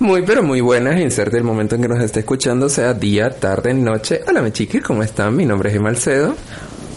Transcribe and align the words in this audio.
Muy, 0.00 0.22
pero 0.22 0.42
muy 0.42 0.60
buenas. 0.60 1.00
Inserte 1.00 1.38
el 1.38 1.44
momento 1.44 1.76
en 1.76 1.82
que 1.82 1.88
nos 1.88 2.00
esté 2.00 2.20
escuchando, 2.20 2.68
sea 2.68 2.94
día, 2.94 3.30
tarde, 3.30 3.72
noche. 3.74 4.20
Hola, 4.26 4.42
mi 4.42 4.50
chiquis, 4.50 4.82
¿cómo 4.82 5.02
están? 5.02 5.36
Mi 5.36 5.46
nombre 5.46 5.70
es 5.70 5.76
Emalcedo. 5.76 6.34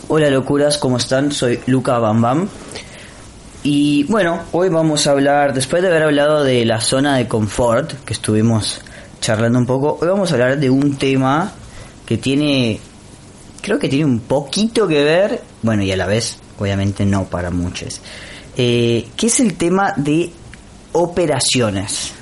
Hola, 0.07 0.29
locuras, 0.29 0.77
¿cómo 0.77 0.97
están? 0.97 1.31
Soy 1.31 1.59
Luca 1.67 1.99
Bam 1.99 2.21
Bam. 2.21 2.49
Y 3.63 4.03
bueno, 4.05 4.41
hoy 4.51 4.69
vamos 4.69 5.05
a 5.05 5.11
hablar, 5.11 5.53
después 5.53 5.81
de 5.81 5.89
haber 5.89 6.03
hablado 6.03 6.43
de 6.43 6.65
la 6.65 6.81
zona 6.81 7.17
de 7.17 7.27
confort, 7.27 7.93
que 8.03 8.13
estuvimos 8.13 8.81
charlando 9.19 9.59
un 9.59 9.65
poco, 9.65 9.97
hoy 10.01 10.07
vamos 10.07 10.31
a 10.31 10.35
hablar 10.35 10.59
de 10.59 10.69
un 10.69 10.95
tema 10.97 11.51
que 12.05 12.17
tiene, 12.17 12.79
creo 13.61 13.77
que 13.77 13.89
tiene 13.89 14.05
un 14.05 14.21
poquito 14.21 14.87
que 14.87 15.03
ver, 15.03 15.41
bueno, 15.63 15.83
y 15.83 15.91
a 15.91 15.97
la 15.97 16.05
vez, 16.05 16.37
obviamente 16.57 17.05
no 17.05 17.25
para 17.25 17.51
muchos, 17.51 17.99
eh, 18.55 19.07
que 19.17 19.27
es 19.27 19.39
el 19.39 19.55
tema 19.55 19.93
de 19.97 20.31
operaciones. 20.93 22.13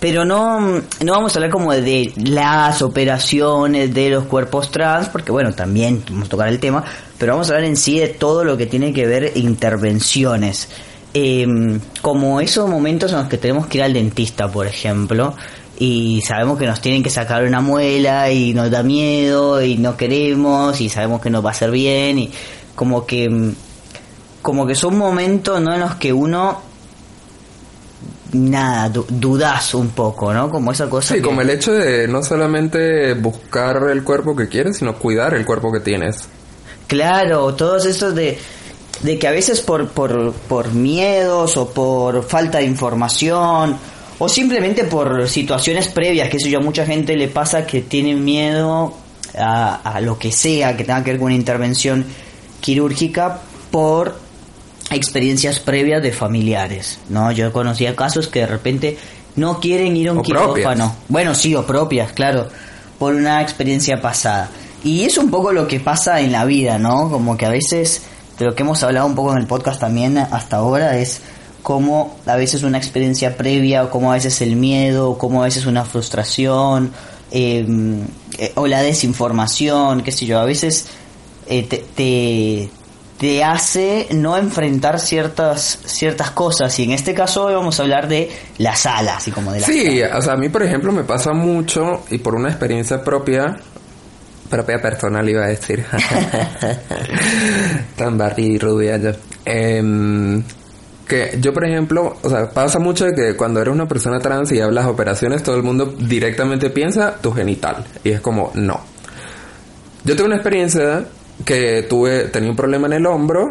Pero 0.00 0.24
no, 0.24 0.60
no 0.60 1.12
vamos 1.12 1.34
a 1.34 1.38
hablar 1.38 1.50
como 1.50 1.72
de 1.72 2.12
las 2.16 2.80
operaciones 2.80 3.92
de 3.92 4.08
los 4.08 4.24
cuerpos 4.24 4.70
trans, 4.70 5.08
porque 5.08 5.30
bueno, 5.30 5.52
también 5.52 6.02
vamos 6.08 6.26
a 6.26 6.30
tocar 6.30 6.48
el 6.48 6.58
tema, 6.58 6.82
pero 7.18 7.34
vamos 7.34 7.50
a 7.50 7.54
hablar 7.54 7.68
en 7.68 7.76
sí 7.76 7.98
de 7.98 8.08
todo 8.08 8.42
lo 8.42 8.56
que 8.56 8.66
tiene 8.66 8.94
que 8.94 9.06
ver 9.06 9.32
intervenciones. 9.36 10.68
Em, 11.12 11.80
como 12.00 12.40
esos 12.40 12.68
momentos 12.68 13.12
en 13.12 13.18
los 13.18 13.28
que 13.28 13.36
tenemos 13.36 13.66
que 13.66 13.78
ir 13.78 13.84
al 13.84 13.92
dentista, 13.92 14.50
por 14.50 14.66
ejemplo, 14.66 15.34
y 15.78 16.22
sabemos 16.22 16.58
que 16.58 16.66
nos 16.66 16.80
tienen 16.80 17.02
que 17.02 17.10
sacar 17.10 17.42
una 17.44 17.60
muela 17.60 18.30
y 18.30 18.54
nos 18.54 18.70
da 18.70 18.82
miedo 18.82 19.62
y 19.62 19.76
no 19.76 19.96
queremos 19.96 20.80
y 20.80 20.88
sabemos 20.88 21.20
que 21.20 21.30
nos 21.30 21.44
va 21.44 21.48
a 21.48 21.52
hacer 21.52 21.70
bien 21.70 22.18
y 22.18 22.30
como 22.74 23.06
que 23.06 23.52
como 24.42 24.66
que 24.66 24.74
son 24.74 24.96
momentos 24.96 25.60
¿no? 25.60 25.74
en 25.74 25.80
los 25.80 25.94
que 25.96 26.12
uno 26.12 26.69
nada, 28.32 28.88
dudas 29.08 29.74
un 29.74 29.90
poco, 29.90 30.32
¿no? 30.32 30.50
Como 30.50 30.72
esa 30.72 30.88
cosa. 30.88 31.14
Sí, 31.14 31.20
como 31.20 31.40
el 31.40 31.50
hecho 31.50 31.72
de 31.72 32.08
no 32.08 32.22
solamente 32.22 33.14
buscar 33.14 33.88
el 33.90 34.04
cuerpo 34.04 34.36
que 34.36 34.48
quieres, 34.48 34.78
sino 34.78 34.96
cuidar 34.96 35.34
el 35.34 35.44
cuerpo 35.44 35.72
que 35.72 35.80
tienes. 35.80 36.28
Claro, 36.86 37.54
todos 37.54 37.86
estos 37.86 38.14
de, 38.14 38.38
de 39.02 39.18
que 39.18 39.28
a 39.28 39.30
veces 39.30 39.60
por, 39.60 39.88
por, 39.88 40.32
por 40.32 40.72
miedos 40.72 41.56
o 41.56 41.70
por 41.70 42.24
falta 42.24 42.58
de 42.58 42.64
información 42.64 43.76
o 44.18 44.28
simplemente 44.28 44.84
por 44.84 45.28
situaciones 45.28 45.88
previas, 45.88 46.28
que 46.28 46.36
eso 46.36 46.48
yo 46.48 46.58
a 46.58 46.62
mucha 46.62 46.84
gente 46.84 47.16
le 47.16 47.28
pasa 47.28 47.66
que 47.66 47.80
tiene 47.80 48.14
miedo 48.14 48.94
a, 49.38 49.76
a 49.76 50.00
lo 50.00 50.18
que 50.18 50.32
sea 50.32 50.76
que 50.76 50.84
tenga 50.84 51.02
que 51.04 51.12
ver 51.12 51.20
con 51.20 51.26
una 51.26 51.36
intervención 51.36 52.04
quirúrgica 52.60 53.40
por 53.70 54.29
experiencias 54.90 55.60
previas 55.60 56.02
de 56.02 56.12
familiares, 56.12 56.98
¿no? 57.08 57.30
Yo 57.32 57.52
conocía 57.52 57.94
casos 57.94 58.28
que 58.28 58.40
de 58.40 58.46
repente 58.46 58.98
no 59.36 59.60
quieren 59.60 59.96
ir 59.96 60.08
a 60.08 60.12
un 60.12 60.22
quirófano. 60.22 60.96
Bueno, 61.08 61.34
sí, 61.34 61.54
o 61.54 61.64
propias, 61.64 62.12
claro, 62.12 62.48
por 62.98 63.14
una 63.14 63.40
experiencia 63.40 64.00
pasada. 64.00 64.50
Y 64.82 65.04
es 65.04 65.18
un 65.18 65.30
poco 65.30 65.52
lo 65.52 65.68
que 65.68 65.80
pasa 65.80 66.20
en 66.20 66.32
la 66.32 66.44
vida, 66.44 66.78
¿no? 66.78 67.10
Como 67.10 67.36
que 67.36 67.46
a 67.46 67.50
veces, 67.50 68.02
de 68.38 68.46
lo 68.46 68.54
que 68.54 68.62
hemos 68.62 68.82
hablado 68.82 69.06
un 69.06 69.14
poco 69.14 69.32
en 69.32 69.38
el 69.38 69.46
podcast 69.46 69.80
también 69.80 70.18
hasta 70.18 70.56
ahora, 70.56 70.96
es 70.96 71.20
como 71.62 72.16
a 72.26 72.36
veces 72.36 72.62
una 72.62 72.78
experiencia 72.78 73.36
previa, 73.36 73.84
o 73.84 73.90
como 73.90 74.10
a 74.10 74.14
veces 74.14 74.40
el 74.40 74.56
miedo, 74.56 75.10
o 75.10 75.18
como 75.18 75.42
a 75.42 75.44
veces 75.44 75.66
una 75.66 75.84
frustración, 75.84 76.90
em, 77.30 78.06
eh, 78.38 78.52
o 78.56 78.66
la 78.66 78.82
desinformación, 78.82 80.02
qué 80.02 80.12
sé 80.12 80.26
yo, 80.26 80.38
a 80.38 80.44
veces 80.44 80.86
eh, 81.46 81.62
te 81.64 81.84
te 81.94 82.70
hace 83.44 84.08
no 84.12 84.38
enfrentar 84.38 84.98
ciertas 84.98 85.78
ciertas 85.84 86.30
cosas. 86.30 86.76
Y 86.78 86.84
en 86.84 86.92
este 86.92 87.12
caso 87.12 87.44
hoy 87.44 87.54
vamos 87.54 87.78
a 87.78 87.82
hablar 87.82 88.08
de 88.08 88.30
las 88.56 88.86
alas 88.86 89.28
y 89.28 89.30
como 89.30 89.52
de 89.52 89.60
sí 89.60 90.00
o 90.02 90.22
sea 90.22 90.32
a 90.32 90.36
mí 90.36 90.48
por 90.48 90.62
ejemplo 90.62 90.90
me 90.90 91.04
pasa 91.04 91.32
mucho 91.32 92.02
y 92.10 92.16
por 92.16 92.34
una 92.34 92.48
experiencia 92.48 93.04
propia 93.04 93.58
propia 94.48 94.80
personal 94.80 95.28
iba 95.28 95.44
a 95.44 95.48
decir. 95.48 95.84
Tan 97.96 98.16
barri 98.16 98.54
y 98.54 98.58
rubia 98.58 98.96
yo. 98.96 99.10
Em, 99.44 100.42
que 101.06 101.36
yo 101.40 101.52
por 101.52 101.66
ejemplo 101.66 102.16
o 102.22 102.30
sea 102.30 102.50
pasa 102.50 102.78
mucho 102.78 103.04
de 103.04 103.14
que 103.14 103.36
cuando 103.36 103.60
eres 103.60 103.74
una 103.74 103.86
persona 103.86 104.18
trans 104.18 104.50
y 104.52 104.60
hablas 104.60 104.86
operaciones 104.86 105.42
todo 105.42 105.56
el 105.56 105.62
mundo 105.62 105.86
directamente 105.86 106.70
piensa 106.70 107.16
tu 107.20 107.32
genital 107.32 107.84
y 108.02 108.12
es 108.12 108.20
como 108.22 108.50
no. 108.54 108.80
Yo 110.04 110.16
tengo 110.16 110.28
una 110.28 110.36
experiencia 110.36 111.04
que 111.44 111.84
tuve, 111.88 112.24
tenía 112.24 112.50
un 112.50 112.56
problema 112.56 112.86
en 112.86 112.94
el 112.94 113.06
hombro 113.06 113.48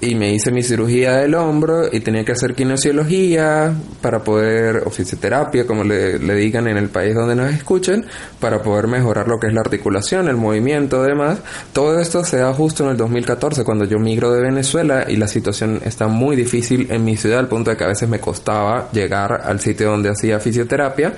y 0.00 0.14
me 0.14 0.32
hice 0.32 0.52
mi 0.52 0.62
cirugía 0.62 1.16
del 1.16 1.34
hombro 1.34 1.86
y 1.90 2.00
tenía 2.00 2.22
que 2.22 2.32
hacer 2.32 2.54
kinesiología 2.54 3.72
para 4.02 4.22
poder, 4.22 4.82
o 4.84 4.90
fisioterapia, 4.90 5.66
como 5.66 5.84
le, 5.84 6.18
digan 6.18 6.68
en 6.68 6.76
el 6.76 6.90
país 6.90 7.14
donde 7.14 7.34
nos 7.34 7.50
escuchen, 7.50 8.04
para 8.38 8.62
poder 8.62 8.88
mejorar 8.88 9.26
lo 9.26 9.38
que 9.38 9.46
es 9.46 9.54
la 9.54 9.60
articulación, 9.60 10.28
el 10.28 10.36
movimiento, 10.36 11.02
demás. 11.02 11.38
Todo 11.72 11.98
esto 11.98 12.24
se 12.24 12.38
da 12.38 12.52
justo 12.52 12.84
en 12.84 12.90
el 12.90 12.96
2014, 12.98 13.64
cuando 13.64 13.86
yo 13.86 13.98
migro 13.98 14.32
de 14.32 14.42
Venezuela 14.42 15.06
y 15.08 15.16
la 15.16 15.28
situación 15.28 15.80
está 15.82 16.08
muy 16.08 16.36
difícil 16.36 16.88
en 16.90 17.02
mi 17.02 17.16
ciudad, 17.16 17.38
al 17.38 17.48
punto 17.48 17.70
de 17.70 17.76
que 17.78 17.84
a 17.84 17.88
veces 17.88 18.08
me 18.08 18.20
costaba 18.20 18.90
llegar 18.92 19.40
al 19.44 19.60
sitio 19.60 19.90
donde 19.90 20.10
hacía 20.10 20.38
fisioterapia. 20.40 21.14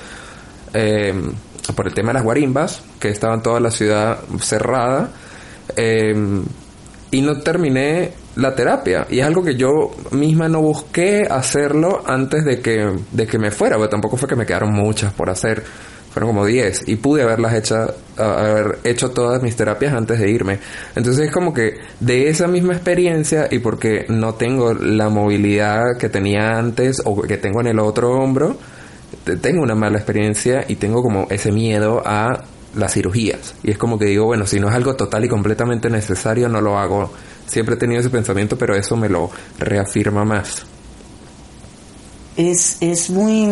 Eh, 0.73 1.15
por 1.75 1.87
el 1.87 1.95
tema 1.95 2.09
de 2.09 2.15
las 2.15 2.23
guarimbas, 2.23 2.83
que 2.99 3.11
estaban 3.11 3.43
toda 3.43 3.61
la 3.61 3.71
ciudad 3.71 4.21
cerrada 4.41 5.11
Em, 5.77 6.45
y 7.11 7.23
no 7.23 7.41
terminé 7.41 8.13
la 8.37 8.55
terapia. 8.55 9.07
Y 9.11 9.21
es 9.21 9.27
algo 9.27 9.43
que 9.43 9.57
yo 9.57 9.91
misma 10.13 10.49
no 10.49 10.61
busqué 10.61 11.27
hacerlo 11.29 12.03
antes 12.07 12.45
de 12.45 12.61
que, 12.61 12.97
de 13.13 13.27
que 13.27 13.39
me 13.39 13.51
fuera, 13.51 13.77
porque 13.77 13.91
tampoco 13.91 14.17
fue 14.17 14.29
que 14.29 14.37
me 14.37 14.47
quedaron 14.47 14.73
muchas 14.73 15.13
por 15.13 15.31
hacer. 15.31 15.63
Fueron 16.11 16.31
como 16.31 16.47
10 16.47 16.89
y 16.89 16.97
pude 16.97 17.23
haberlas 17.23 17.55
hecho, 17.55 17.95
haber 18.17 18.79
hecho 18.83 19.11
todas 19.11 19.43
mis 19.43 19.57
terapias 19.57 19.93
antes 19.93 20.19
de 20.19 20.31
irme. 20.31 20.59
Entonces 20.97 21.27
es 21.27 21.33
como 21.33 21.53
que 21.53 21.75
de 22.01 22.29
esa 22.29 22.47
misma 22.49 22.73
experiencia 22.73 23.47
y 23.51 23.59
porque 23.59 24.07
no 24.09 24.35
tengo 24.35 24.73
la 24.73 25.11
movilidad 25.11 25.99
que 25.99 26.09
tenía 26.09 26.59
antes 26.59 27.03
o 27.05 27.21
que 27.23 27.37
tengo 27.37 27.61
en 27.61 27.69
el 27.69 27.79
otro 27.79 28.13
hombro, 28.13 28.57
tengo 29.41 29.63
una 29.63 29.75
mala 29.75 29.99
experiencia 29.99 30.65
y 30.67 30.77
tengo 30.77 31.03
como 31.03 31.27
ese 31.31 31.53
miedo 31.53 32.03
a 32.05 32.43
las 32.75 32.95
cirugías. 32.95 33.55
Y 33.63 33.71
es 33.71 33.79
como 33.79 33.99
que 33.99 34.07
digo, 34.07 34.27
bueno, 34.27 34.47
si 34.47 34.61
no 34.61 34.69
es 34.69 34.75
algo 34.75 34.97
total 34.97 35.25
y 35.25 35.29
completamente 35.29 35.91
necesario, 35.91 36.49
no 36.49 36.61
lo 36.61 36.79
hago. 36.79 37.11
Siempre 37.47 37.75
he 37.75 37.79
tenido 37.79 38.01
ese 38.01 38.11
pensamiento, 38.11 38.57
pero 38.59 38.75
eso 38.75 38.97
me 38.97 39.09
lo 39.09 39.31
reafirma 39.59 40.25
más. 40.25 40.63
Es, 42.37 42.77
es 42.81 43.11
muy... 43.11 43.49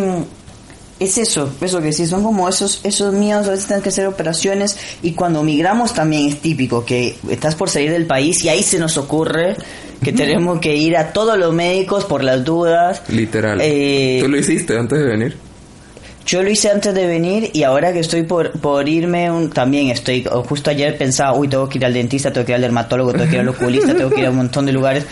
Es 0.98 1.18
eso, 1.18 1.52
eso 1.60 1.82
que 1.82 1.92
sí, 1.92 2.06
son 2.06 2.22
como 2.24 2.48
esos, 2.48 2.80
esos 2.82 3.12
miedos, 3.12 3.46
a 3.48 3.50
veces 3.50 3.66
tienes 3.66 3.82
que 3.82 3.90
hacer 3.90 4.06
operaciones 4.06 4.78
y 5.02 5.12
cuando 5.12 5.42
migramos 5.42 5.92
también 5.92 6.28
es 6.28 6.40
típico 6.40 6.86
que 6.86 7.18
estás 7.28 7.54
por 7.54 7.68
salir 7.68 7.90
del 7.90 8.06
país 8.06 8.42
y 8.42 8.48
ahí 8.48 8.62
se 8.62 8.78
nos 8.78 8.96
ocurre 8.96 9.56
que 10.02 10.14
tenemos 10.14 10.58
que 10.58 10.74
ir 10.74 10.96
a 10.96 11.12
todos 11.12 11.38
los 11.38 11.52
médicos 11.52 12.06
por 12.06 12.24
las 12.24 12.42
dudas. 12.44 13.02
Literal. 13.08 13.58
Eh, 13.60 14.20
¿Tú 14.22 14.28
lo 14.28 14.38
hiciste 14.38 14.78
antes 14.78 14.98
de 14.98 15.04
venir? 15.04 15.45
Yo 16.26 16.42
lo 16.42 16.50
hice 16.50 16.70
antes 16.70 16.92
de 16.92 17.06
venir 17.06 17.50
y 17.52 17.62
ahora 17.62 17.92
que 17.92 18.00
estoy 18.00 18.24
por, 18.24 18.50
por 18.50 18.88
irme, 18.88 19.30
un, 19.30 19.48
también 19.48 19.90
estoy, 19.90 20.26
justo 20.48 20.70
ayer 20.70 20.98
pensaba, 20.98 21.38
uy, 21.38 21.46
tengo 21.46 21.68
que 21.68 21.78
ir 21.78 21.86
al 21.86 21.94
dentista, 21.94 22.32
tengo 22.32 22.44
que 22.44 22.50
ir 22.50 22.56
al 22.56 22.62
dermatólogo, 22.62 23.12
tengo 23.12 23.26
que 23.26 23.36
ir 23.36 23.40
al 23.40 23.48
oculista, 23.48 23.94
tengo 23.94 24.10
que 24.10 24.20
ir 24.20 24.26
a 24.26 24.30
un 24.30 24.36
montón 24.38 24.66
de 24.66 24.72
lugares. 24.72 25.04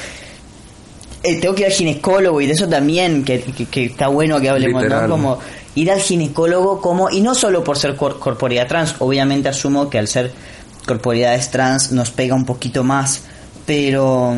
Eh, 1.22 1.40
tengo 1.40 1.54
que 1.54 1.62
ir 1.62 1.66
al 1.66 1.72
ginecólogo 1.72 2.40
y 2.40 2.46
de 2.46 2.52
eso 2.54 2.68
también, 2.68 3.24
que, 3.24 3.40
que, 3.40 3.84
está 3.84 4.08
bueno 4.08 4.40
que 4.40 4.50
hablemos, 4.50 4.84
¿no? 4.88 5.08
Como 5.08 5.38
ir 5.76 5.92
al 5.92 6.00
ginecólogo 6.00 6.80
como, 6.80 7.08
y 7.08 7.20
no 7.20 7.36
solo 7.36 7.62
por 7.62 7.78
ser 7.78 7.94
cor 7.94 8.18
corporidad 8.18 8.66
trans, 8.66 8.96
obviamente 8.98 9.48
asumo 9.48 9.88
que 9.88 10.00
al 10.00 10.08
ser 10.08 10.32
corporidades 10.84 11.48
trans 11.48 11.92
nos 11.92 12.10
pega 12.10 12.34
un 12.34 12.44
poquito 12.44 12.82
más, 12.82 13.22
pero 13.64 14.34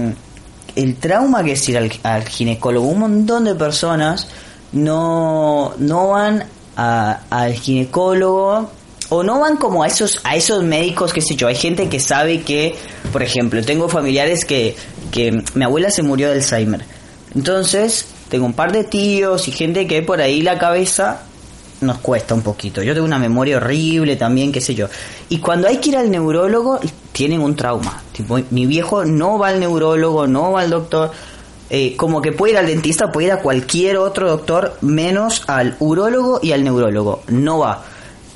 el 0.77 0.97
trauma 0.97 1.43
que 1.43 1.53
es 1.53 1.69
ir 1.71 1.79
al, 1.79 1.91
al 2.03 2.25
ginecólogo, 2.29 2.87
un 2.87 2.99
montón 2.99 3.45
de 3.45 3.55
personas 3.55 4.29
no, 4.73 5.73
no 5.79 6.09
van 6.09 6.45
al 6.77 7.55
ginecólogo 7.55 8.71
o 9.09 9.23
no 9.23 9.41
van 9.41 9.57
como 9.57 9.83
a 9.83 9.87
esos 9.87 10.21
a 10.25 10.37
esos 10.37 10.63
médicos 10.63 11.13
qué 11.13 11.21
sé 11.23 11.37
yo 11.37 11.47
hay 11.47 11.55
gente 11.55 11.89
que 11.89 12.01
sabe 12.01 12.43
que 12.43 12.75
por 13.13 13.23
ejemplo 13.23 13.63
tengo 13.65 13.89
familiares 13.89 14.45
que 14.45 14.77
que 15.11 15.43
mi 15.55 15.65
abuela 15.65 15.91
se 15.91 16.03
murió 16.03 16.29
de 16.29 16.35
Alzheimer. 16.35 16.85
Entonces 17.35 18.07
tengo 18.29 18.47
un 18.47 18.53
par 18.53 18.73
de 18.73 18.85
tíos 18.85 19.49
y 19.49 19.53
gente 19.53 19.87
que 19.87 20.03
por 20.03 20.21
ahí 20.21 20.43
la 20.43 20.59
cabeza 20.59 21.23
nos 21.81 21.99
cuesta 21.99 22.35
un 22.35 22.43
poquito. 22.43 22.83
Yo 22.83 22.95
tengo 22.95 23.07
una 23.07 23.19
memoria 23.19 23.59
horrible 23.59 24.17
también 24.17 24.53
qué 24.53 24.61
sé 24.61 24.75
yo. 24.75 24.89
Y 25.29 25.39
cuando 25.39 25.69
hay 25.69 25.79
que 25.79 25.91
ir 25.91 25.97
al 25.97 26.11
neurólogo 26.11 26.81
tienen 27.13 27.41
un 27.41 27.57
trauma. 27.57 28.03
Tipo 28.13 28.39
mi 28.51 28.67
viejo 28.67 29.05
no 29.05 29.39
va 29.39 29.49
al 29.49 29.61
neurólogo 29.61 30.27
no 30.27 30.53
va 30.53 30.63
al 30.63 30.71
doctor 30.71 31.13
eh, 31.71 31.97
como 31.97 32.23
que 32.23 32.33
puede 32.33 32.53
ir 32.53 32.59
al 32.59 32.67
dentista, 32.67 33.11
puede 33.11 33.29
ir 33.29 33.33
a 33.33 33.41
cualquier 33.41 33.97
otro 33.97 34.29
doctor, 34.29 34.77
menos 34.81 35.45
al 35.49 35.77
urólogo 35.81 36.41
y 36.43 36.53
al 36.53 36.65
neurólogo. 36.65 37.23
No 37.29 37.59
va. 37.59 37.85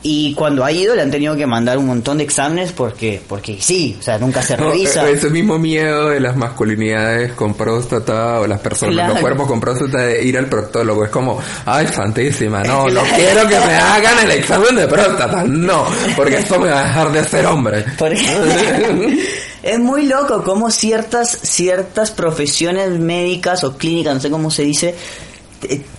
Y 0.03 0.33
cuando 0.35 0.65
ha 0.65 0.73
ido 0.73 0.95
le 0.95 1.03
han 1.03 1.11
tenido 1.11 1.37
que 1.37 1.47
mandar 1.47 1.77
un 1.77 1.87
montón 1.87 2.19
de 2.19 2.25
exámenes 2.25 2.73
porque 2.73 3.21
porque 3.29 3.59
sí, 3.61 3.97
o 4.01 4.03
sea, 4.03 4.19
nunca 4.19 4.41
se 4.41 4.57
revisa. 4.57 5.07
ese 5.11 5.29
mismo 5.29 5.59
miedo 5.59 6.09
de 6.09 6.21
las 6.21 6.37
masculinidades 6.37 7.33
con 7.33 7.53
próstata 7.53 8.41
o 8.41 8.47
las 8.47 8.61
personas, 8.61 9.11
los 9.11 9.19
cuerpos 9.19 9.47
con 9.47 9.61
próstata 9.61 9.99
de 9.99 10.25
ir 10.25 10.39
al 10.39 10.47
proctólogo. 10.47 11.05
Es 11.05 11.11
como, 11.11 11.39
ay, 11.67 11.87
santísima, 11.89 12.63
no, 12.63 12.89
no 12.89 13.03
quiero 13.15 13.47
que 13.47 13.59
me 13.59 13.75
hagan 13.75 14.25
el 14.25 14.31
examen 14.31 14.75
de 14.75 14.89
próstata, 14.89 15.45
no, 15.45 15.85
porque 16.17 16.39
esto 16.39 16.59
me 16.59 16.71
va 16.71 16.81
a 16.81 16.85
dejar 16.85 17.13
de 17.13 17.25
ser 17.25 17.47
hombre. 17.47 17.85
es 19.63 19.79
muy 19.79 20.07
loco 20.07 20.43
cómo 20.45 20.71
ciertas, 20.71 21.39
ciertas 21.43 22.11
profesiones 22.11 22.99
médicas 22.99 23.65
o 23.65 23.77
clínicas, 23.77 24.15
no 24.15 24.21
sé 24.21 24.31
cómo 24.31 24.51
se 24.51 24.63
dice, 24.63 24.95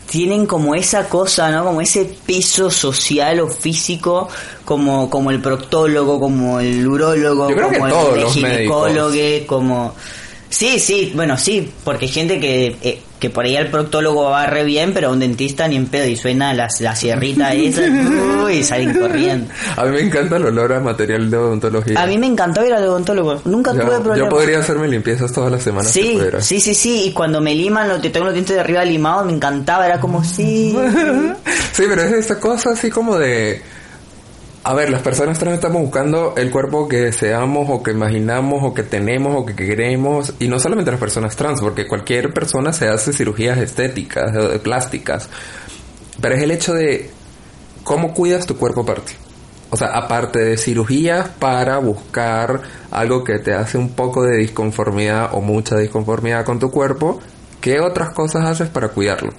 tienen 0.09 0.45
como 0.45 0.75
esa 0.75 1.07
cosa, 1.07 1.51
¿no? 1.51 1.63
Como 1.63 1.81
ese 1.81 2.05
peso 2.25 2.69
social 2.71 3.39
o 3.39 3.47
físico, 3.47 4.27
como, 4.65 5.09
como 5.09 5.31
el 5.31 5.41
proctólogo, 5.41 6.19
como 6.19 6.59
el 6.59 6.87
urólogo, 6.87 7.47
como 7.53 7.87
el, 8.15 8.25
ginecólogo, 8.27 9.15
como... 9.47 9.93
Sí, 10.51 10.79
sí, 10.79 11.13
bueno, 11.15 11.37
sí, 11.37 11.71
porque 11.85 12.05
hay 12.05 12.11
gente 12.11 12.39
que, 12.39 12.75
eh, 12.81 13.01
que 13.19 13.29
por 13.29 13.45
ahí 13.45 13.55
el 13.55 13.67
proctólogo 13.67 14.31
va 14.31 14.45
re 14.47 14.65
bien, 14.65 14.93
pero 14.93 15.07
a 15.07 15.11
un 15.11 15.19
dentista 15.19 15.65
ni 15.69 15.77
en 15.77 15.87
pedo 15.87 16.05
y 16.05 16.17
suena 16.17 16.53
la, 16.53 16.67
la 16.81 16.93
sierrita 16.93 17.53
esa 17.53 17.83
y 18.51 18.61
salen 18.61 18.99
corriendo. 18.99 19.47
A 19.77 19.85
mí 19.85 19.91
me 19.91 20.01
encanta 20.01 20.35
el 20.35 20.45
olor 20.45 20.73
a 20.73 20.81
material 20.81 21.31
de 21.31 21.37
odontología. 21.37 22.01
A 22.01 22.05
mí 22.05 22.17
me 22.17 22.27
encantó 22.27 22.65
ir 22.65 22.73
al 22.73 22.83
odontólogo, 22.83 23.41
nunca 23.45 23.71
tuve 23.71 23.85
problemas. 24.01 24.17
Yo 24.17 24.29
podría 24.29 24.59
hacerme 24.59 24.89
limpiezas 24.89 25.31
todas 25.31 25.49
las 25.49 25.63
semanas. 25.63 25.89
Sí, 25.89 26.19
sí, 26.41 26.59
sí, 26.59 26.75
sí, 26.75 27.03
y 27.05 27.13
cuando 27.13 27.39
me 27.39 27.55
liman, 27.55 27.87
lo, 27.87 28.01
tengo 28.01 28.25
los 28.25 28.33
dientes 28.33 28.53
de 28.53 28.59
arriba 28.59 28.83
limados, 28.83 29.25
me 29.25 29.31
encantaba, 29.31 29.85
era 29.85 30.01
como, 30.01 30.21
sí. 30.21 30.75
sí, 31.71 31.83
pero 31.87 32.01
es 32.01 32.11
esta 32.11 32.41
cosa 32.41 32.71
así 32.71 32.89
como 32.89 33.17
de 33.17 33.61
a 34.63 34.73
ver, 34.75 34.91
las 34.91 35.01
personas 35.01 35.39
trans 35.39 35.55
estamos 35.55 35.81
buscando 35.81 36.35
el 36.37 36.51
cuerpo 36.51 36.87
que 36.87 36.97
deseamos 36.97 37.67
o 37.69 37.81
que 37.81 37.91
imaginamos 37.91 38.61
o 38.63 38.73
que 38.75 38.83
tenemos 38.83 39.35
o 39.35 39.43
que 39.45 39.55
queremos 39.55 40.33
y 40.39 40.47
no 40.47 40.59
solamente 40.59 40.91
las 40.91 40.99
personas 40.99 41.35
trans, 41.35 41.61
porque 41.61 41.87
cualquier 41.87 42.31
persona 42.31 42.71
se 42.71 42.87
hace 42.87 43.11
cirugías 43.11 43.57
estéticas, 43.57 44.31
plásticas, 44.59 45.29
pero 46.21 46.35
es 46.35 46.43
el 46.43 46.51
hecho 46.51 46.73
de 46.73 47.09
cómo 47.83 48.13
cuidas 48.13 48.45
tu 48.45 48.55
cuerpo 48.57 48.81
aparte. 48.81 49.13
O 49.71 49.77
sea, 49.77 49.87
aparte 49.97 50.37
de 50.39 50.57
cirugías 50.57 51.29
para 51.29 51.79
buscar 51.79 52.61
algo 52.91 53.23
que 53.23 53.39
te 53.39 53.53
hace 53.53 53.79
un 53.79 53.89
poco 53.89 54.21
de 54.23 54.37
disconformidad 54.37 55.29
o 55.31 55.41
mucha 55.41 55.77
disconformidad 55.77 56.45
con 56.45 56.59
tu 56.59 56.69
cuerpo, 56.69 57.19
¿qué 57.61 57.79
otras 57.79 58.13
cosas 58.13 58.45
haces 58.45 58.69
para 58.69 58.89
cuidarlo? 58.89 59.31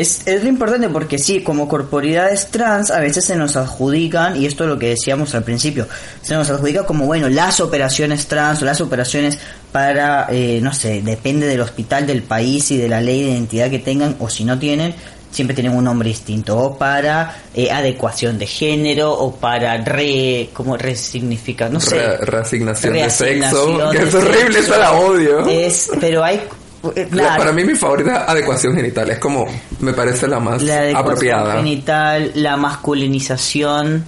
Es, 0.00 0.26
es 0.26 0.42
lo 0.42 0.48
importante 0.48 0.88
porque 0.88 1.18
sí, 1.18 1.42
como 1.42 1.68
corporidades 1.68 2.46
trans 2.50 2.90
a 2.90 3.00
veces 3.00 3.22
se 3.22 3.36
nos 3.36 3.56
adjudican, 3.56 4.34
y 4.34 4.46
esto 4.46 4.64
es 4.64 4.70
lo 4.70 4.78
que 4.78 4.88
decíamos 4.88 5.34
al 5.34 5.44
principio, 5.44 5.86
se 6.22 6.34
nos 6.34 6.48
adjudica 6.48 6.86
como, 6.86 7.04
bueno, 7.04 7.28
las 7.28 7.60
operaciones 7.60 8.26
trans 8.26 8.62
o 8.62 8.64
las 8.64 8.80
operaciones 8.80 9.38
para, 9.72 10.26
eh, 10.30 10.58
no 10.62 10.72
sé, 10.72 11.02
depende 11.02 11.46
del 11.46 11.60
hospital, 11.60 12.06
del 12.06 12.22
país 12.22 12.70
y 12.70 12.78
de 12.78 12.88
la 12.88 13.02
ley 13.02 13.24
de 13.24 13.32
identidad 13.32 13.68
que 13.68 13.78
tengan, 13.78 14.16
o 14.20 14.30
si 14.30 14.44
no 14.44 14.58
tienen, 14.58 14.94
siempre 15.30 15.54
tienen 15.54 15.76
un 15.76 15.84
nombre 15.84 16.08
distinto, 16.08 16.56
o 16.56 16.78
para 16.78 17.36
eh, 17.52 17.70
adecuación 17.70 18.38
de 18.38 18.46
género, 18.46 19.12
o 19.12 19.36
para 19.36 19.76
re, 19.84 20.48
como 20.54 20.78
resignificar, 20.78 21.70
no 21.70 21.78
sé. 21.78 22.16
reasignación, 22.16 22.94
de 22.94 23.10
sexo, 23.10 23.90
que 23.90 23.98
es 23.98 24.14
horrible, 24.14 24.60
eso 24.60 24.78
la 24.78 24.92
odio. 24.92 25.46
Es, 25.46 25.90
pero 26.00 26.24
hay 26.24 26.40
eh, 26.96 27.08
para 27.12 27.52
mí 27.52 27.64
mi 27.64 27.74
favorita 27.74 28.24
adecuación 28.24 28.74
genital 28.74 29.10
es 29.10 29.18
como 29.18 29.46
me 29.80 29.92
parece 29.92 30.26
la 30.26 30.40
más 30.40 30.62
la 30.62 30.98
apropiada. 30.98 31.56
Genital, 31.56 32.32
la 32.34 32.56
masculinización 32.56 34.04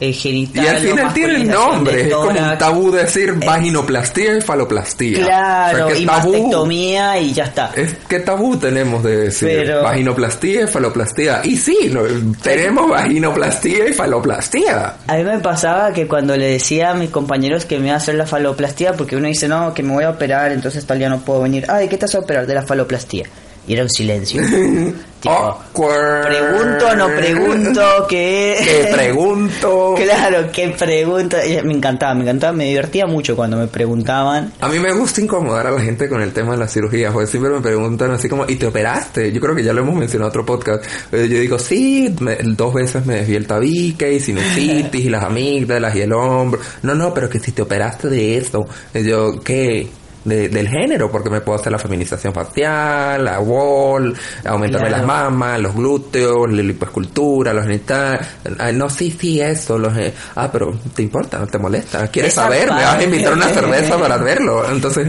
eh, 0.00 0.12
genital. 0.12 0.64
Y 0.64 0.68
al 0.68 0.78
final 0.78 1.14
tiene 1.14 1.44
nombre, 1.44 2.02
es 2.02 2.14
como 2.14 2.30
un 2.30 2.58
tabú 2.58 2.90
decir 2.90 3.34
vaginoplastía 3.34 4.38
y 4.38 4.40
faloplastía. 4.40 5.24
Claro, 5.24 5.94
y 5.94 6.04
mastectomía 6.04 7.18
y 7.18 7.32
ya 7.32 7.44
está. 7.44 7.70
Es 7.76 7.94
que 8.08 8.20
tabú 8.20 8.56
tenemos 8.56 9.02
de 9.02 9.16
decir 9.16 9.72
vaginoplastía 9.82 10.62
y 10.62 10.66
faloplastía. 10.66 11.40
Y 11.44 11.56
sí, 11.56 11.94
tenemos 12.42 12.90
vaginoplastía 12.90 13.88
y 13.88 13.92
faloplastía. 13.92 14.96
A 15.06 15.16
mí 15.16 15.24
me 15.24 15.38
pasaba 15.38 15.92
que 15.92 16.06
cuando 16.06 16.36
le 16.36 16.46
decía 16.46 16.90
a 16.90 16.94
mis 16.94 17.10
compañeros 17.10 17.64
que 17.64 17.78
me 17.78 17.86
iba 17.86 17.94
a 17.94 17.98
hacer 17.98 18.14
la 18.14 18.26
faloplastía, 18.26 18.94
porque 18.94 19.16
uno 19.16 19.28
dice, 19.28 19.48
no, 19.48 19.72
que 19.74 19.82
me 19.82 19.92
voy 19.92 20.04
a 20.04 20.10
operar, 20.10 20.52
entonces 20.52 20.84
tal 20.86 20.98
día 20.98 21.08
no 21.08 21.20
puedo 21.20 21.42
venir. 21.42 21.66
Ay, 21.68 21.88
¿qué 21.88 21.96
te 21.96 22.06
vas 22.06 22.14
a 22.14 22.20
operar? 22.20 22.46
De 22.46 22.54
la 22.54 22.62
faloplastía. 22.62 23.26
Y 23.66 23.74
era 23.74 23.82
un 23.82 23.90
silencio. 23.90 24.42
Pregunto, 25.22 26.86
o 26.88 26.96
no 26.96 27.06
pregunto, 27.06 28.06
¿qué? 28.08 28.56
¿Qué 28.58 28.90
pregunto? 28.92 29.94
claro, 30.02 30.50
¿qué 30.52 30.70
pregunto? 30.70 31.36
Me 31.64 31.74
encantaba, 31.74 32.12
me 32.14 32.22
encantaba, 32.22 32.52
me 32.52 32.64
divertía 32.64 33.06
mucho 33.06 33.36
cuando 33.36 33.56
me 33.56 33.68
preguntaban. 33.68 34.52
A 34.60 34.68
mí 34.68 34.80
me 34.80 34.92
gusta 34.92 35.20
incomodar 35.20 35.68
a 35.68 35.70
la 35.70 35.80
gente 35.80 36.08
con 36.08 36.20
el 36.22 36.32
tema 36.32 36.52
de 36.52 36.58
la 36.58 36.66
cirugía, 36.66 37.12
porque 37.12 37.28
siempre 37.28 37.52
me 37.52 37.60
preguntan 37.60 38.10
así 38.10 38.28
como, 38.28 38.48
¿y 38.48 38.56
te 38.56 38.66
operaste? 38.66 39.30
Yo 39.30 39.40
creo 39.40 39.54
que 39.54 39.62
ya 39.62 39.72
lo 39.72 39.82
hemos 39.82 39.94
mencionado 39.94 40.26
en 40.26 40.30
otro 40.30 40.44
podcast. 40.44 40.84
Eh, 41.12 41.28
yo 41.30 41.38
digo, 41.38 41.58
sí, 41.58 42.12
dos 42.56 42.74
veces 42.74 43.06
me 43.06 43.16
desvié 43.16 43.36
el 43.36 43.46
tabique 43.46 44.12
y 44.12 44.18
sinusitis 44.18 45.04
y 45.04 45.08
las 45.08 45.22
amígdalas 45.22 45.94
y 45.94 46.00
el 46.00 46.12
hombro. 46.12 46.60
No, 46.82 46.96
no, 46.96 47.14
pero 47.14 47.30
que 47.30 47.38
si 47.38 47.52
te 47.52 47.62
operaste 47.62 48.08
de 48.08 48.38
eso. 48.38 48.66
Yo, 48.92 49.38
¿qué? 49.40 49.88
Del 50.24 50.68
género, 50.68 51.10
porque 51.10 51.30
me 51.30 51.40
puedo 51.40 51.58
hacer 51.58 51.72
la 51.72 51.78
feminización 51.78 52.32
facial, 52.32 53.24
la 53.24 53.40
wall, 53.40 54.14
aumentarme 54.44 54.90
las 54.90 55.04
mamas, 55.04 55.60
los 55.60 55.74
glúteos, 55.74 56.50
la 56.50 56.62
lipoescultura, 56.62 57.52
los 57.52 57.64
genitales. 57.64 58.26
no, 58.74 58.88
sí, 58.88 59.16
sí, 59.18 59.40
eso. 59.40 59.78
Los, 59.78 59.92
ah, 60.36 60.48
pero 60.52 60.78
¿te 60.94 61.02
importa? 61.02 61.46
¿Te 61.46 61.58
molesta? 61.58 62.08
¿Quieres 62.08 62.34
saber? 62.34 62.66
Me 62.72 62.82
vas 62.82 62.98
a 62.98 63.02
invitar 63.02 63.32
una 63.32 63.48
cerveza 63.48 63.98
para 63.98 64.16
verlo. 64.18 64.68
Entonces. 64.70 65.08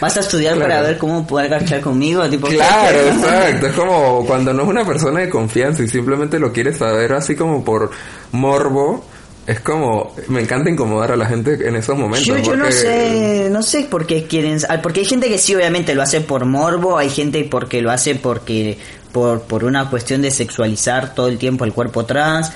Vas 0.00 0.16
a 0.16 0.20
estudiar 0.20 0.58
para 0.58 0.82
ver 0.82 0.98
cómo 0.98 1.26
poder 1.26 1.50
garchar 1.50 1.80
conmigo. 1.80 2.28
Tipo, 2.28 2.48
claro, 2.48 2.98
exacto. 2.98 3.66
Es 3.66 3.72
como 3.76 4.24
cuando 4.26 4.52
no 4.52 4.62
es 4.62 4.68
una 4.68 4.84
persona 4.84 5.20
de 5.20 5.30
confianza 5.30 5.82
y 5.82 5.88
simplemente 5.88 6.38
lo 6.38 6.52
quieres 6.52 6.78
saber 6.78 7.12
así 7.12 7.34
como 7.34 7.64
por 7.64 7.90
morbo 8.32 9.04
es 9.46 9.60
como 9.60 10.14
me 10.28 10.40
encanta 10.40 10.70
incomodar 10.70 11.12
a 11.12 11.16
la 11.16 11.26
gente 11.26 11.68
en 11.68 11.76
esos 11.76 11.96
momentos 11.98 12.26
yo, 12.26 12.38
yo 12.38 12.56
no 12.56 12.70
sé 12.70 13.48
no 13.50 13.62
sé 13.62 13.84
por 13.84 14.06
qué 14.06 14.26
quieren 14.26 14.58
porque 14.82 15.00
hay 15.00 15.06
gente 15.06 15.28
que 15.28 15.38
sí 15.38 15.54
obviamente 15.54 15.94
lo 15.94 16.02
hace 16.02 16.20
por 16.20 16.46
morbo 16.46 16.96
hay 16.96 17.10
gente 17.10 17.44
porque 17.44 17.82
lo 17.82 17.90
hace 17.90 18.14
porque 18.14 18.78
por 19.12 19.42
por 19.42 19.64
una 19.64 19.90
cuestión 19.90 20.22
de 20.22 20.30
sexualizar 20.30 21.14
todo 21.14 21.28
el 21.28 21.38
tiempo 21.38 21.64
el 21.64 21.72
cuerpo 21.72 22.04
trans 22.06 22.52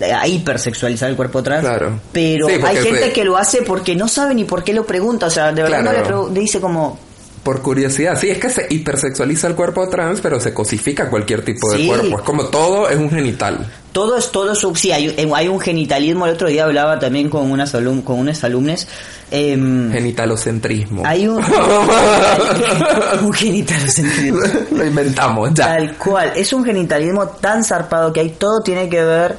a 0.00 0.28
hipersexualizar 0.28 1.10
el 1.10 1.16
cuerpo 1.16 1.42
trans 1.42 1.62
claro. 1.62 2.00
pero 2.12 2.46
hay 2.46 2.76
gente 2.76 3.12
que 3.12 3.24
lo 3.24 3.36
hace 3.36 3.62
porque 3.62 3.96
no 3.96 4.06
sabe 4.06 4.34
ni 4.34 4.44
por 4.44 4.62
qué 4.62 4.72
lo 4.72 4.86
pregunta 4.86 5.26
o 5.26 5.30
sea 5.30 5.52
de 5.52 5.62
verdad 5.62 6.08
no 6.08 6.28
le 6.28 6.40
dice 6.40 6.60
como 6.60 7.07
por 7.42 7.62
curiosidad, 7.62 8.18
sí, 8.18 8.28
es 8.28 8.38
que 8.38 8.50
se 8.50 8.66
hipersexualiza 8.68 9.46
el 9.46 9.54
cuerpo 9.54 9.88
trans, 9.88 10.20
pero 10.20 10.40
se 10.40 10.52
cosifica 10.52 11.08
cualquier 11.08 11.44
tipo 11.44 11.70
de 11.70 11.86
cuerpo. 11.86 12.18
Es 12.18 12.22
como 12.22 12.44
todo 12.46 12.88
es 12.88 12.96
un 12.96 13.10
genital. 13.10 13.66
Todo 13.92 14.16
es, 14.16 14.30
todo 14.30 14.54
sí, 14.54 14.92
hay, 14.92 15.08
eh, 15.08 15.30
hay 15.34 15.48
un 15.48 15.58
genitalismo. 15.58 16.26
El 16.26 16.34
otro 16.34 16.48
día 16.48 16.64
hablaba 16.64 16.98
también 16.98 17.28
con 17.28 17.50
unas, 17.50 17.74
alum, 17.74 18.02
con 18.02 18.18
unos 18.18 18.44
alumnos. 18.44 18.86
Em, 19.30 19.90
Genitalocentrismo. 19.90 21.02
Hay 21.04 21.26
un, 21.26 21.42
un 23.22 23.32
genitalocentrismo. 23.32 24.40
Lo 24.72 24.84
inventamos, 24.84 25.54
ya. 25.54 25.66
Tal 25.66 25.96
cual. 25.96 26.32
Es 26.36 26.52
un 26.52 26.64
genitalismo 26.64 27.26
tan 27.28 27.64
zarpado 27.64 28.12
que 28.12 28.20
hay 28.20 28.30
todo 28.30 28.60
tiene 28.60 28.88
que 28.88 29.02
ver 29.02 29.36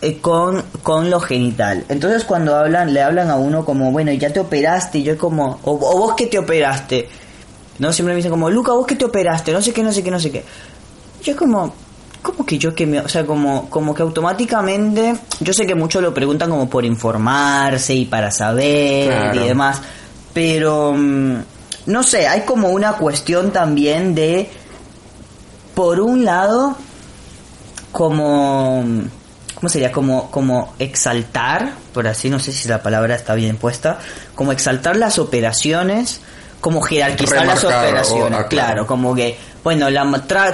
eh, 0.00 0.18
con, 0.20 0.62
con 0.84 1.10
lo 1.10 1.18
genital. 1.18 1.84
Entonces 1.88 2.24
cuando 2.24 2.54
hablan, 2.54 2.94
le 2.94 3.02
hablan 3.02 3.30
a 3.30 3.36
uno 3.36 3.64
como, 3.64 3.90
bueno, 3.90 4.12
ya 4.12 4.32
te 4.32 4.38
operaste, 4.38 4.98
y 4.98 5.02
yo 5.02 5.18
como, 5.18 5.58
o, 5.64 5.76
vos 5.76 6.14
que 6.14 6.26
te 6.26 6.38
operaste. 6.38 7.08
No, 7.80 7.92
siempre 7.92 8.14
me 8.14 8.18
dicen 8.18 8.30
como, 8.30 8.48
Luca, 8.48 8.72
vos 8.72 8.86
que 8.86 8.94
te 8.94 9.04
operaste, 9.04 9.52
no 9.52 9.60
sé 9.60 9.72
qué, 9.72 9.82
no 9.82 9.92
sé 9.92 10.04
qué, 10.04 10.10
no 10.12 10.20
sé 10.20 10.30
qué. 10.30 10.44
Yo 11.24 11.36
como, 11.36 11.74
¿cómo 12.22 12.46
que 12.46 12.58
yo 12.58 12.76
que 12.76 12.86
me, 12.86 13.00
o 13.00 13.08
sea, 13.08 13.26
como, 13.26 13.68
como 13.70 13.92
que 13.92 14.02
automáticamente, 14.02 15.16
yo 15.40 15.52
sé 15.52 15.66
que 15.66 15.74
muchos 15.74 16.00
lo 16.00 16.14
preguntan 16.14 16.50
como 16.50 16.70
por 16.70 16.84
informarse 16.84 17.92
y 17.92 18.04
para 18.04 18.30
saber 18.30 19.34
y 19.34 19.38
demás, 19.40 19.82
pero, 20.32 20.92
mm, 20.96 21.36
no 21.86 22.02
sé, 22.04 22.28
hay 22.28 22.42
como 22.42 22.68
una 22.68 22.92
cuestión 22.92 23.50
también 23.50 24.14
de, 24.14 24.48
por 25.74 25.98
un 25.98 26.24
lado, 26.24 26.76
como 27.90 28.84
¿cómo 29.58 29.68
sería? 29.68 29.90
Como, 29.90 30.30
como 30.30 30.74
exaltar, 30.78 31.72
por 31.92 32.06
así, 32.06 32.30
no 32.30 32.38
sé 32.38 32.52
si 32.52 32.68
la 32.68 32.80
palabra 32.80 33.16
está 33.16 33.34
bien 33.34 33.56
puesta, 33.56 33.98
como 34.36 34.52
exaltar 34.52 34.96
las 34.96 35.18
operaciones, 35.18 36.20
como 36.60 36.80
jerarquizar 36.80 37.44
las 37.44 37.64
operaciones, 37.64 38.44
claro. 38.44 38.86
como 38.86 39.16
que, 39.16 39.36
bueno, 39.64 39.90
la 39.90 40.06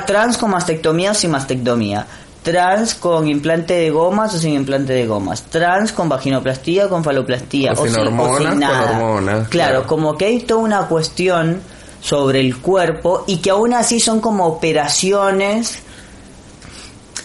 trans 0.06 0.38
con 0.38 0.50
mastectomía 0.50 1.11
o 1.11 1.14
sin 1.14 1.32
mastectomía, 1.32 2.06
trans 2.42 2.94
con 2.94 3.28
implante 3.28 3.75
de 3.75 3.90
gomas 3.90 4.34
o 4.34 4.38
sin 4.38 4.54
implante 4.54 4.94
de 4.94 5.06
gomas, 5.06 5.42
trans 5.42 5.92
con 5.92 6.08
vaginoplastía 6.08 6.87
o 6.87 6.88
con 6.88 7.04
faloplastía, 7.04 7.73
o, 7.73 7.87
sin, 7.87 7.99
hormonas, 7.99 8.56
nada. 8.56 9.46
claro, 9.50 9.87
como 9.87 10.16
que 10.16 10.25
hay 10.25 10.40
toda 10.40 10.62
una 10.62 10.87
cuestión 10.87 11.61
sobre 12.00 12.40
el 12.40 12.56
cuerpo 12.56 13.25
y 13.26 13.37
que 13.37 13.50
aún 13.50 13.75
así 13.75 14.00
son 14.00 14.20
como 14.20 14.46
operaciones 14.46 15.84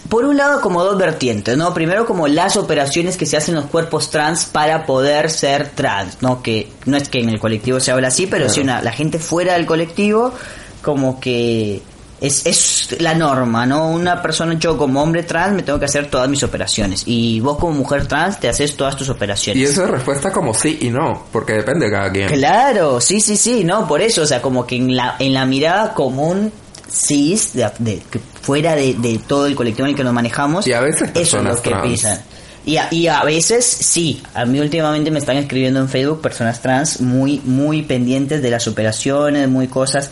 por 0.10 0.26
un 0.26 0.38
lado 0.38 0.60
como 0.60 0.84
dos 0.84 0.98
vertientes, 0.98 1.56
¿no? 1.56 1.74
Primero 1.74 2.06
como 2.06 2.28
las 2.28 2.58
operaciones 2.58 3.16
que 3.16 3.28
se 3.28 3.38
hacen 3.38 3.56
en 3.56 3.62
los 3.62 3.70
cuerpos 3.70 4.10
trans 4.10 4.46
para 4.46 4.86
poder 4.86 5.30
ser 5.30 5.70
trans, 5.70 6.18
¿no? 6.22 6.42
Que 6.42 6.72
no 6.86 6.98
es 6.98 7.10
que 7.10 7.20
en 7.20 7.30
el 7.30 7.40
colectivo 7.40 7.80
se 7.80 7.92
habla 7.92 8.08
así, 8.08 8.26
pero 8.26 8.50
sí 8.50 8.62
una, 8.62 8.82
la 8.82 8.92
gente 8.92 9.20
fuera 9.20 9.54
del 9.54 9.68
colectivo 9.68 10.34
como 10.82 11.20
que 11.20 11.82
es, 12.22 12.46
es 12.46 13.00
la 13.00 13.14
norma, 13.14 13.66
¿no? 13.66 13.90
Una 13.90 14.22
persona, 14.22 14.56
yo 14.56 14.78
como 14.78 15.02
hombre 15.02 15.24
trans 15.24 15.56
me 15.56 15.64
tengo 15.64 15.80
que 15.80 15.86
hacer 15.86 16.08
todas 16.08 16.28
mis 16.28 16.42
operaciones 16.44 17.04
y 17.06 17.40
vos 17.40 17.58
como 17.58 17.74
mujer 17.74 18.08
trans 18.08 18.40
te 18.40 18.50
haces 18.50 18.76
todas 18.76 18.96
tus 18.96 19.10
operaciones. 19.10 19.62
Y 19.62 19.66
eso 19.66 19.84
es 19.84 19.92
respuesta 19.92 20.32
como 20.32 20.54
sí 20.54 20.80
y 20.82 20.90
no, 20.90 21.26
porque 21.32 21.54
depende 21.54 21.86
de 21.86 21.92
cada 21.92 22.12
quien. 22.12 22.28
Claro, 22.30 23.00
sí, 23.00 23.22
sí, 23.22 23.38
sí, 23.38 23.64
no, 23.64 23.88
por 23.88 24.02
eso, 24.02 24.24
o 24.24 24.26
sea, 24.26 24.42
como 24.42 24.66
que 24.66 24.76
en 24.76 24.96
la, 24.96 25.16
en 25.20 25.34
la 25.34 25.46
mirada 25.46 25.94
común 25.94 26.52
cis, 26.92 27.54
de, 27.54 28.02
fuera 28.42 28.76
de, 28.76 28.94
de 28.96 29.20
todo 29.26 29.46
el 29.48 29.56
colectivo 29.56 29.86
en 29.86 29.92
el 29.92 29.96
que 29.98 30.04
nos 30.04 30.14
manejamos, 30.14 30.68
Y 30.68 30.74
a 30.74 30.82
veces 30.82 31.10
eso 31.16 31.38
es 31.38 31.44
lo 31.44 31.62
que 31.62 31.70
trans. 31.70 31.84
piensan. 31.88 32.20
Y 32.66 32.78
a, 32.78 32.88
y 32.92 33.08
a 33.08 33.24
veces 33.24 33.66
sí, 33.66 34.22
a 34.34 34.46
mí 34.46 34.60
últimamente 34.60 35.10
me 35.12 35.20
están 35.20 35.38
escribiendo 35.38 35.80
en 35.80 35.88
Facebook 35.90 36.22
personas 36.22 36.62
trans 36.62 37.00
muy, 37.02 37.42
muy 37.46 37.84
pendientes 37.84 38.42
de 38.42 38.52
las 38.52 38.68
operaciones, 38.68 39.48
muy 39.48 39.68
cosas. 39.68 40.12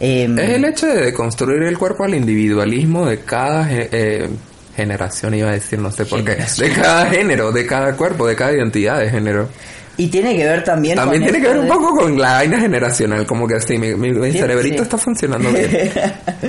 em, 0.00 0.38
Es 0.38 0.50
el 0.50 0.64
hecho 0.64 0.86
de 0.86 1.14
construir 1.14 1.62
el 1.62 1.78
cuerpo 1.78 2.04
al 2.04 2.14
individualismo 2.14 3.06
de 3.06 3.20
cada 3.20 3.68
eh, 3.70 4.28
generación, 4.76 5.34
iba 5.34 5.50
a 5.50 5.52
decir, 5.52 5.78
no 5.78 5.90
sé 5.92 6.04
por 6.04 6.24
qué. 6.24 6.36
De 6.58 6.72
cada 6.72 7.06
género, 7.06 7.52
de 7.52 7.64
cada 7.64 7.96
cuerpo, 7.96 8.26
de 8.26 8.34
cada 8.36 8.52
identidad 8.52 8.98
de 8.98 9.08
género. 9.08 9.48
Y 9.96 10.08
tiene 10.08 10.36
que 10.36 10.44
ver 10.44 10.64
también 10.64 10.96
También 10.96 11.22
con 11.22 11.30
tiene 11.30 11.44
que 11.46 11.52
ver 11.52 11.60
un 11.62 11.66
de- 11.68 11.72
poco 11.72 11.96
con 11.96 12.18
la 12.20 12.32
vaina 12.34 12.58
generacional, 12.60 13.24
como 13.26 13.46
que 13.46 13.60
sí, 13.60 13.78
mi, 13.78 13.94
mi- 13.94 14.10
mi 14.12 14.32
Sí, 14.32 14.38
cerebrito 14.38 14.78
sí. 14.78 14.82
está 14.82 14.98
funcionando 14.98 15.50
bien. 15.52 15.92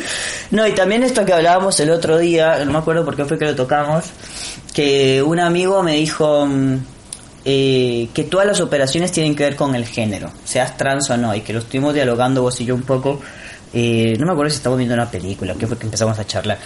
no, 0.52 0.68
y 0.68 0.72
también 0.74 1.04
esto 1.04 1.24
que 1.26 1.34
hablábamos 1.34 1.80
el 1.80 1.90
otro 1.92 2.18
día, 2.18 2.64
no 2.66 2.72
me 2.72 2.78
acuerdo 2.80 3.06
por 3.06 3.16
qué 3.16 3.26
fue 3.26 3.38
que 3.38 3.46
lo 3.46 3.56
tocamos, 3.56 4.06
que 4.74 5.22
un 5.24 5.40
amigo 5.40 5.82
me 5.84 5.94
dijo 5.96 6.46
mm, 6.48 6.76
eh, 7.46 8.10
que 8.14 8.24
todas 8.24 8.48
las 8.48 8.60
operaciones 8.62 9.12
tienen 9.12 9.36
que 9.36 9.44
ver 9.44 9.56
con 9.56 9.76
el 9.76 9.86
género, 9.86 10.32
seas 10.44 10.76
trans 10.78 11.10
o 11.12 11.18
no, 11.18 11.36
y 11.36 11.42
que 11.42 11.54
lo 11.54 11.60
estuvimos 11.60 11.94
dialogando 11.94 12.42
vos 12.42 12.60
y 12.62 12.66
yo 12.66 12.74
un 12.76 12.82
poco. 12.84 13.22
eh, 13.74 14.16
no 14.20 14.26
me 14.26 14.32
acuerdo 14.32 14.50
si 14.50 14.58
estábamos 14.58 14.80
viendo 14.80 14.96
una 14.96 15.10
película, 15.12 15.54
que 15.54 15.68
fue 15.68 15.78
que 15.78 15.86
empezamos 15.86 16.18
a 16.18 16.26
charlar. 16.26 16.58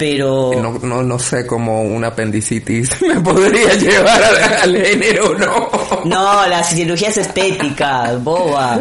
Pero... 0.00 0.50
No, 0.56 0.78
no, 0.82 1.02
no 1.02 1.18
sé 1.18 1.46
cómo 1.46 1.82
una 1.82 2.08
apendicitis 2.08 2.88
me 3.06 3.20
podría 3.20 3.74
llevar 3.74 4.22
al 4.62 4.74
género, 4.76 5.36
no. 5.38 5.68
No, 6.06 6.46
la 6.48 6.64
cirugía 6.64 7.08
es 7.10 7.18
estética, 7.18 8.14
boba. 8.18 8.80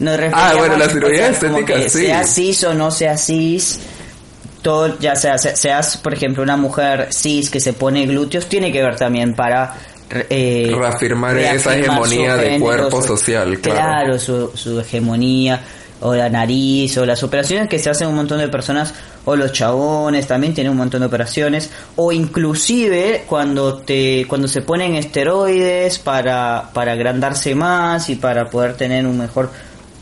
Nos 0.00 0.18
Ah, 0.32 0.54
bueno, 0.58 0.76
la 0.76 0.88
cirugía 0.88 1.32
como 1.38 1.58
estética, 1.58 1.88
sí. 1.88 2.06
Sea 2.06 2.24
cis 2.24 2.64
o 2.64 2.74
no 2.74 2.90
sea 2.90 3.16
cis, 3.16 3.78
todo, 4.60 4.98
ya 4.98 5.14
sea, 5.14 5.38
se- 5.38 5.54
seas, 5.56 5.96
por 5.96 6.12
ejemplo, 6.12 6.42
una 6.42 6.56
mujer 6.56 7.08
cis 7.12 7.48
que 7.50 7.60
se 7.60 7.72
pone 7.72 8.04
glúteos, 8.06 8.46
tiene 8.48 8.72
que 8.72 8.82
ver 8.82 8.96
también 8.96 9.34
para... 9.34 9.74
eh, 10.10 10.74
Reafirmar 10.76 11.36
esa 11.38 11.76
hegemonía 11.78 12.36
de 12.36 12.42
género, 12.44 12.64
cuerpo 12.64 13.00
su- 13.00 13.06
social, 13.08 13.58
claro. 13.60 13.78
Claro, 13.80 14.18
su, 14.18 14.50
su 14.56 14.80
hegemonía, 14.80 15.60
o 16.00 16.14
la 16.14 16.28
nariz, 16.28 16.96
o 16.98 17.06
las 17.06 17.22
operaciones 17.22 17.68
que 17.68 17.78
se 17.78 17.90
hacen 17.90 18.08
un 18.08 18.14
montón 18.14 18.38
de 18.38 18.48
personas, 18.48 18.94
o 19.24 19.36
los 19.36 19.52
chabones 19.52 20.26
también 20.26 20.54
tienen 20.54 20.72
un 20.72 20.78
montón 20.78 21.00
de 21.00 21.06
operaciones, 21.06 21.70
o 21.96 22.12
inclusive 22.12 23.24
cuando 23.28 23.78
te 23.78 24.26
cuando 24.28 24.48
se 24.48 24.62
ponen 24.62 24.94
esteroides 24.94 25.98
para, 25.98 26.70
para 26.72 26.92
agrandarse 26.92 27.54
más 27.54 28.08
y 28.10 28.16
para 28.16 28.48
poder 28.48 28.74
tener 28.74 29.06
un 29.06 29.18
mejor 29.18 29.50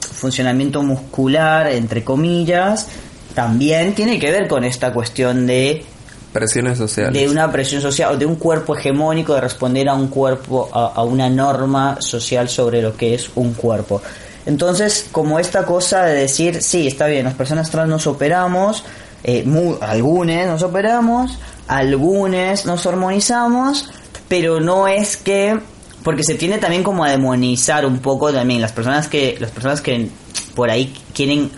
funcionamiento 0.00 0.82
muscular, 0.82 1.68
entre 1.68 2.04
comillas, 2.04 2.88
también 3.34 3.94
tiene 3.94 4.18
que 4.18 4.30
ver 4.30 4.48
con 4.48 4.64
esta 4.64 4.92
cuestión 4.92 5.46
de 5.46 5.84
Presiones 6.32 6.76
sociales. 6.76 7.14
de 7.14 7.30
una 7.30 7.50
presión 7.50 7.80
social 7.80 8.12
o 8.14 8.16
de 8.18 8.26
un 8.26 8.36
cuerpo 8.36 8.76
hegemónico 8.76 9.34
de 9.34 9.40
responder 9.40 9.88
a 9.88 9.94
un 9.94 10.08
cuerpo 10.08 10.68
a, 10.70 10.92
a 10.94 11.02
una 11.02 11.30
norma 11.30 11.96
social 12.00 12.48
sobre 12.50 12.82
lo 12.82 12.94
que 12.94 13.14
es 13.14 13.30
un 13.36 13.54
cuerpo 13.54 14.02
entonces 14.46 15.06
como 15.12 15.38
esta 15.38 15.66
cosa 15.66 16.04
de 16.04 16.14
decir 16.14 16.62
sí 16.62 16.86
está 16.86 17.06
bien 17.06 17.24
las 17.24 17.34
personas 17.34 17.70
trans 17.70 17.88
nos 17.88 18.06
operamos 18.06 18.84
eh, 19.24 19.44
algunas 19.80 20.46
nos 20.46 20.62
operamos 20.62 21.38
algunas 21.68 22.64
nos 22.64 22.86
hormonizamos 22.86 23.90
pero 24.28 24.60
no 24.60 24.88
es 24.88 25.16
que 25.16 25.58
porque 26.02 26.22
se 26.22 26.36
tiende 26.36 26.58
también 26.58 26.84
como 26.84 27.04
a 27.04 27.10
demonizar 27.10 27.84
un 27.84 27.98
poco 27.98 28.32
también 28.32 28.60
las 28.60 28.72
personas 28.72 29.08
que 29.08 29.36
las 29.40 29.50
personas 29.50 29.80
que 29.80 30.08
por 30.54 30.70
ahí 30.70 30.94
quieren 31.12 31.50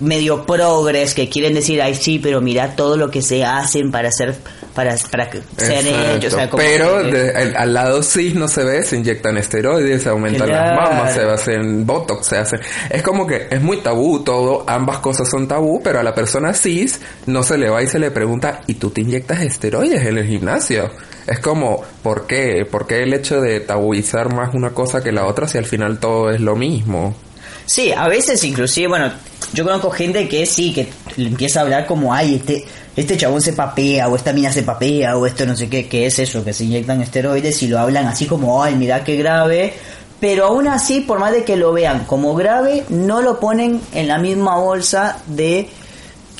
medio 0.00 0.46
progres 0.46 1.14
que 1.14 1.28
quieren 1.28 1.54
decir 1.54 1.82
ay 1.82 1.96
sí 1.96 2.20
pero 2.20 2.40
mira 2.40 2.76
todo 2.76 2.96
lo 2.96 3.10
que 3.10 3.20
se 3.20 3.44
hacen 3.44 3.90
para 3.90 4.12
ser 4.12 4.36
para 4.74 4.94
para 5.10 5.28
que- 5.30 5.40
ser 5.56 5.86
Exacto. 5.86 6.10
ellos 6.16 6.32
o 6.32 6.36
sea, 6.36 6.50
como 6.50 6.62
Pero 6.62 6.98
que- 7.02 7.12
de- 7.12 7.42
el- 7.42 7.56
al 7.56 7.74
lado 7.74 8.02
cis 8.02 8.34
no 8.34 8.48
se 8.48 8.64
ve, 8.64 8.82
se 8.84 8.96
inyectan 8.96 9.36
esteroides, 9.36 10.02
se 10.02 10.08
aumentan 10.08 10.48
Claro. 10.48 10.76
las 10.76 10.90
mamas, 10.90 11.14
se 11.14 11.22
hacen 11.22 11.86
botox, 11.86 12.26
se 12.26 12.36
hacen... 12.38 12.60
Es 12.90 13.02
como 13.02 13.26
que 13.26 13.48
es 13.50 13.60
muy 13.60 13.78
tabú 13.78 14.20
todo, 14.24 14.64
ambas 14.68 14.98
cosas 14.98 15.28
son 15.28 15.48
tabú, 15.48 15.80
pero 15.82 16.00
a 16.00 16.02
la 16.02 16.14
persona 16.14 16.52
cis 16.54 17.00
no 17.26 17.42
se 17.42 17.58
le 17.58 17.68
va 17.70 17.82
y 17.82 17.86
se 17.86 17.98
le 17.98 18.10
pregunta, 18.10 18.60
¿y 18.66 18.74
tú 18.74 18.90
te 18.90 19.00
inyectas 19.00 19.40
esteroides 19.42 20.04
en 20.06 20.18
el 20.18 20.26
gimnasio? 20.26 20.90
Es 21.26 21.40
como, 21.40 21.82
¿por 22.02 22.26
qué? 22.26 22.66
¿Por 22.70 22.86
qué 22.86 23.02
el 23.02 23.12
hecho 23.12 23.40
de 23.40 23.60
tabuizar 23.60 24.32
más 24.34 24.54
una 24.54 24.70
cosa 24.70 25.02
que 25.02 25.12
la 25.12 25.26
otra 25.26 25.46
si 25.48 25.58
al 25.58 25.66
final 25.66 25.98
todo 25.98 26.30
es 26.30 26.40
lo 26.40 26.56
mismo? 26.56 27.14
Sí, 27.66 27.92
a 27.92 28.08
veces 28.08 28.42
inclusive, 28.44 28.88
bueno, 28.88 29.12
yo 29.52 29.62
conozco 29.62 29.90
gente 29.90 30.26
que 30.26 30.46
sí, 30.46 30.72
que 30.72 30.88
empieza 31.22 31.60
a 31.60 31.62
hablar 31.64 31.84
como, 31.86 32.14
ay, 32.14 32.36
este, 32.36 32.64
este 33.00 33.16
chabón 33.16 33.40
se 33.40 33.52
papea, 33.52 34.08
o 34.08 34.16
esta 34.16 34.32
mina 34.32 34.52
se 34.52 34.64
papea, 34.64 35.16
o 35.16 35.24
esto 35.24 35.46
no 35.46 35.54
sé 35.54 35.68
qué, 35.68 35.86
que 35.86 36.06
es 36.06 36.18
eso, 36.18 36.44
que 36.44 36.52
se 36.52 36.64
inyectan 36.64 37.00
esteroides 37.00 37.62
y 37.62 37.68
lo 37.68 37.78
hablan 37.78 38.08
así 38.08 38.26
como, 38.26 38.60
ay, 38.60 38.74
mira 38.74 39.04
qué 39.04 39.14
grave. 39.14 39.72
Pero 40.18 40.46
aún 40.46 40.66
así, 40.66 41.02
por 41.02 41.20
más 41.20 41.30
de 41.30 41.44
que 41.44 41.54
lo 41.54 41.72
vean 41.72 42.06
como 42.06 42.34
grave, 42.34 42.84
no 42.88 43.22
lo 43.22 43.38
ponen 43.38 43.80
en 43.94 44.08
la 44.08 44.18
misma 44.18 44.56
bolsa 44.56 45.18
de... 45.28 45.68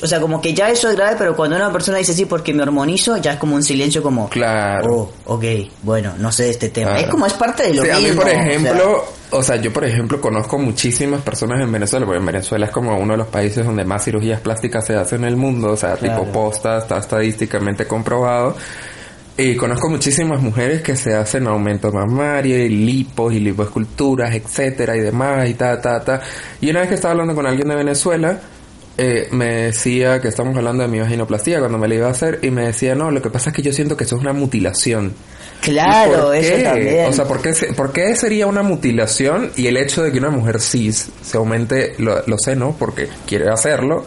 O 0.01 0.07
sea, 0.07 0.21
como 0.21 0.41
que 0.41 0.53
ya 0.53 0.69
eso 0.69 0.89
es 0.89 0.95
grave, 0.95 1.15
pero 1.17 1.35
cuando 1.35 1.57
una 1.57 1.71
persona 1.73 1.97
dice 1.97 2.13
sí 2.13 2.25
porque 2.25 2.53
me 2.53 2.63
hormonizo, 2.63 3.17
ya 3.17 3.33
es 3.33 3.37
como 3.37 3.55
un 3.55 3.63
silencio 3.63 4.01
como... 4.01 4.29
Claro. 4.29 5.11
Oh, 5.25 5.33
ok, 5.35 5.43
bueno, 5.83 6.13
no 6.17 6.31
sé 6.31 6.43
de 6.43 6.49
este 6.51 6.69
tema. 6.69 6.91
Claro. 6.91 7.05
Es 7.05 7.11
como 7.11 7.25
es 7.25 7.33
parte 7.33 7.63
de 7.63 7.73
lo 7.73 7.83
Sí, 7.83 7.89
a 7.89 7.95
mismo. 7.95 8.09
mí, 8.09 8.15
por 8.15 8.25
o 8.25 8.29
sea, 8.29 8.45
ejemplo, 8.47 9.05
o 9.31 9.43
sea, 9.43 9.55
yo, 9.57 9.73
por 9.73 9.83
ejemplo, 9.83 10.21
conozco 10.21 10.57
muchísimas 10.57 11.21
personas 11.21 11.59
en 11.61 11.69
Venezuela, 11.71 12.05
porque 12.05 12.19
en 12.19 12.25
Venezuela 12.25 12.65
es 12.67 12.71
como 12.71 12.97
uno 12.97 13.13
de 13.13 13.17
los 13.17 13.27
países 13.27 13.65
donde 13.65 13.83
más 13.83 14.05
cirugías 14.05 14.39
plásticas 14.39 14.85
se 14.87 14.95
hacen 14.95 15.23
en 15.23 15.27
el 15.29 15.35
mundo, 15.35 15.71
o 15.71 15.77
sea, 15.77 15.95
Claro. 15.95 16.21
tipo 16.21 16.31
posta, 16.31 16.77
está 16.77 16.97
estadísticamente 16.97 17.85
comprobado. 17.85 18.55
Y 19.37 19.55
conozco 19.55 19.89
muchísimas 19.89 20.41
mujeres 20.41 20.81
que 20.81 20.95
se 20.97 21.13
hacen 21.13 21.47
aumento 21.47 21.91
mamario 21.91 22.57
y 22.57 22.69
lipos 22.69 23.33
y 23.33 23.39
lipoesculturas, 23.39 24.33
etcétera 24.33 24.95
y 24.97 24.99
demás 25.01 25.47
y 25.49 25.53
ta, 25.53 25.79
ta, 25.81 25.99
ta. 26.03 26.21
Y 26.59 26.69
una 26.69 26.81
vez 26.81 26.89
que 26.89 26.95
estaba 26.95 27.11
hablando 27.13 27.33
con 27.35 27.45
alguien 27.47 27.67
de 27.69 27.75
Venezuela, 27.75 28.37
eh, 28.99 29.27
me 29.31 29.45
decía 29.65 30.19
que 30.21 30.27
estamos 30.27 30.55
hablando 30.57 30.83
de 30.83 30.89
mi 30.89 30.99
vaginoplastía 30.99 31.59
cuando 31.59 31.77
me 31.77 31.87
la 31.87 31.95
iba 31.95 32.07
a 32.07 32.11
hacer 32.11 32.39
y 32.43 32.51
me 32.51 32.65
decía, 32.67 32.93
no, 32.95 33.09
lo 33.11 33.21
que 33.21 33.29
pasa 33.29 33.49
es 33.49 33.55
que 33.55 33.61
yo 33.61 33.71
siento 33.73 33.95
que 33.97 34.03
eso 34.03 34.15
es 34.17 34.21
una 34.21 34.33
mutilación. 34.33 35.13
Claro, 35.61 36.13
¿Y 36.13 36.21
por 36.21 36.35
eso 36.35 36.55
qué? 36.55 36.63
también. 36.63 37.05
O 37.09 37.13
sea, 37.13 37.25
¿por 37.25 37.41
qué, 37.41 37.53
por 37.75 37.91
qué 37.91 38.15
sería 38.15 38.47
una 38.47 38.61
mutilación 38.63 39.51
y 39.57 39.67
el 39.67 39.77
hecho 39.77 40.03
de 40.03 40.11
que 40.11 40.17
una 40.19 40.29
mujer 40.29 40.61
cis 40.61 41.09
se 41.21 41.37
aumente 41.37 41.95
lo- 41.97 42.23
los 42.27 42.41
senos 42.43 42.75
porque 42.79 43.07
quiere 43.25 43.49
hacerlo 43.49 44.05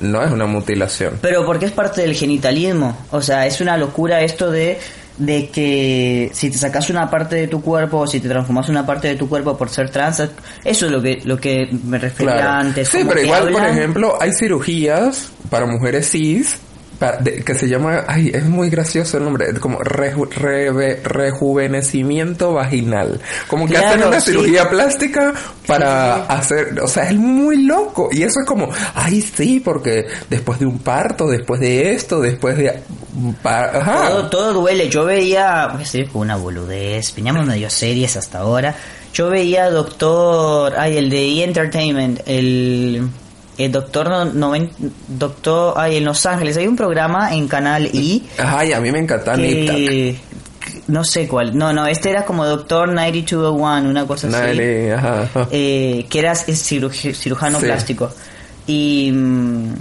no 0.00 0.22
es 0.22 0.30
una 0.30 0.46
mutilación? 0.46 1.18
Pero 1.22 1.44
porque 1.46 1.66
es 1.66 1.72
parte 1.72 2.02
del 2.02 2.14
genitalismo. 2.14 2.96
O 3.12 3.22
sea, 3.22 3.46
es 3.46 3.60
una 3.60 3.76
locura 3.76 4.20
esto 4.22 4.50
de, 4.50 4.78
de 5.20 5.48
que 5.50 6.30
si 6.32 6.50
te 6.50 6.58
sacas 6.58 6.88
una 6.90 7.08
parte 7.10 7.36
de 7.36 7.46
tu 7.46 7.60
cuerpo 7.62 7.98
o 7.98 8.06
si 8.06 8.20
te 8.20 8.28
transformas 8.28 8.68
una 8.68 8.84
parte 8.86 9.08
de 9.08 9.16
tu 9.16 9.28
cuerpo 9.28 9.56
por 9.56 9.68
ser 9.68 9.90
trans, 9.90 10.20
eso 10.64 10.86
es 10.86 10.92
lo 10.92 11.00
que, 11.02 11.20
lo 11.24 11.36
que 11.38 11.68
me 11.84 11.98
refería 11.98 12.32
Claro. 12.36 12.50
antes. 12.50 12.88
Sí, 12.88 13.04
pero 13.06 13.20
igual, 13.22 13.50
por 13.50 13.64
ejemplo, 13.64 14.16
hay 14.20 14.32
cirugías 14.32 15.30
para 15.50 15.66
mujeres 15.66 16.10
cis 16.10 16.56
de- 17.20 17.42
que 17.42 17.54
se 17.54 17.66
llama, 17.66 18.04
ay, 18.06 18.30
es 18.34 18.44
muy 18.44 18.68
gracioso 18.68 19.16
el 19.16 19.24
nombre, 19.24 19.54
como 19.58 19.78
reju- 19.78 20.28
reve- 20.28 21.00
rejuvenecimiento 21.02 22.52
vaginal. 22.52 23.20
Como 23.48 23.66
que 23.66 23.72
Claro, 23.74 23.88
hacen 23.88 24.08
una 24.08 24.20
sí. 24.20 24.30
cirugía 24.32 24.68
plástica 24.68 25.32
para 25.66 26.16
Sí, 26.16 26.20
sí. 26.20 26.26
hacer, 26.28 26.80
o 26.82 26.86
sea, 26.88 27.04
es 27.10 27.16
muy 27.16 27.64
loco. 27.64 28.08
Y 28.12 28.22
eso 28.22 28.40
es 28.40 28.46
como, 28.46 28.68
ay, 28.94 29.22
sí, 29.22 29.60
porque 29.64 30.06
después 30.28 30.58
de 30.58 30.66
un 30.66 30.78
parto, 30.78 31.28
después 31.28 31.60
de 31.60 31.92
esto, 31.92 32.20
después 32.20 32.56
de... 32.58 32.80
ajá. 33.44 34.08
Todo, 34.08 34.26
todo 34.30 34.52
duele. 34.54 34.88
Yo 34.88 35.04
veía, 35.04 35.68
voy 35.72 35.82
a 35.82 35.86
seguir 35.86 36.08
con 36.10 36.22
una 36.22 36.36
boludez, 36.36 37.14
veníamos 37.14 37.46
medio 37.46 37.68
series 37.70 38.16
hasta 38.16 38.38
ahora. 38.38 38.74
Yo 39.12 39.28
veía 39.28 39.70
Doctor, 39.70 40.74
ay, 40.78 40.96
el 40.96 41.10
de 41.10 41.18
E! 41.22 41.44
Entertainment, 41.44 42.20
el, 42.26 43.08
el 43.58 43.72
Doctor, 43.72 44.08
no, 44.08 44.24
noven- 44.26 44.70
Doctor, 45.08 45.74
ay, 45.76 45.96
en 45.96 46.04
Los 46.04 46.24
Ángeles. 46.26 46.56
Hay 46.56 46.66
un 46.68 46.76
programa 46.76 47.34
en 47.34 47.48
Canal 47.48 47.86
I 47.92 48.24
Ay, 48.38 48.72
a 48.72 48.80
mí 48.80 48.92
me 48.92 49.00
encanta 49.00 49.36
Nip 49.36 49.66
Tuck. 49.66 49.76
que, 49.76 50.16
no 50.86 51.02
sé 51.04 51.26
cuál, 51.26 51.56
no, 51.58 51.72
no, 51.72 51.86
este 51.86 52.10
era 52.10 52.24
como 52.24 52.46
Doctor 52.46 52.88
9201, 52.92 53.88
una 53.90 54.06
cosa 54.06 54.28
así. 54.28 54.90
Ajá, 54.90 55.22
ajá. 55.22 55.48
eh, 55.50 56.06
que 56.08 56.18
era 56.20 56.32
ciruj- 56.34 57.14
cirujano 57.14 57.58
Sí. 57.58 57.66
plástico. 57.66 58.12
Y, 58.68 59.10
mm, 59.12 59.72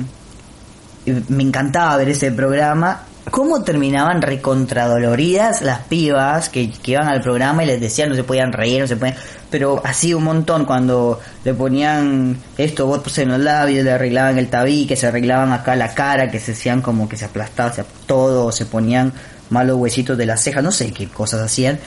y 1.05 1.11
me 1.29 1.43
encantaba 1.43 1.97
ver 1.97 2.09
ese 2.09 2.31
programa. 2.31 3.03
Cómo 3.31 3.63
terminaban 3.63 4.21
recontradoloridas 4.21 5.61
las 5.61 5.79
pibas 5.79 6.49
que, 6.49 6.71
iban 6.85 7.07
al 7.07 7.21
programa 7.21 7.63
y 7.63 7.67
les 7.67 7.79
decían 7.79 8.09
no 8.09 8.15
se 8.15 8.23
podían 8.23 8.51
reír, 8.51 8.81
no 8.81 8.87
se 8.87 8.95
podían... 8.95 9.15
Pero 9.49 9.81
así 9.83 10.13
un 10.13 10.23
montón 10.23 10.65
cuando 10.65 11.19
le 11.43 11.53
ponían 11.53 12.37
esto, 12.57 12.85
votos 12.85 13.17
en 13.17 13.29
los 13.29 13.39
labios, 13.39 13.83
le 13.83 13.91
arreglaban 13.91 14.37
el 14.37 14.47
tabique, 14.47 14.95
se 14.95 15.07
arreglaban 15.07 15.51
acá 15.53 15.75
la 15.75 15.93
cara, 15.93 16.29
que 16.29 16.39
se 16.39 16.51
hacían 16.51 16.81
como 16.81 17.09
que 17.09 17.17
se 17.17 17.25
aplastaba 17.25 17.73
todo, 18.05 18.51
se 18.51 18.65
ponían 18.65 19.13
malos 19.49 19.77
huesitos 19.77 20.17
de 20.17 20.25
las 20.25 20.41
cejas, 20.41 20.63
no 20.63 20.71
sé 20.71 20.91
qué 20.91 21.07
cosas 21.07 21.41
hacían. 21.41 21.79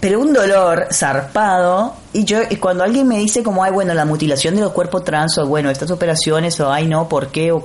Pero 0.00 0.20
un 0.20 0.32
dolor 0.32 0.88
zarpado 0.92 1.94
y 2.12 2.24
yo 2.24 2.40
y 2.48 2.56
cuando 2.56 2.84
alguien 2.84 3.08
me 3.08 3.18
dice 3.18 3.42
como 3.42 3.64
ay 3.64 3.72
bueno 3.72 3.94
la 3.94 4.04
mutilación 4.04 4.54
de 4.54 4.60
los 4.60 4.72
cuerpos 4.72 5.02
trans 5.02 5.38
o 5.38 5.46
bueno 5.46 5.70
estas 5.70 5.90
operaciones 5.90 6.60
o 6.60 6.70
ay 6.70 6.86
no 6.86 7.08
por 7.08 7.28
qué 7.28 7.52
o 7.52 7.64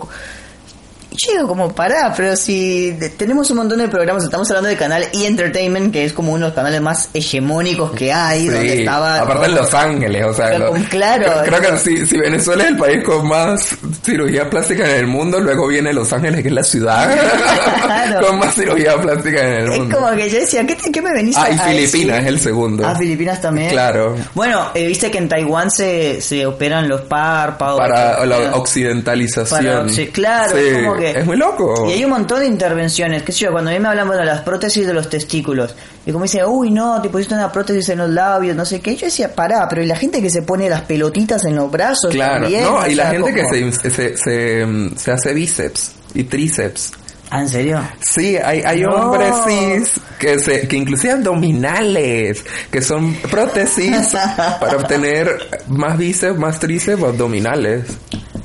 digo 1.27 1.47
como 1.47 1.73
pará 1.73 2.13
pero 2.15 2.35
si 2.35 2.97
tenemos 3.17 3.49
un 3.51 3.57
montón 3.57 3.79
de 3.79 3.87
programas 3.87 4.23
estamos 4.23 4.49
hablando 4.49 4.69
de 4.69 4.75
canal 4.77 5.03
E 5.13 5.25
Entertainment 5.27 5.91
que 5.93 6.05
es 6.05 6.13
como 6.13 6.31
uno 6.33 6.45
de 6.45 6.49
los 6.49 6.55
canales 6.55 6.81
más 6.81 7.09
hegemónicos 7.13 7.91
que 7.91 8.11
hay 8.13 8.47
donde 8.47 8.69
Sí, 8.73 8.79
estaba 8.79 9.19
aparte 9.19 9.45
en 9.47 9.55
Los 9.55 9.73
Ángeles, 9.73 10.25
o 10.25 10.33
sea, 10.33 10.57
lo- 10.57 10.73
claro. 10.89 11.23
creo, 11.43 11.59
creo 11.59 11.71
que 11.73 11.77
si, 11.79 12.05
si 12.07 12.17
Venezuela 12.17 12.63
es 12.63 12.69
el 12.69 12.77
país 12.77 13.03
con 13.03 13.27
más 13.27 13.75
cirugía 14.03 14.49
plástica 14.49 14.89
en 14.89 14.95
el 14.97 15.07
mundo, 15.07 15.39
luego 15.39 15.67
viene 15.67 15.91
Los 15.93 16.11
Ángeles, 16.13 16.41
que 16.41 16.47
es 16.49 16.53
la 16.53 16.63
ciudad 16.63 17.09
Claro. 17.83 18.19
con 18.27 18.39
más 18.39 18.53
cirugía 18.55 18.95
plástica 18.99 19.41
en 19.41 19.53
el 19.63 19.71
es 19.73 19.79
mundo. 19.79 19.97
como 19.97 20.11
que 20.15 20.29
yo 20.29 20.39
decía 20.39 20.65
¿qué, 20.65 20.75
te- 20.75 20.91
qué 20.91 21.01
me 21.01 21.11
venís 21.13 21.35
Ah, 21.37 21.49
y 21.49 21.53
a 21.55 21.63
Filipinas 21.63 21.91
decir? 21.91 22.11
es 22.11 22.25
el 22.27 22.39
segundo. 22.39 22.85
Ah, 22.87 22.95
Filipinas 22.95 23.41
también. 23.41 23.69
Claro. 23.71 24.15
Bueno, 24.35 24.69
eh, 24.73 24.87
viste 24.87 25.09
que 25.11 25.17
en 25.17 25.29
Taiwán 25.29 25.69
se, 25.71 26.21
se 26.21 26.45
operan 26.45 26.87
los 26.87 27.01
párpados. 27.01 27.79
Para 27.79 28.25
la 28.25 28.37
Para- 28.37 28.55
occidentalización. 28.55 29.89
sí, 29.89 30.07
claro, 30.07 30.55
Sí, 30.57 30.63
es 30.67 30.73
como 30.85 30.95
que... 30.97 31.08
es 31.11 31.25
muy 31.25 31.37
loco. 31.37 31.87
Y 31.89 31.93
hay 31.93 32.03
un 32.03 32.11
montón 32.11 32.39
de 32.39 32.47
intervenciones, 32.47 33.23
qué 33.23 33.31
sé 33.31 33.45
yo, 33.45 33.51
cuando 33.51 33.69
a 33.71 33.73
mí 33.73 33.79
me 33.79 33.87
hablan 33.89 34.07
bueno, 34.07 34.21
de 34.21 34.27
las 34.27 34.41
prótesis 34.41 34.85
de 34.87 34.93
los 34.93 35.09
testículos, 35.09 35.75
y 36.05 36.11
como 36.11 36.23
dice, 36.23 36.45
uy, 36.45 36.71
no, 36.71 37.01
te 37.01 37.09
pusiste 37.09 37.33
una 37.35 37.51
prótesis 37.51 37.89
en 37.89 37.99
los 37.99 38.09
labios, 38.09 38.55
no 38.55 38.65
sé 38.65 38.81
qué, 38.81 38.95
yo 38.95 39.05
decía, 39.07 39.33
pará, 39.33 39.67
pero 39.69 39.83
¿y 39.83 39.85
la 39.85 39.95
gente 39.95 40.21
que 40.21 40.29
se 40.29 40.41
pone 40.41 40.69
las 40.69 40.81
pelotitas 40.81 41.43
en 41.45 41.55
los 41.55 41.69
brazos 41.71 42.11
Claro, 42.11 42.41
también? 42.43 42.63
no, 42.63 42.85
y 42.87 42.95
la 42.95 43.07
gente 43.11 43.31
como- 43.31 43.35
que 43.35 43.71
se, 43.71 43.89
se, 43.89 44.17
se, 44.17 44.67
se 44.97 45.11
hace 45.11 45.33
bíceps 45.33 45.91
y 46.13 46.23
tríceps. 46.23 46.91
Ah, 47.31 47.41
¿en 47.41 47.49
serio? 47.49 47.79
Sí, 48.01 48.37
hay, 48.37 48.61
hay 48.63 48.81
No. 48.81 48.89
hombres 48.95 49.31
cis 49.47 50.01
que 50.17 50.39
se, 50.39 50.67
que 50.67 50.75
inclusive 50.77 51.13
abdominales, 51.13 52.43
que 52.71 52.81
son 52.81 53.13
prótesis 53.29 54.13
para 54.59 54.77
obtener 54.77 55.37
más 55.67 55.95
bíceps, 55.95 56.39
más 56.39 56.59
tríceps 56.59 57.03
o 57.03 57.05
abdominales. 57.07 57.85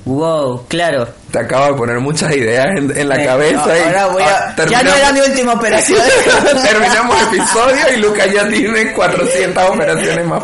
Wow, 0.04 0.66
claro. 0.68 1.09
Te 1.35 1.41
acabo 1.41 1.67
de 1.67 1.75
poner 1.75 1.99
muchas 1.99 2.31
ideas 2.37 2.64
en, 2.76 2.97
en 2.97 3.09
la 3.09 3.17
cabeza 3.25 3.76
y 3.76 3.83
ahora 3.83 4.07
voy 4.07 4.23
a... 4.23 4.55
ah, 4.57 4.67
ya 4.71 4.85
no 4.85 4.95
era 4.95 5.12
mi 5.12 5.19
última 5.21 5.55
operación. 5.55 5.99
Terminamos 6.62 7.17
episodio 7.23 7.76
y 7.93 7.97
Lucas 8.00 8.33
ya 8.33 8.49
tiene 8.49 8.93
400 8.93 9.64
operaciones 9.71 10.26
más. 10.26 10.43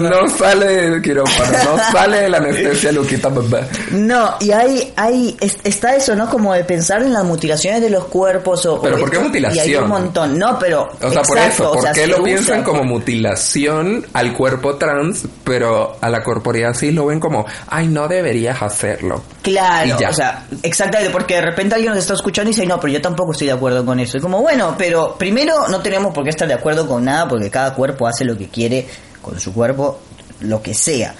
No 0.00 0.28
sale 0.28 0.66
del 0.66 1.02
quirófano, 1.02 1.58
no 1.64 1.78
sale 1.92 2.16
de 2.20 2.28
la 2.28 2.36
anestesia, 2.36 2.92
Luquita, 2.92 3.28
bebé. 3.28 3.64
No, 3.90 4.36
y 4.38 4.52
hay, 4.52 4.92
hay, 4.94 5.36
es- 5.40 5.58
está 5.64 5.96
eso, 5.96 6.14
¿no? 6.14 6.30
Como 6.30 6.54
de 6.54 6.62
pensar 6.62 7.02
en 7.02 7.12
las 7.12 7.24
mutilaciones 7.24 7.80
de 7.82 7.90
los 7.90 8.04
cuerpos 8.04 8.64
o... 8.66 8.80
Pero 8.80 8.94
o 8.94 9.00
¿por 9.00 9.10
qué 9.10 9.16
esto, 9.16 9.28
mutilación? 9.28 9.66
Y 9.66 9.68
hay 9.70 9.74
un 9.76 9.88
montón, 9.88 10.38
no, 10.38 10.56
pero... 10.60 10.92
O 11.02 11.10
sea, 11.10 11.22
por 11.22 11.38
exacto, 11.38 11.62
eso, 11.64 11.70
o 11.70 11.72
¿por 11.74 11.82
sea, 11.82 11.92
qué 11.92 12.06
lo 12.06 12.14
usa 12.18 12.24
piensan 12.24 12.62
como 12.62 12.78
por- 12.78 12.86
mutilación 12.86 14.06
al 14.12 14.32
cuerpo 14.32 14.76
trans, 14.76 15.26
pero 15.42 15.96
a 16.00 16.08
la 16.08 16.22
corporeidad 16.22 16.72
sí 16.74 16.92
lo 16.92 17.06
ven 17.06 17.18
como, 17.18 17.44
ay, 17.66 17.88
no 17.88 18.06
deberías 18.06 18.62
hacerlo? 18.62 19.24
Claro, 19.42 19.96
Y 20.00 20.03
ya. 20.04 20.10
o 20.10 20.12
sea, 20.14 20.46
exactamente, 20.62 21.12
porque 21.12 21.34
de 21.34 21.42
repente 21.42 21.74
alguien 21.74 21.92
nos 21.92 22.00
está 22.00 22.14
escuchando 22.14 22.50
y 22.50 22.54
dice, 22.54 22.66
no, 22.66 22.80
pero 22.80 22.92
yo 22.92 23.02
tampoco 23.02 23.32
estoy 23.32 23.48
de 23.48 23.52
acuerdo 23.52 23.84
con 23.84 24.00
eso. 24.00 24.18
Y 24.18 24.20
como, 24.20 24.40
bueno, 24.40 24.74
pero 24.78 25.16
primero 25.16 25.68
no 25.68 25.80
tenemos 25.80 26.14
por 26.14 26.24
qué 26.24 26.30
estar 26.30 26.48
de 26.48 26.54
acuerdo 26.54 26.86
con 26.86 27.04
nada 27.04 27.28
porque 27.28 27.50
cada 27.50 27.74
cuerpo 27.74 28.06
hace 28.06 28.24
lo 28.24 28.36
que 28.36 28.48
quiere 28.48 28.86
con 29.20 29.40
su 29.40 29.52
cuerpo, 29.52 30.00
lo 30.40 30.62
que 30.62 30.74
sea. 30.74 31.14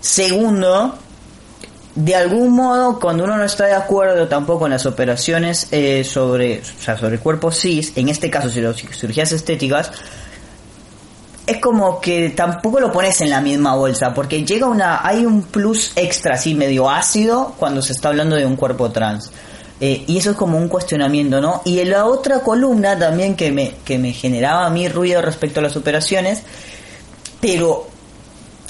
Segundo, 0.00 0.98
de 1.94 2.14
algún 2.14 2.52
modo, 2.54 2.98
cuando 2.98 3.24
uno 3.24 3.36
no 3.36 3.44
está 3.44 3.66
de 3.66 3.74
acuerdo 3.74 4.26
tampoco 4.26 4.66
en 4.66 4.72
las 4.72 4.84
operaciones 4.84 5.68
eh, 5.70 6.02
sobre, 6.04 6.60
o 6.60 6.82
sea, 6.82 6.96
sobre 6.96 7.14
el 7.14 7.20
cuerpo 7.20 7.52
cis, 7.52 7.92
en 7.96 8.08
este 8.08 8.30
caso, 8.30 8.50
si 8.50 8.60
las 8.60 8.76
cirugías 8.76 9.30
estéticas, 9.32 9.92
es 11.46 11.60
como 11.60 12.00
que 12.00 12.30
tampoco 12.30 12.80
lo 12.80 12.90
pones 12.90 13.20
en 13.20 13.30
la 13.30 13.40
misma 13.40 13.74
bolsa, 13.74 14.14
porque 14.14 14.44
llega 14.44 14.66
una, 14.66 15.06
hay 15.06 15.26
un 15.26 15.42
plus 15.42 15.92
extra 15.96 16.34
así 16.34 16.54
medio 16.54 16.88
ácido 16.88 17.54
cuando 17.58 17.82
se 17.82 17.92
está 17.92 18.08
hablando 18.08 18.36
de 18.36 18.46
un 18.46 18.56
cuerpo 18.56 18.90
trans. 18.90 19.30
Eh, 19.80 20.04
y 20.06 20.16
eso 20.16 20.30
es 20.30 20.36
como 20.36 20.56
un 20.56 20.68
cuestionamiento, 20.68 21.40
¿no? 21.40 21.60
Y 21.64 21.80
en 21.80 21.90
la 21.90 22.06
otra 22.06 22.40
columna 22.40 22.98
también 22.98 23.36
que 23.36 23.52
me, 23.52 23.74
que 23.84 23.98
me 23.98 24.12
generaba 24.12 24.66
a 24.66 24.70
mí 24.70 24.88
ruido 24.88 25.20
respecto 25.20 25.60
a 25.60 25.62
las 25.62 25.76
operaciones, 25.76 26.42
pero 27.40 27.88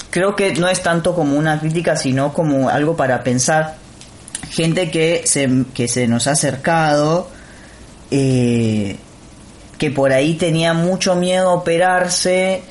creo 0.09 0.35
que 0.35 0.53
no 0.55 0.67
es 0.67 0.81
tanto 0.81 1.15
como 1.15 1.37
una 1.37 1.59
crítica, 1.59 1.95
sino 1.95 2.33
como 2.33 2.69
algo 2.69 2.97
para 2.97 3.23
pensar. 3.23 3.77
Gente 4.49 4.91
que 4.91 5.23
se, 5.25 5.49
que 5.73 5.87
se 5.87 6.07
nos 6.07 6.27
ha 6.27 6.31
acercado, 6.31 7.29
eh, 8.11 8.97
que 9.77 9.91
por 9.91 10.13
ahí 10.13 10.35
tenía 10.35 10.73
mucho 10.73 11.15
miedo 11.15 11.49
a 11.49 11.53
operarse 11.53 12.61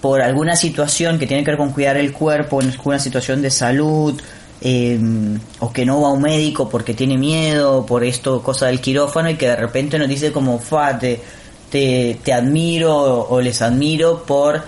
por 0.00 0.22
alguna 0.22 0.56
situación 0.56 1.18
que 1.18 1.26
tiene 1.26 1.44
que 1.44 1.50
ver 1.50 1.58
con 1.58 1.72
cuidar 1.72 1.96
el 1.96 2.12
cuerpo, 2.12 2.62
en 2.62 2.70
alguna 2.70 2.98
situación 2.98 3.42
de 3.42 3.50
salud, 3.50 4.20
eh, 4.60 4.98
o 5.60 5.72
que 5.72 5.84
no 5.84 6.00
va 6.00 6.08
a 6.08 6.12
un 6.12 6.22
médico 6.22 6.68
porque 6.68 6.94
tiene 6.94 7.16
miedo 7.16 7.84
por 7.84 8.04
esto, 8.04 8.42
cosa 8.42 8.66
del 8.66 8.80
quirófano, 8.80 9.30
y 9.30 9.36
que 9.36 9.48
de 9.48 9.56
repente 9.56 9.98
nos 9.98 10.08
dice 10.08 10.32
como, 10.32 10.58
fa, 10.58 10.98
te, 10.98 11.20
te, 11.70 12.18
te 12.22 12.32
admiro 12.32 13.26
o 13.28 13.40
les 13.40 13.60
admiro 13.62 14.24
por 14.24 14.62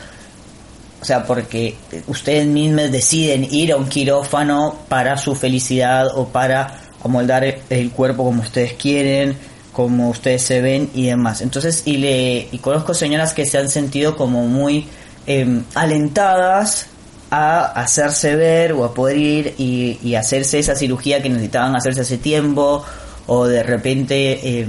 o 1.01 1.05
sea, 1.05 1.25
porque 1.25 1.77
ustedes 2.09 2.47
mismos 2.47 2.93
deciden 2.93 3.47
ir 3.51 3.73
a 3.73 3.77
un 3.77 3.89
quirófano 3.89 4.77
para 4.89 5.17
su 5.17 5.35
felicidad 5.35 6.07
o 6.15 6.29
para 6.29 6.79
amoldar 7.03 7.43
el 7.71 7.91
cuerpo 7.91 8.25
como 8.25 8.43
ustedes 8.43 8.75
quieren, 8.75 9.35
como 9.73 10.11
ustedes 10.11 10.43
se 10.43 10.61
ven 10.61 10.91
y 10.95 11.07
demás. 11.07 11.41
Entonces, 11.41 11.83
y 11.85 11.99
le 11.99 12.49
y 12.51 12.59
conozco 12.59 12.95
señoras 12.95 13.33
que 13.33 13.47
se 13.47 13.59
han 13.59 13.69
sentido 13.69 14.17
como 14.17 14.47
muy 14.47 14.87
eh, 15.27 15.63
alentadas 15.75 16.87
a 17.31 17.67
hacerse 17.67 18.35
ver 18.35 18.73
o 18.73 18.85
a 18.85 18.93
poder 18.93 19.17
ir 19.17 19.55
y, 19.57 19.99
y 20.03 20.17
hacerse 20.17 20.59
esa 20.59 20.75
cirugía 20.75 21.23
que 21.23 21.29
necesitaban 21.29 21.77
hacerse 21.77 22.01
hace 22.01 22.19
tiempo 22.19 22.85
o 23.27 23.47
de 23.47 23.63
repente, 23.63 24.41
eh, 24.43 24.67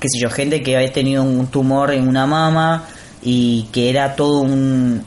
qué 0.00 0.08
sé 0.08 0.18
yo, 0.20 0.30
gente 0.30 0.62
que 0.62 0.76
había 0.76 0.92
tenido 0.92 1.22
un 1.22 1.46
tumor 1.46 1.92
en 1.92 2.08
una 2.08 2.26
mama 2.26 2.88
y 3.22 3.68
que 3.70 3.88
era 3.88 4.16
todo 4.16 4.40
un 4.40 5.04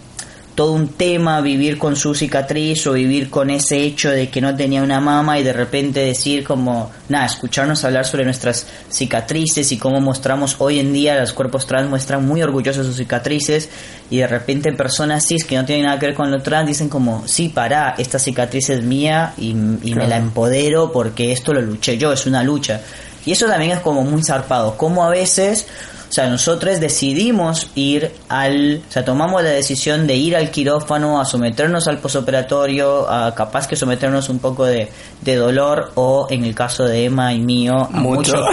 todo 0.56 0.72
un 0.72 0.88
tema 0.88 1.41
vivir 1.41 1.78
con 1.78 1.98
su 1.98 2.15
cicatriz 2.15 2.88
o 2.88 2.94
vivir 2.94 3.30
con 3.30 3.50
ese 3.50 3.84
hecho 3.84 4.10
de 4.10 4.30
que 4.30 4.39
no 4.39 4.56
tenía 4.56 4.82
una 4.82 5.02
mama 5.02 5.38
y 5.38 5.44
de 5.44 5.52
repente 5.52 6.00
decir 6.00 6.46
como, 6.46 6.91
nada, 7.10 7.26
escucharnos 7.26 7.84
hablar 7.84 8.06
sobre 8.06 8.24
nuestras 8.24 8.65
cicatrices 8.89 9.74
y 9.74 9.78
cómo 9.78 10.00
mostramos 10.00 10.56
hoy 10.60 10.80
en 10.80 10.94
día 10.94 11.20
los 11.20 11.34
cuerpos 11.34 11.68
trans 11.68 11.89
muestran 11.89 12.26
muy 12.26 12.41
orgullosos 12.41 12.86
sus 12.86 12.96
cicatrices 12.96 13.70
y 14.10 14.18
de 14.18 14.28
repente 14.28 14.72
personas 14.72 15.28
cis 15.28 15.44
que 15.44 15.58
no 15.58 15.65
tienen 15.65 15.86
nada 15.86 16.00
que 16.00 16.08
ver 16.08 16.15
con 16.15 16.32
lo 16.32 16.41
trans 16.41 16.68
dicen 16.68 16.88
como, 16.88 17.28
sí, 17.28 17.50
para, 17.50 17.96
esta 17.98 18.18
cicatriz 18.18 18.70
es 18.70 18.82
mía 18.82 19.34
y, 19.38 19.50
y 19.50 19.94
me 19.94 20.08
la 20.08 20.18
empodero 20.18 20.91
porque 20.94 21.34
esto 21.34 21.54
lo 21.54 21.62
luché 21.62 21.98
yo, 21.98 22.13
es 22.13 22.26
una 22.26 22.44
lucha. 22.44 22.82
Y 23.26 23.32
eso 23.32 23.48
también 23.48 23.72
es 23.72 23.80
como 23.80 24.04
muy 24.04 24.24
zarpado, 24.24 24.78
como 24.78 25.04
a 25.04 25.10
veces... 25.10 25.68
O 26.08 26.14
sea, 26.16 26.30
nosotros 26.30 26.80
decidimos 26.80 27.68
ir 27.74 28.12
al, 28.30 28.84
o 28.88 28.92
sea, 28.92 29.04
tomamos 29.04 29.44
la 29.44 29.50
decisión 29.50 30.06
de 30.08 30.16
ir 30.16 30.36
al 30.38 30.50
quirófano, 30.52 31.20
a 31.20 31.26
someternos 31.26 31.88
al 31.88 31.98
posoperatorio, 31.98 33.10
a 33.10 33.34
capaz 33.34 33.68
que 33.68 33.76
someternos 33.76 34.30
un 34.30 34.38
poco 34.40 34.66
de, 34.66 34.88
de 35.22 35.36
dolor 35.36 35.92
o 35.96 36.28
en 36.30 36.46
el 36.46 36.54
caso 36.54 36.86
de 36.86 37.06
Emma 37.06 37.34
y 37.34 37.40
mío, 37.40 37.90
a 37.92 38.00
Mucho. 38.00 38.38
mucho, 38.38 38.46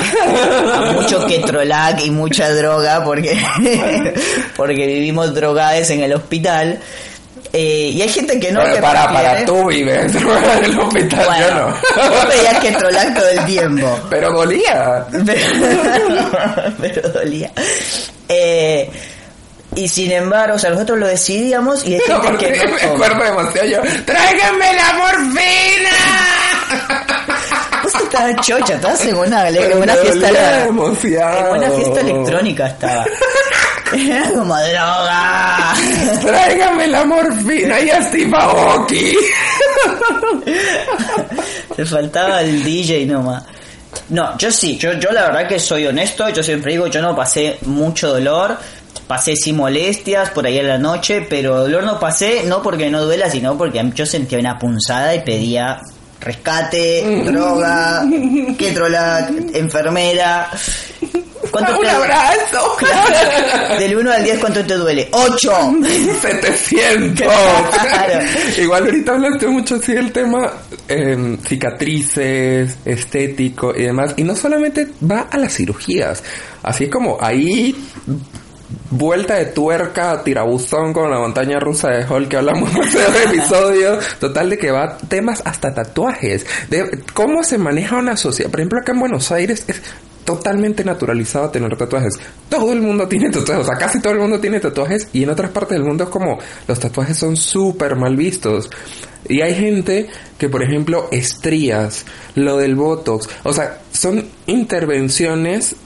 a 0.75 0.93
mucho 0.93 1.27
ketrolac 1.27 2.05
y 2.05 2.11
mucha 2.11 2.51
droga 2.53 3.05
porque, 3.05 3.39
porque 4.57 4.87
vivimos 4.87 5.33
drogades 5.33 5.91
en 5.91 6.01
el 6.03 6.15
hospital. 6.15 6.81
Eh, 7.55 7.91
y 7.93 8.01
hay 8.01 8.09
gente 8.09 8.41
que 8.41 8.51
no 8.51 8.61
para, 8.61 8.73
que 8.75 8.81
para, 8.81 9.05
prefiere- 9.09 9.23
para 9.35 9.45
tú 9.45 9.67
vives 9.67 10.15
en 10.17 10.23
el 10.65 10.79
hospital, 10.81 11.25
Bueno, 11.27 11.49
yo 11.49 11.55
no. 11.55 12.09
vos 12.11 12.25
pedías 12.27 12.59
ketrolac 12.61 13.15
todo 13.15 13.29
el 13.29 13.45
tiempo. 13.45 14.01
Pero 14.11 14.33
dolía. 14.33 15.05
pero, 15.27 15.41
pero 16.81 17.09
dolía. 17.11 17.51
Eh, 18.29 18.91
y 19.75 19.88
sin 19.88 20.12
embargo, 20.12 20.57
o 20.57 20.59
sea, 20.59 20.71
nosotros 20.71 20.99
lo 20.99 21.07
decidíamos 21.07 21.85
y 21.87 21.95
hay 21.95 22.01
gente 22.01 22.23
Porque 22.29 22.53
que 22.53 22.65
no 22.67 22.73
me 22.73 22.81
toma. 22.81 22.93
acuerdo 23.07 23.25
demasiado 23.25 23.69
yo. 23.69 23.81
¡Tráiganme 24.07 24.73
la 24.75 24.93
morfina! 24.95 25.91
Vos 27.83 27.95
estabas 28.03 28.47
chocha, 28.47 28.75
estabas 28.75 29.05
en 29.07 29.17
una, 29.17 29.49
en 29.49 29.55
Pero 29.57 29.77
una 29.79 29.95
fiesta 29.97 30.29
en 30.29 30.77
una 31.57 31.71
fiesta 31.71 32.01
electrónica 32.01 32.67
estaba. 32.69 33.05
Era 33.92 34.31
como 34.31 34.57
droga. 34.57 35.75
Tráigame 36.23 36.87
la 36.88 37.05
morfina 37.05 37.81
y 37.81 37.90
a 37.90 38.03
Steve 38.03 38.31
Aoki. 38.35 39.12
Te 41.77 41.85
faltaba 41.85 42.40
el 42.40 42.62
DJ 42.62 43.07
nomás. 43.07 43.45
No, 44.09 44.37
yo 44.38 44.51
sí, 44.51 44.77
yo, 44.79 44.95
yo 44.95 45.11
la 45.11 45.27
verdad 45.27 45.49
que 45.49 45.59
soy 45.59 45.87
honesto, 45.87 46.29
yo 46.31 46.42
siempre 46.42 46.73
digo, 46.73 46.87
yo 46.87 47.03
no 47.03 47.14
pasé 47.14 47.59
mucho 47.62 48.09
dolor, 48.09 48.57
pasé 49.07 49.37
sin 49.37 49.57
molestias 49.57 50.31
por 50.31 50.47
ahí 50.47 50.59
en 50.59 50.68
la 50.68 50.79
noche, 50.79 51.27
pero 51.29 51.61
dolor 51.61 51.85
no 51.85 51.99
pasé, 52.01 52.45
no 52.45 52.62
porque 52.62 52.90
no 52.90 53.05
duela, 53.05 53.31
sino 53.31 53.57
porque 53.57 53.83
yo 53.95 54.07
sentía 54.07 54.38
una 54.38 54.59
punzada 54.59 55.14
y 55.14 55.21
pedía 55.21 55.81
rescate, 56.21 57.25
droga, 57.25 58.05
ketrolac, 58.59 59.31
enfermera. 59.55 60.51
¿Cuánto 61.51 61.79
¡Un 61.79 61.87
abrazo! 61.87 62.77
Del 63.79 63.96
1 63.96 64.11
al 64.11 64.25
10, 64.25 64.38
¿cuánto 64.38 64.64
te 64.64 64.75
duele? 64.75 65.11
¡8! 65.11 66.20
700. 66.20 67.27
Igual 68.59 68.85
ahorita 68.85 69.12
hablaste 69.12 69.46
mucho 69.48 69.75
así 69.75 69.92
del 69.92 70.12
tema 70.12 70.51
eh, 70.88 71.37
cicatrices, 71.46 72.79
estético 72.85 73.75
y 73.77 73.83
demás. 73.83 74.14
Y 74.16 74.25
no 74.25 74.35
solamente 74.35 74.88
va 75.09 75.29
a 75.31 75.37
las 75.37 75.55
cirugías. 75.55 76.22
Así 76.62 76.88
como 76.88 77.18
ahí 77.20 77.77
vuelta 78.90 79.35
de 79.35 79.46
tuerca, 79.46 80.22
tirabuzón 80.22 80.92
con 80.92 81.11
la 81.11 81.18
montaña 81.18 81.59
rusa 81.59 81.88
de 81.88 82.05
Hall 82.05 82.29
que 82.29 82.37
hablamos 82.37 82.70
en 82.77 82.81
el 82.81 83.31
episodio. 83.31 83.98
Total 84.20 84.48
de 84.51 84.59
que 84.59 84.70
va 84.70 84.96
temas 85.09 85.42
hasta 85.44 85.75
tatuajes. 85.75 86.46
De 86.70 87.03
cómo 87.12 87.42
se 87.42 87.59
maneja 87.59 87.96
una 87.96 88.16
sociedad. 88.16 88.51
Por 88.51 88.61
ejemplo, 88.61 88.81
acá 88.81 88.92
en 88.92 89.01
Buenos 89.01 89.33
Aires 89.33 89.64
es 89.68 89.83
totalmente 90.35 90.85
naturalizado 90.85 91.51
tener 91.51 91.77
tatuajes. 91.77 92.14
Todo 92.49 92.73
el 92.73 92.81
mundo 92.81 93.09
tiene 93.09 93.31
tatuajes, 93.31 93.64
o 93.64 93.66
sea, 93.66 93.77
casi 93.77 94.01
todo 94.01 94.12
el 94.12 94.21
mundo 94.21 94.40
tiene 94.40 94.61
tatuajes 94.61 95.09
y 95.12 95.23
en 95.23 95.31
otras 95.31 95.51
partes 95.51 95.77
del 95.79 95.87
mundo 95.87 96.05
es 96.05 96.11
como 96.11 96.38
los 96.66 96.79
tatuajes 96.79 97.16
son 97.16 97.37
súper 97.37 97.97
mal 97.97 98.16
vistos. 98.16 98.71
Y 99.29 99.40
hay 99.40 99.55
gente 99.55 100.09
que, 100.38 100.49
por 100.49 100.62
ejemplo, 100.62 101.09
estrías, 101.12 102.05
lo 102.35 102.57
del 102.57 102.75
botox, 102.75 103.29
o 103.45 103.53
sea, 103.53 103.79
son 103.92 104.25
intervenciones 104.47 105.77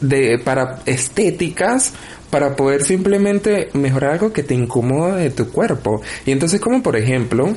de 0.00 0.38
para 0.38 0.80
estéticas 0.84 1.92
para 2.30 2.56
poder 2.56 2.82
simplemente 2.82 3.68
mejorar 3.74 4.12
algo 4.12 4.32
que 4.32 4.42
te 4.42 4.54
incomoda 4.54 5.16
de 5.16 5.30
tu 5.30 5.50
cuerpo. 5.50 6.02
Y 6.26 6.32
entonces 6.32 6.60
como 6.60 6.82
por 6.82 6.96
ejemplo 6.96 7.54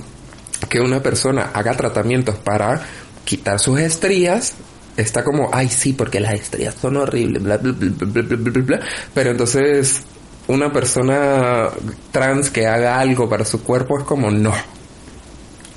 que 0.70 0.80
una 0.80 1.02
persona 1.02 1.52
haga 1.54 1.76
tratamientos 1.76 2.36
para 2.36 2.82
quitar 3.24 3.60
sus 3.60 3.80
estrías 3.80 4.54
está 4.98 5.24
como, 5.24 5.50
ay 5.52 5.70
sí, 5.70 5.94
porque 5.94 6.20
las 6.20 6.34
estrías 6.34 6.76
son 6.76 6.98
horribles, 6.98 7.44
bla, 7.44 7.58
bla, 7.58 7.74
bla, 7.74 8.62
bla, 8.62 8.80
Pero 9.14 9.32
entonces 9.32 10.02
una 10.48 10.72
persona 10.72 11.70
trans 12.12 12.50
que 12.50 12.68
haga 12.68 13.00
algo 13.00 13.28
para 13.28 13.46
su 13.46 13.64
cuerpo 13.64 14.00
es 14.00 14.06
como, 14.06 14.30
no. 14.32 14.54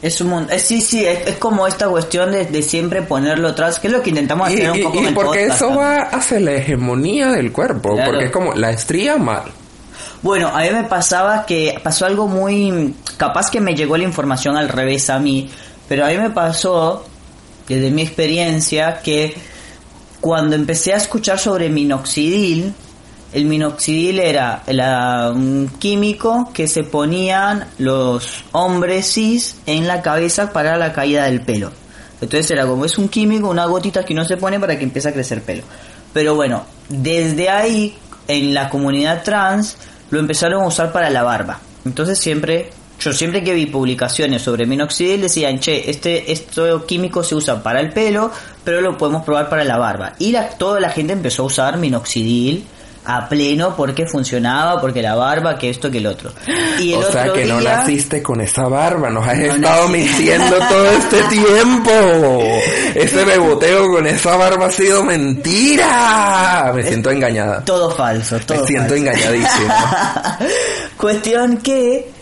Es 0.01 0.21
un 0.21 0.29
mundo. 0.29 0.53
sí, 0.59 0.81
sí, 0.81 1.05
es, 1.05 1.37
como 1.37 1.67
esta 1.67 1.89
cuestión 1.89 2.31
de, 2.31 2.63
siempre 2.63 3.03
ponerlo 3.03 3.49
atrás, 3.49 3.81
que 3.81 3.89
es 3.89 3.93
lo 3.93 4.03
que 4.03 4.11
intentamos 4.11 4.49
hacer 4.49 4.71
un 4.71 4.83
poco 4.83 5.03
y 5.03 5.13
porque 5.13 5.47
eso 5.47 5.75
va 5.75 6.03
hacia 6.03 6.39
la 6.39 6.53
hegemonía 6.53 7.33
del 7.33 7.51
cuerpo, 7.51 7.97
porque 8.05 8.27
es 8.27 8.31
como 8.31 8.55
la 8.55 8.71
estría 8.71 9.17
mal. 9.17 9.45
Bueno, 10.23 10.49
a 10.49 10.63
mí 10.63 10.71
me 10.73 10.85
pasaba 10.85 11.47
que 11.47 11.79
pasó 11.83 12.07
algo 12.07 12.27
muy... 12.27 12.95
Capaz 13.17 13.51
que 13.51 13.61
me 13.61 13.75
llegó 13.75 13.97
la 13.97 14.05
información 14.05 14.57
al 14.57 14.69
revés 14.69 15.11
a 15.11 15.19
mí, 15.19 15.51
pero 15.89 16.05
a 16.05 16.09
mí 16.09 16.19
me 16.19 16.31
pasó 16.31 17.08
desde 17.69 17.91
mi 17.91 18.03
experiencia, 18.03 19.01
que 19.03 19.35
cuando 20.21 20.57
empecé 20.57 20.93
a 20.93 20.97
escuchar 20.97 21.39
sobre 21.39 21.69
minoxidil, 21.69 22.73
el 23.33 23.45
minoxidil 23.45 24.21
era 24.21 25.31
un 25.35 25.71
químico 25.79 26.51
que 26.53 26.67
se 26.67 26.83
ponían 26.83 27.67
los 27.79 28.45
hombres 28.53 29.13
cis 29.13 29.57
en 29.67 29.87
la 29.87 30.01
cabeza 30.01 30.53
para 30.53 30.77
la 30.79 30.93
caída 30.93 31.25
del 31.25 31.43
pelo. 31.43 31.71
Entonces 32.21 32.51
era 32.51 32.67
como 32.67 32.85
es 32.85 32.99
un 32.99 33.09
químico, 33.09 33.49
una 33.49 33.67
gotita 33.67 34.05
que 34.05 34.13
uno 34.13 34.25
se 34.25 34.39
pone 34.39 34.59
para 34.59 34.77
que 34.77 34.85
empiece 34.85 35.09
a 35.09 35.13
crecer 35.13 35.43
pelo. 35.43 35.63
Pero 36.13 36.35
bueno, 36.35 36.65
desde 36.89 37.51
ahí 37.51 37.97
en 38.27 38.55
la 38.55 38.71
comunidad 38.71 39.23
trans 39.23 39.77
lo 40.11 40.19
empezaron 40.19 40.63
a 40.63 40.67
usar 40.67 40.91
para 40.91 41.11
la 41.11 41.23
barba. 41.23 41.61
Entonces 41.85 42.19
siempre 42.19 42.71
yo 43.01 43.13
siempre 43.13 43.45
que 43.45 43.55
vi 43.55 43.67
publicaciones 43.67 44.43
sobre 44.43 44.67
minoxidil 44.67 45.21
decían, 45.21 45.61
che, 45.61 45.89
este, 45.89 46.33
esto 46.33 46.85
químico 46.85 47.23
se 47.23 47.37
usa 47.37 47.63
para 47.63 47.81
el 47.81 47.91
pelo, 47.93 48.31
pero 48.65 48.81
lo 48.81 48.99
podemos 48.99 49.25
probar 49.25 49.49
para 49.49 49.65
la 49.65 49.79
barba. 49.79 50.15
Y 50.19 50.33
la, 50.33 50.49
toda 50.49 50.81
la 50.81 50.91
gente 50.91 51.13
empezó 51.13 51.43
a 51.43 51.47
usar 51.47 51.77
minoxidil 51.79 52.67
a 53.05 53.27
pleno 53.27 53.75
porque 53.75 54.07
funcionaba, 54.07 54.81
porque 54.81 55.01
la 55.01 55.15
barba, 55.15 55.57
que 55.57 55.71
esto, 55.71 55.91
que 55.91 55.99
el 55.99 56.07
otro. 56.07 56.31
Y 56.79 56.93
el 56.93 56.99
o 56.99 57.11
sea 57.11 57.33
que 57.33 57.47
no 57.47 57.61
naciste 57.61 58.23
con 58.23 58.41
esa 58.41 58.65
barba, 58.65 59.09
nos 59.09 59.27
has 59.27 59.39
estado 59.39 59.89
mintiendo 59.89 60.59
todo 60.69 60.91
este 60.91 61.23
tiempo. 61.31 61.91
Ese 62.95 63.25
beboteo 63.25 63.89
con 63.89 64.07
esa 64.07 64.37
barba 64.37 64.67
ha 64.67 64.71
sido 64.73 65.05
mentira. 65.05 66.71
Me 66.75 66.83
siento 66.83 67.11
engañada. 67.11 67.65
Todo 67.65 67.91
falso, 67.91 68.39
todo 68.41 68.61
Me 68.61 68.67
siento 68.67 68.95
engañadísimo. 68.95 69.75
Cuestión 70.99 71.59
que 71.59 72.18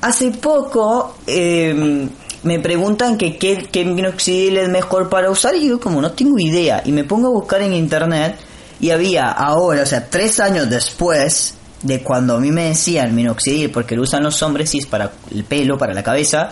hace 0.00 0.30
poco 0.30 1.16
em, 1.26 2.08
me 2.42 2.58
preguntan 2.58 3.18
que 3.18 3.36
qué, 3.36 3.68
qué 3.70 3.84
minoxidil 3.84 4.56
es 4.56 4.68
mejor 4.68 5.08
para 5.08 5.30
usar 5.30 5.54
y 5.54 5.68
yo 5.68 5.80
como 5.80 6.00
no 6.00 6.12
tengo 6.12 6.38
idea. 6.38 6.82
Y 6.84 6.92
me 6.92 7.04
pongo 7.04 7.28
a 7.28 7.30
buscar 7.30 7.62
en 7.62 7.74
internet 7.74 8.36
y 8.80 8.90
había 8.90 9.30
ahora, 9.30 9.82
o 9.82 9.86
sea, 9.86 10.08
tres 10.08 10.40
años 10.40 10.70
después 10.70 11.54
de 11.82 12.02
cuando 12.02 12.36
a 12.36 12.40
mí 12.40 12.50
me 12.50 12.68
decían 12.68 13.14
minoxidil 13.14 13.70
porque 13.70 13.96
lo 13.96 14.02
usan 14.02 14.22
los 14.22 14.42
hombres 14.42 14.70
cis 14.70 14.86
para 14.86 15.12
el 15.30 15.44
pelo, 15.44 15.78
para 15.78 15.94
la 15.94 16.02
cabeza, 16.02 16.50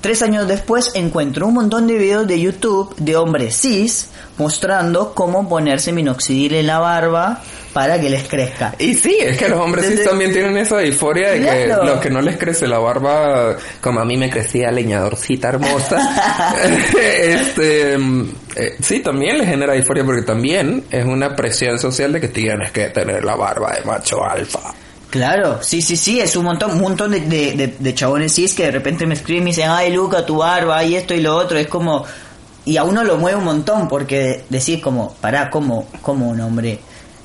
tres 0.00 0.22
años 0.22 0.46
después 0.46 0.92
encuentro 0.94 1.46
un 1.46 1.54
montón 1.54 1.86
de 1.86 1.94
videos 1.94 2.26
de 2.26 2.40
YouTube 2.40 2.94
de 2.96 3.16
hombres 3.16 3.56
cis 3.56 4.08
mostrando 4.38 5.14
cómo 5.14 5.48
ponerse 5.48 5.92
minoxidil 5.92 6.54
en 6.54 6.66
la 6.66 6.78
barba 6.78 7.40
para 7.74 8.00
que 8.00 8.08
les 8.08 8.22
crezca. 8.28 8.72
Y 8.78 8.94
sí, 8.94 9.18
es 9.20 9.36
que 9.36 9.48
los 9.48 9.58
hombres 9.58 9.86
sí 9.86 10.04
también 10.04 10.32
tienen 10.32 10.56
esa 10.56 10.80
euforia 10.80 11.32
de 11.32 11.40
que 11.40 11.66
los 11.66 12.00
que 12.00 12.08
no 12.08 12.22
les 12.22 12.38
crece 12.38 12.68
la 12.68 12.78
barba, 12.78 13.56
como 13.80 14.00
a 14.00 14.04
mí 14.04 14.16
me 14.16 14.30
crecía 14.30 14.70
leñadorcita 14.70 15.48
hermosa, 15.48 16.54
este, 17.20 17.94
eh, 17.94 18.76
sí, 18.80 19.00
también 19.00 19.38
les 19.38 19.48
genera 19.48 19.74
euforia 19.74 20.04
porque 20.04 20.22
también 20.22 20.84
es 20.88 21.04
una 21.04 21.34
presión 21.34 21.76
social 21.78 22.12
de 22.12 22.20
que 22.20 22.28
tienes 22.28 22.70
que 22.70 22.90
tener 22.90 23.24
la 23.24 23.34
barba 23.34 23.72
de 23.72 23.84
macho 23.84 24.24
alfa. 24.24 24.72
Claro, 25.10 25.60
sí, 25.60 25.82
sí, 25.82 25.96
sí, 25.96 26.20
es 26.20 26.36
un 26.36 26.44
montón, 26.44 26.72
un 26.72 26.80
montón 26.80 27.10
de, 27.10 27.20
de, 27.20 27.74
de, 27.76 27.94
chabones 27.94 28.34
cis 28.34 28.54
que 28.54 28.64
de 28.64 28.70
repente 28.70 29.04
me 29.04 29.14
escriben 29.14 29.42
y 29.42 29.44
me 29.44 29.50
dicen, 29.50 29.68
ay, 29.68 29.92
Luca, 29.92 30.24
tu 30.24 30.38
barba, 30.38 30.82
y 30.84 30.94
esto 30.94 31.12
y 31.14 31.20
lo 31.20 31.36
otro, 31.36 31.58
es 31.58 31.68
como, 31.68 32.04
y 32.64 32.76
a 32.76 32.84
uno 32.84 33.02
lo 33.02 33.16
mueve 33.16 33.38
un 33.38 33.44
montón 33.44 33.88
porque 33.88 34.44
decís 34.48 34.80
como, 34.80 35.14
pará, 35.14 35.50
¿cómo, 35.50 35.88
cómo 36.02 36.28
un 36.30 36.40
hombre 36.40 36.80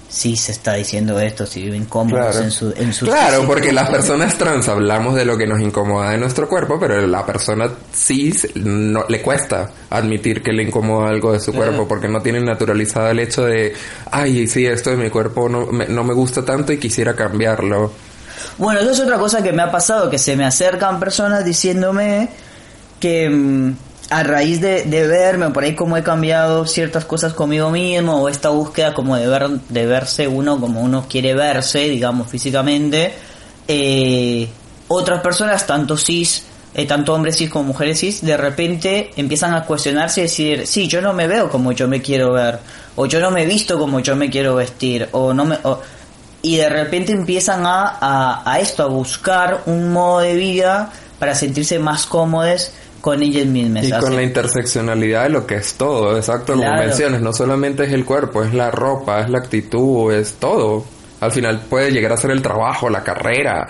si 0.09 0.35
se 0.35 0.51
está 0.51 0.73
diciendo 0.73 1.19
esto, 1.19 1.45
si 1.45 1.61
viven 1.61 1.85
cómodos 1.85 2.37
en 2.37 2.49
su 2.49 2.73
en 2.75 2.91
su 2.93 3.05
Claro, 3.05 3.45
porque 3.45 3.71
las 3.71 3.89
personas 3.89 4.35
trans 4.37 4.67
hablamos 4.67 5.13
de 5.13 5.23
lo 5.23 5.37
que 5.37 5.45
nos 5.45 5.61
incomoda 5.61 6.11
de 6.11 6.17
nuestro 6.17 6.49
cuerpo, 6.49 6.79
pero 6.79 7.05
la 7.05 7.23
persona 7.25 7.69
cis 7.93 8.47
no 8.55 9.05
le 9.07 9.21
cuesta 9.21 9.69
admitir 9.91 10.41
que 10.41 10.51
le 10.51 10.63
incomoda 10.63 11.09
algo 11.09 11.31
de 11.31 11.39
su 11.39 11.53
cuerpo 11.53 11.87
porque 11.87 12.07
no 12.07 12.21
tienen 12.23 12.45
naturalizado 12.45 13.09
el 13.11 13.19
hecho 13.19 13.45
de, 13.45 13.73
ay, 14.09 14.47
sí, 14.47 14.65
esto 14.65 14.89
de 14.89 14.97
mi 14.97 15.11
cuerpo 15.11 15.47
no 15.47 15.67
me, 15.67 15.87
no 15.87 16.03
me 16.03 16.15
gusta 16.15 16.43
tanto 16.43 16.73
y 16.73 16.79
quisiera 16.79 17.15
cambiarlo. 17.15 17.91
Bueno, 18.57 18.79
eso 18.79 18.91
es 18.91 18.99
otra 18.99 19.17
cosa 19.19 19.43
que 19.43 19.53
me 19.53 19.61
ha 19.61 19.71
pasado, 19.71 20.09
que 20.09 20.17
se 20.17 20.35
me 20.35 20.45
acercan 20.45 20.99
personas 20.99 21.45
diciéndome 21.45 22.29
que 22.99 23.29
mm, 23.29 23.73
a 24.09 24.23
raíz 24.23 24.59
de, 24.59 24.83
de, 24.83 25.07
verme 25.07 25.47
o 25.47 25.53
por 25.53 25.63
ahí 25.63 25.75
cómo 25.75 25.95
he 25.95 26.03
cambiado 26.03 26.65
ciertas 26.65 27.05
cosas 27.05 27.33
conmigo 27.33 27.69
mismo 27.69 28.21
o 28.21 28.29
esta 28.29 28.49
búsqueda 28.49 28.93
como 28.93 29.15
de 29.15 29.27
ver 29.27 29.47
de 29.49 29.85
verse 29.85 30.27
uno 30.27 30.59
como 30.59 30.81
uno 30.81 31.05
quiere 31.07 31.35
verse 31.35 31.87
digamos 31.89 32.27
físicamente 32.27 33.13
eh, 33.67 34.47
otras 34.87 35.21
personas 35.21 35.65
tanto 35.67 35.95
cis 35.95 36.45
eh, 36.73 36.85
tanto 36.87 37.13
hombres 37.13 37.37
cis 37.37 37.49
como 37.49 37.65
mujeres 37.65 37.99
cis 37.99 38.25
de 38.25 38.35
repente 38.35 39.11
empiezan 39.15 39.53
a 39.53 39.63
cuestionarse 39.63 40.21
y 40.21 40.23
decir 40.23 40.65
sí 40.65 40.87
yo 40.87 41.01
no 41.01 41.13
me 41.13 41.27
veo 41.27 41.49
como 41.49 41.71
yo 41.71 41.87
me 41.87 42.01
quiero 42.01 42.33
ver 42.33 42.59
o 42.95 43.05
yo 43.05 43.19
no 43.19 43.29
me 43.29 43.45
visto 43.45 43.77
como 43.77 43.99
yo 43.99 44.15
me 44.15 44.29
quiero 44.31 44.55
vestir 44.55 45.07
o 45.11 45.33
no 45.33 45.45
me 45.45 45.57
y 46.41 46.55
de 46.55 46.69
repente 46.69 47.11
empiezan 47.11 47.65
a, 47.65 47.97
a, 47.99 48.49
a 48.49 48.59
esto 48.59 48.81
a 48.81 48.87
buscar 48.87 49.63
un 49.65 49.91
modo 49.91 50.21
de 50.21 50.35
vida 50.35 50.89
para 51.19 51.35
sentirse 51.35 51.77
más 51.79 52.05
cómodos 52.05 52.71
con 53.01 53.21
ellos 53.23 53.45
mismos. 53.45 53.83
Y 53.83 53.91
con 53.91 54.15
la 54.15 54.23
interseccionalidad 54.23 55.23
de 55.23 55.29
lo 55.29 55.47
que 55.47 55.55
es 55.55 55.75
todo, 55.75 56.17
exacto, 56.17 56.53
como 56.53 56.73
mencionas, 56.73 57.21
no 57.21 57.33
solamente 57.33 57.83
es 57.85 57.93
el 57.93 58.05
cuerpo, 58.05 58.43
es 58.43 58.53
la 58.53 58.71
ropa, 58.71 59.21
es 59.21 59.29
la 59.29 59.39
actitud, 59.39 60.13
es 60.13 60.33
todo. 60.35 60.85
Al 61.21 61.31
final 61.31 61.61
puede 61.69 61.91
llegar 61.91 62.13
a 62.13 62.17
ser 62.17 62.31
el 62.31 62.41
trabajo, 62.41 62.89
la 62.89 63.03
carrera. 63.03 63.67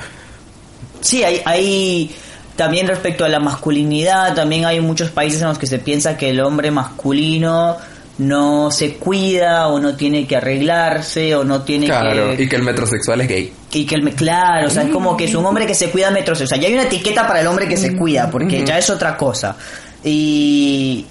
Sí, 1.01 1.23
hay, 1.23 1.41
hay 1.45 2.15
también 2.55 2.87
respecto 2.87 3.23
a 3.23 3.29
la 3.29 3.39
masculinidad, 3.39 4.35
también 4.35 4.65
hay 4.65 4.81
muchos 4.81 5.09
países 5.11 5.41
en 5.41 5.47
los 5.47 5.57
que 5.57 5.67
se 5.67 5.79
piensa 5.79 6.17
que 6.17 6.29
el 6.29 6.41
hombre 6.41 6.71
masculino 6.71 7.77
no 8.19 8.69
se 8.69 8.95
cuida 8.95 9.67
o 9.69 9.79
no 9.79 9.95
tiene 9.95 10.27
que 10.27 10.35
arreglarse 10.35 11.35
o 11.35 11.43
no 11.43 11.63
tiene 11.63 11.87
claro, 11.87 12.33
y 12.33 12.47
que 12.47 12.55
el 12.55 12.63
metrosexual 12.63 13.21
es 13.21 13.27
gay. 13.27 13.53
Y 13.71 13.85
que 13.85 13.95
el 13.95 14.13
claro, 14.13 14.67
o 14.67 14.69
sea, 14.69 14.83
es 14.83 14.89
como 14.91 15.17
que 15.17 15.25
es 15.25 15.35
un 15.35 15.45
hombre 15.45 15.65
que 15.65 15.75
se 15.75 15.89
cuida 15.89 16.11
metrosexual. 16.11 16.59
O 16.59 16.61
sea, 16.61 16.61
ya 16.61 16.67
hay 16.67 16.73
una 16.79 16.87
etiqueta 16.87 17.27
para 17.27 17.41
el 17.41 17.47
hombre 17.47 17.67
que 17.67 17.77
se 17.77 17.95
cuida, 17.95 18.29
porque 18.29 18.63
ya 18.65 18.77
es 18.77 18.89
otra 18.89 19.17
cosa. 19.17 19.55
Y 20.03 21.05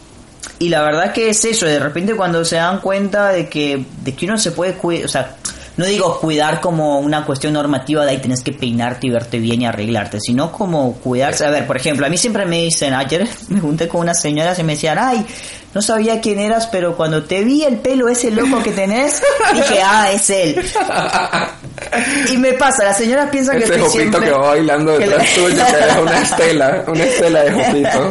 y 0.60 0.68
la 0.68 0.82
verdad 0.82 1.12
que 1.12 1.28
es 1.28 1.44
eso, 1.44 1.66
de 1.66 1.78
repente 1.78 2.14
cuando 2.14 2.44
se 2.44 2.56
dan 2.56 2.80
cuenta 2.80 3.30
de 3.30 3.48
que, 3.48 3.84
de 4.02 4.14
que 4.14 4.26
uno 4.26 4.38
se 4.38 4.50
puede 4.50 4.74
cuidar, 4.74 5.04
o 5.04 5.08
sea, 5.08 5.36
no 5.78 5.86
digo 5.86 6.20
cuidar 6.20 6.60
como 6.60 6.98
una 7.00 7.24
cuestión 7.24 7.54
normativa 7.54 8.04
de 8.04 8.10
ahí 8.10 8.18
tenés 8.18 8.42
que 8.42 8.52
peinarte 8.52 9.06
y 9.06 9.10
verte 9.10 9.38
bien 9.38 9.62
y 9.62 9.66
arreglarte, 9.66 10.18
sino 10.20 10.52
como 10.52 10.94
cuidarse. 10.94 11.46
A 11.46 11.50
ver, 11.50 11.66
por 11.66 11.76
ejemplo, 11.76 12.04
a 12.04 12.08
mí 12.10 12.18
siempre 12.18 12.44
me 12.44 12.64
dicen, 12.64 12.92
ayer 12.92 13.26
me 13.48 13.60
junté 13.60 13.88
con 13.88 14.02
unas 14.02 14.20
señoras 14.20 14.58
y 14.58 14.64
me 14.64 14.72
decían, 14.74 14.98
ay, 15.00 15.24
no 15.74 15.80
sabía 15.82 16.20
quién 16.20 16.38
eras, 16.40 16.66
pero 16.66 16.96
cuando 16.96 17.24
te 17.24 17.44
vi 17.44 17.62
el 17.62 17.76
pelo 17.78 18.08
ese 18.08 18.30
loco 18.30 18.62
que 18.62 18.72
tenés, 18.72 19.22
dije, 19.54 19.80
ah, 19.84 20.10
es 20.12 20.28
él. 20.30 20.62
Y 22.32 22.36
me 22.38 22.54
pasa, 22.54 22.84
las 22.84 22.96
señoras 22.98 23.30
piensan 23.30 23.58
que 23.58 23.64
estoy 23.64 23.88
siempre... 23.88 24.20
que 24.22 24.30
va 24.32 24.48
bailando 24.48 24.98
que 24.98 25.04
detrás 25.06 25.36
le- 25.36 25.42
tuyo, 25.42 25.64
que 25.64 25.88
es 25.90 25.96
una 26.02 26.22
estela, 26.22 26.84
una 26.88 27.04
estela 27.04 27.42
de 27.44 27.52
jopito. 27.52 28.10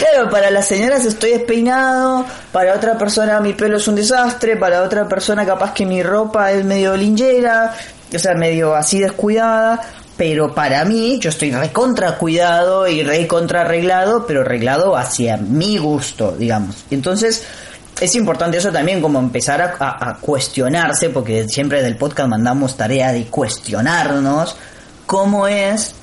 Claro, 0.00 0.30
para 0.30 0.50
las 0.50 0.66
señoras 0.66 1.04
estoy 1.04 1.32
despeinado, 1.32 2.24
para 2.52 2.74
otra 2.74 2.96
persona 2.96 3.38
mi 3.40 3.52
pelo 3.52 3.76
es 3.76 3.86
un 3.86 3.96
desastre, 3.96 4.56
para 4.56 4.82
otra 4.82 5.06
persona 5.06 5.44
capaz 5.44 5.74
que 5.74 5.84
mi 5.84 6.02
ropa 6.02 6.50
es 6.52 6.64
medio 6.64 6.96
linchera, 6.96 7.74
o 8.14 8.18
sea, 8.18 8.34
medio 8.34 8.74
así 8.74 8.98
descuidada, 8.98 9.78
pero 10.16 10.54
para 10.54 10.86
mí 10.86 11.18
yo 11.20 11.28
estoy 11.28 11.50
recontra 11.52 12.16
cuidado 12.16 12.88
y 12.88 13.02
recontra 13.02 13.60
arreglado, 13.60 14.26
pero 14.26 14.40
arreglado 14.40 14.96
hacia 14.96 15.36
mi 15.36 15.76
gusto, 15.76 16.32
digamos. 16.32 16.76
Entonces, 16.90 17.44
es 18.00 18.14
importante 18.14 18.56
eso 18.56 18.72
también, 18.72 19.02
como 19.02 19.18
empezar 19.18 19.60
a, 19.60 19.74
a- 19.78 20.16
cuestionarse, 20.18 21.10
porque 21.10 21.46
siempre 21.46 21.82
del 21.82 21.96
podcast 21.96 22.28
mandamos 22.30 22.74
tarea 22.74 23.12
de 23.12 23.26
cuestionarnos 23.26 24.56
cómo 25.04 25.46
es 25.46 25.94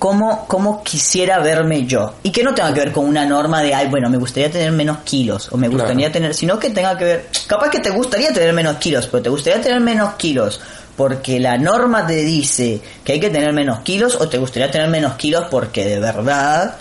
cómo, 0.00 0.46
cómo 0.48 0.82
quisiera 0.82 1.38
verme 1.38 1.84
yo. 1.86 2.14
Y 2.24 2.32
que 2.32 2.42
no 2.42 2.52
tenga 2.54 2.74
que 2.74 2.80
ver 2.80 2.90
con 2.92 3.04
una 3.06 3.24
norma 3.24 3.62
de, 3.62 3.72
ay, 3.74 3.86
bueno, 3.88 4.10
me 4.10 4.16
gustaría 4.16 4.50
tener 4.50 4.72
menos 4.72 4.98
kilos, 5.04 5.48
o 5.52 5.56
me 5.56 5.68
Claro. 5.68 5.84
gustaría 5.84 6.10
tener, 6.10 6.34
sino 6.34 6.58
que 6.58 6.70
tenga 6.70 6.98
que 6.98 7.04
ver, 7.04 7.28
capaz 7.46 7.70
que 7.70 7.78
te 7.80 7.90
gustaría 7.90 8.32
tener 8.32 8.52
menos 8.52 8.78
kilos, 8.78 9.06
pero 9.06 9.22
te 9.22 9.28
gustaría 9.30 9.60
tener 9.62 9.78
menos 9.80 10.14
kilos 10.14 10.60
porque 10.96 11.38
la 11.38 11.56
norma 11.56 12.06
te 12.06 12.16
dice 12.16 12.80
que 13.04 13.12
hay 13.12 13.20
que 13.20 13.30
tener 13.30 13.52
menos 13.52 13.80
kilos, 13.80 14.16
o 14.20 14.28
te 14.28 14.38
gustaría 14.38 14.70
tener 14.70 14.88
menos 14.88 15.14
kilos 15.14 15.44
porque 15.50 15.84
de 15.86 16.00
verdad 16.00 16.74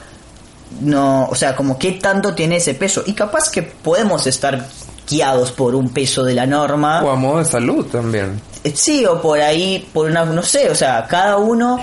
no, 0.82 1.26
o 1.26 1.36
sea, 1.36 1.56
como 1.56 1.78
qué 1.80 1.94
tanto 1.94 2.34
tiene 2.34 2.58
ese 2.58 2.74
peso. 2.74 3.04
Y 3.06 3.14
capaz 3.14 3.50
que 3.50 3.64
podemos 3.64 4.28
estar 4.28 4.66
guiados 5.10 5.52
por 5.52 5.74
un 5.76 5.90
peso 5.90 6.24
de 6.24 6.34
la 6.36 6.46
norma. 6.46 7.04
O 7.04 7.10
a 7.10 7.16
modo 7.16 7.40
de 7.40 7.46
salud 7.46 7.86
también. 7.88 8.40
Eh, 8.64 8.74
Sí, 8.76 9.06
o 9.06 9.22
por 9.22 9.40
ahí, 9.42 9.88
por 9.94 10.10
una, 10.10 10.26
no 10.26 10.44
sé, 10.44 10.70
o 10.70 10.76
sea, 10.76 11.06
cada 11.08 11.38
uno... 11.38 11.80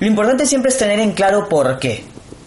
Lo 0.00 0.06
importante 0.06 0.46
siempre 0.46 0.70
es 0.70 0.78
tener 0.78 1.00
en 1.00 1.12
claro 1.12 1.48
por 1.48 1.78
qué. 1.78 2.04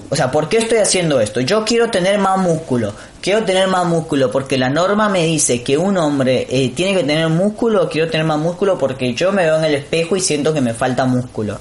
O 0.10 0.16
sea, 0.16 0.30
¿por 0.30 0.50
qué 0.50 0.58
estoy 0.58 0.78
haciendo 0.78 1.20
esto? 1.20 1.42
Yo 1.42 1.66
quiero 1.66 1.90
tener 1.90 2.20
más 2.20 2.38
músculo. 2.38 2.94
Quiero 3.22 3.44
tener 3.44 3.68
más 3.68 3.86
músculo 3.88 4.30
porque 4.32 4.58
la 4.58 4.70
norma 4.70 5.10
me 5.10 5.26
dice 5.26 5.64
que 5.64 5.78
un 5.78 5.98
hombre 5.98 6.46
eh, 6.50 6.72
tiene 6.76 6.94
que 6.94 7.04
tener 7.04 7.28
músculo. 7.30 7.90
Quiero 7.90 8.10
tener 8.10 8.26
más 8.26 8.38
músculo 8.38 8.78
porque 8.78 9.14
yo 9.14 9.32
me 9.32 9.44
veo 9.44 9.58
en 9.58 9.66
el 9.66 9.76
espejo 9.76 10.16
y 10.16 10.20
siento 10.20 10.54
que 10.54 10.62
me 10.62 10.74
falta 10.74 11.06
músculo. 11.06 11.60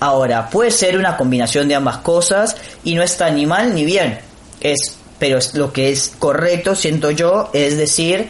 Ahora, 0.00 0.48
puede 0.50 0.70
ser 0.70 0.98
una 0.98 1.16
combinación 1.16 1.66
de 1.66 1.74
ambas 1.74 1.98
cosas 1.98 2.56
y 2.84 2.94
no 2.94 3.02
está 3.02 3.30
ni 3.30 3.46
mal 3.46 3.74
ni 3.74 3.84
bien. 3.84 4.18
Es, 4.60 4.96
pero 5.18 5.38
es 5.38 5.54
lo 5.54 5.72
que 5.72 5.90
es 5.90 6.12
correcto, 6.18 6.76
siento 6.76 7.10
yo, 7.10 7.50
es 7.52 7.76
decir, 7.76 8.28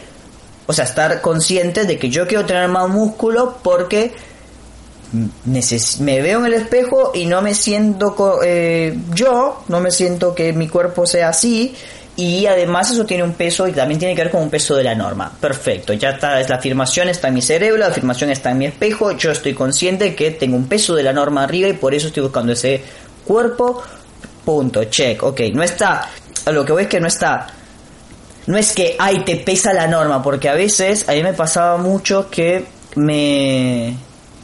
o 0.65 0.73
sea, 0.73 0.85
estar 0.85 1.21
consciente 1.21 1.85
de 1.85 1.99
que 1.99 2.09
yo 2.09 2.27
quiero 2.27 2.45
tener 2.45 2.67
más 2.69 2.89
músculo 2.89 3.57
porque 3.61 4.13
me 5.13 6.21
veo 6.21 6.39
en 6.39 6.45
el 6.45 6.53
espejo 6.53 7.11
y 7.13 7.25
no 7.25 7.41
me 7.41 7.53
siento 7.55 8.15
co- 8.15 8.41
eh, 8.43 8.97
yo, 9.13 9.63
no 9.67 9.79
me 9.79 9.91
siento 9.91 10.35
que 10.35 10.53
mi 10.53 10.67
cuerpo 10.67 11.05
sea 11.05 11.29
así 11.29 11.73
y 12.15 12.45
además 12.45 12.91
eso 12.91 13.05
tiene 13.05 13.23
un 13.23 13.33
peso 13.33 13.67
y 13.67 13.71
también 13.71 13.97
tiene 13.99 14.13
que 14.15 14.23
ver 14.23 14.31
con 14.31 14.41
un 14.43 14.49
peso 14.49 14.75
de 14.75 14.83
la 14.83 14.93
norma. 14.93 15.31
Perfecto, 15.39 15.93
ya 15.93 16.09
está, 16.11 16.39
es 16.39 16.49
la 16.49 16.55
afirmación 16.57 17.09
está 17.09 17.29
en 17.29 17.33
mi 17.35 17.41
cerebro, 17.41 17.77
la 17.79 17.87
afirmación 17.87 18.29
está 18.29 18.51
en 18.51 18.57
mi 18.57 18.65
espejo, 18.65 19.11
yo 19.13 19.31
estoy 19.31 19.53
consciente 19.53 20.13
que 20.15 20.31
tengo 20.31 20.55
un 20.57 20.67
peso 20.67 20.95
de 20.95 21.03
la 21.03 21.13
norma 21.13 21.43
arriba 21.43 21.69
y 21.69 21.73
por 21.73 21.93
eso 21.95 22.07
estoy 22.07 22.23
buscando 22.23 22.51
ese 22.53 22.81
cuerpo. 23.25 23.81
Punto, 24.45 24.83
check, 24.85 25.21
ok, 25.23 25.41
no 25.53 25.63
está, 25.63 26.09
lo 26.51 26.65
que 26.65 26.71
voy 26.71 26.83
es 26.83 26.89
que 26.89 26.99
no 26.99 27.07
está 27.07 27.47
no 28.47 28.57
es 28.57 28.73
que, 28.73 28.95
ay, 28.97 29.23
te 29.25 29.35
pesa 29.35 29.73
la 29.73 29.85
norma, 29.85 30.23
porque 30.23 30.49
a 30.49 30.55
veces, 30.55 31.07
a 31.07 31.11
mí 31.11 31.21
me 31.21 31.33
pasaba 31.33 31.77
mucho 31.77 32.31
que 32.31 32.65
me, 32.95 33.93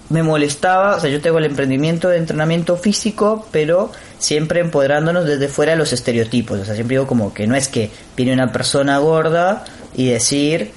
me 0.10 0.24
molestaba, 0.24 0.96
o 0.96 1.00
sea, 1.00 1.10
yo 1.10 1.22
tengo 1.22 1.40
el 1.40 1.46
emprendimiento 1.46 2.10
de 2.10 2.18
entrenamiento 2.18 2.78
físico, 2.78 3.48
pero 3.52 3.92
siempre 4.18 4.60
empoderándonos 4.60 5.26
desde 5.26 5.48
fuera 5.48 5.72
de 5.72 5.78
los 5.78 5.94
estereotipos, 5.94 6.60
o 6.60 6.66
sea, 6.66 6.76
siempre 6.76 6.96
digo 6.96 7.08
como 7.08 7.34
que 7.34 7.48
no 7.48 7.56
es 7.56 7.68
que 7.68 7.90
viene 8.16 8.34
una 8.34 8.52
persona 8.52 8.98
gorda 9.00 9.64
y 9.96 10.10
decir, 10.10 10.72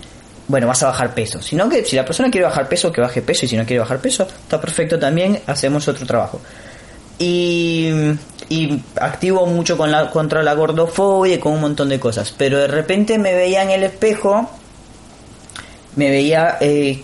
bueno, 0.49 0.67
vas 0.67 0.83
a 0.83 0.87
bajar 0.87 1.15
peso, 1.15 1.43
sino 1.43 1.69
que 1.69 1.85
si 1.85 1.97
la 1.97 2.05
persona 2.05 2.31
quiere 2.31 2.47
bajar 2.47 2.69
peso, 2.69 2.91
que 2.91 3.01
baje 3.01 3.21
peso, 3.21 3.45
y 3.45 3.49
si 3.49 3.57
no 3.57 3.67
quiere 3.67 3.81
bajar 3.81 3.99
peso, 3.99 4.27
está 4.27 4.61
perfecto 4.61 4.99
también, 4.99 5.41
hacemos 5.47 5.87
otro 5.89 6.07
trabajo 6.07 6.41
y, 7.19 7.91
y 8.49 8.83
activo 9.01 9.47
mucho 9.47 9.77
con 9.77 9.91
la, 9.91 10.11
contra 10.11 10.43
la 10.43 10.55
gordofobia 10.55 11.35
y 11.35 11.39
con 11.39 11.53
un 11.53 11.61
montón 11.61 11.89
de 11.89 11.99
cosas. 11.99 12.33
Pero 12.37 12.59
de 12.59 12.69
repente 12.69 13.19
me 13.19 13.35
veía 13.35 13.63
en 13.63 13.71
el 13.71 13.83
espejo, 13.83 14.49
me 15.97 16.11
veía 16.11 16.59
eh, 16.61 17.03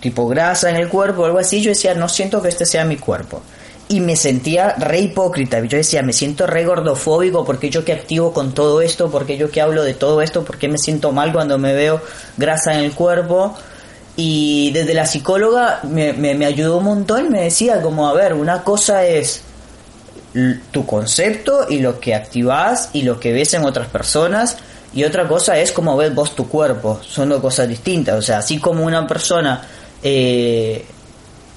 tipo 0.00 0.26
grasa 0.26 0.70
en 0.70 0.76
el 0.76 0.88
cuerpo 0.88 1.22
o 1.22 1.24
algo 1.26 1.38
así. 1.38 1.60
Yo 1.60 1.70
decía, 1.70 1.94
no 1.94 2.08
siento 2.08 2.42
que 2.42 2.48
este 2.48 2.66
sea 2.66 2.84
mi 2.84 2.96
cuerpo. 2.96 3.42
Y 3.88 4.00
me 4.00 4.16
sentía 4.16 4.74
re 4.78 5.00
hipócrita. 5.00 5.60
Yo 5.64 5.76
decía, 5.76 6.02
me 6.02 6.12
siento 6.12 6.46
re 6.46 6.64
gordofóbico 6.64 7.44
porque 7.44 7.70
yo 7.70 7.84
que 7.84 7.92
activo 7.92 8.32
con 8.32 8.52
todo 8.52 8.82
esto, 8.82 9.10
porque 9.10 9.36
yo 9.36 9.50
que 9.50 9.60
hablo 9.60 9.82
de 9.82 9.94
todo 9.94 10.22
esto, 10.22 10.44
porque 10.44 10.68
me 10.68 10.78
siento 10.78 11.12
mal 11.12 11.32
cuando 11.32 11.58
me 11.58 11.74
veo 11.74 12.00
grasa 12.36 12.74
en 12.74 12.80
el 12.80 12.92
cuerpo. 12.92 13.54
Y 14.16 14.70
desde 14.72 14.94
la 14.94 15.06
psicóloga 15.06 15.80
me, 15.84 16.12
me, 16.12 16.44
ayudó 16.44 16.78
un 16.78 16.84
montón, 16.84 17.30
me 17.30 17.42
decía 17.42 17.80
como, 17.80 18.08
a 18.08 18.12
ver, 18.12 18.34
una 18.34 18.62
cosa 18.62 19.04
es 19.06 19.42
tu 20.70 20.86
concepto 20.86 21.66
y 21.68 21.78
lo 21.78 21.98
que 21.98 22.14
activas 22.14 22.90
y 22.92 23.02
lo 23.02 23.18
que 23.18 23.32
ves 23.32 23.54
en 23.54 23.64
otras 23.64 23.88
personas 23.88 24.58
y 24.92 25.04
otra 25.04 25.26
cosa 25.28 25.56
es 25.58 25.72
cómo 25.72 25.96
ves 25.96 26.14
vos 26.14 26.34
tu 26.34 26.48
cuerpo, 26.48 27.00
son 27.06 27.28
dos 27.28 27.40
cosas 27.40 27.68
distintas, 27.68 28.16
o 28.16 28.22
sea, 28.22 28.38
así 28.38 28.58
como 28.58 28.84
una 28.84 29.06
persona, 29.06 29.62
eh, 30.02 30.84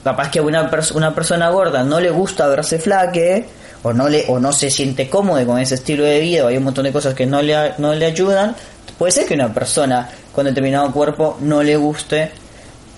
capaz 0.03 0.29
que 0.29 0.39
a 0.39 0.41
una, 0.41 0.69
una 0.93 1.15
persona 1.15 1.49
gorda 1.49 1.83
no 1.83 1.99
le 1.99 2.09
gusta 2.09 2.47
verse 2.47 2.79
flaque 2.79 3.45
o 3.83 3.93
no, 3.93 4.09
le, 4.09 4.25
o 4.27 4.39
no 4.39 4.51
se 4.53 4.69
siente 4.69 5.09
cómodo 5.09 5.45
con 5.45 5.59
ese 5.59 5.75
estilo 5.75 6.03
de 6.03 6.19
vida 6.19 6.45
o 6.45 6.47
hay 6.47 6.57
un 6.57 6.63
montón 6.63 6.85
de 6.85 6.91
cosas 6.91 7.13
que 7.13 7.25
no 7.25 7.41
le, 7.41 7.73
no 7.77 7.93
le 7.93 8.05
ayudan, 8.05 8.55
puede 8.97 9.11
ser 9.11 9.25
que 9.25 9.33
una 9.33 9.53
persona 9.53 10.09
con 10.33 10.45
determinado 10.45 10.91
cuerpo 10.91 11.37
no 11.41 11.61
le 11.61 11.75
guste 11.75 12.31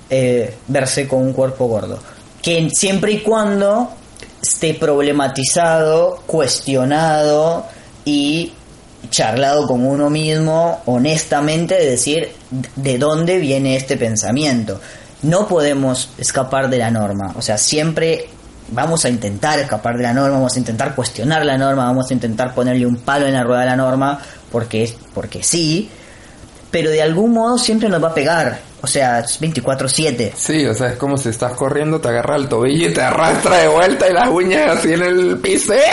eh, 0.09 0.55
verse 0.67 1.07
con 1.07 1.21
un 1.21 1.33
cuerpo 1.33 1.65
gordo. 1.65 1.99
Que 2.41 2.69
siempre 2.71 3.13
y 3.13 3.19
cuando 3.19 3.91
esté 4.41 4.75
problematizado, 4.75 6.21
cuestionado 6.27 7.65
y 8.05 8.53
charlado 9.09 9.67
con 9.67 9.85
uno 9.85 10.09
mismo 10.09 10.81
honestamente 10.85 11.75
de 11.75 11.91
decir 11.91 12.31
de 12.75 12.97
dónde 12.97 13.37
viene 13.39 13.75
este 13.75 13.97
pensamiento. 13.97 14.79
No 15.25 15.47
podemos 15.47 16.09
escapar 16.17 16.69
de 16.69 16.77
la 16.77 16.91
norma, 16.91 17.33
o 17.35 17.41
sea, 17.41 17.57
siempre 17.57 18.29
vamos 18.69 19.05
a 19.05 19.09
intentar 19.09 19.59
escapar 19.59 19.97
de 19.97 20.03
la 20.03 20.13
norma, 20.13 20.37
vamos 20.37 20.55
a 20.55 20.59
intentar 20.59 20.95
cuestionar 20.95 21.45
la 21.45 21.57
norma, 21.57 21.85
vamos 21.85 22.09
a 22.09 22.13
intentar 22.13 22.53
ponerle 22.53 22.85
un 22.85 22.97
palo 22.97 23.25
en 23.27 23.33
la 23.33 23.43
rueda 23.43 23.61
de 23.61 23.65
la 23.67 23.75
norma 23.75 24.19
porque 24.51 24.93
porque 25.13 25.43
sí, 25.43 25.89
pero 26.71 26.89
de 26.89 27.01
algún 27.01 27.31
modo 27.31 27.57
siempre 27.57 27.89
nos 27.89 28.03
va 28.03 28.09
a 28.09 28.13
pegar. 28.13 28.59
O 28.85 28.87
sea, 28.87 29.21
es 29.21 29.41
24-7. 29.41 30.33
Sí, 30.35 30.63
o 30.67 30.75
sea, 30.75 30.89
es 30.89 30.95
como 30.97 31.17
si 31.17 31.29
estás 31.29 31.53
corriendo, 31.53 31.99
te 31.99 32.09
agarra 32.09 32.35
el 32.35 32.47
tobillo 32.47 32.89
y 32.89 32.93
te 32.93 33.01
arrastra 33.01 33.57
de 33.57 33.67
vuelta 33.67 34.07
y 34.07 34.13
las 34.13 34.29
uñas 34.29 34.77
así 34.77 34.93
en 34.93 35.01
el 35.01 35.37
piso. 35.39 35.73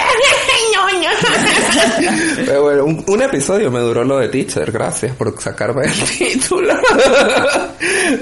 Pero 2.46 2.62
bueno, 2.62 2.84
un, 2.84 3.04
un 3.06 3.22
episodio 3.22 3.70
me 3.70 3.80
duró 3.80 4.04
lo 4.04 4.18
de 4.18 4.28
teacher, 4.28 4.70
gracias 4.70 5.14
por 5.16 5.40
sacarme 5.40 5.86
el 5.86 5.92
título. 6.18 6.74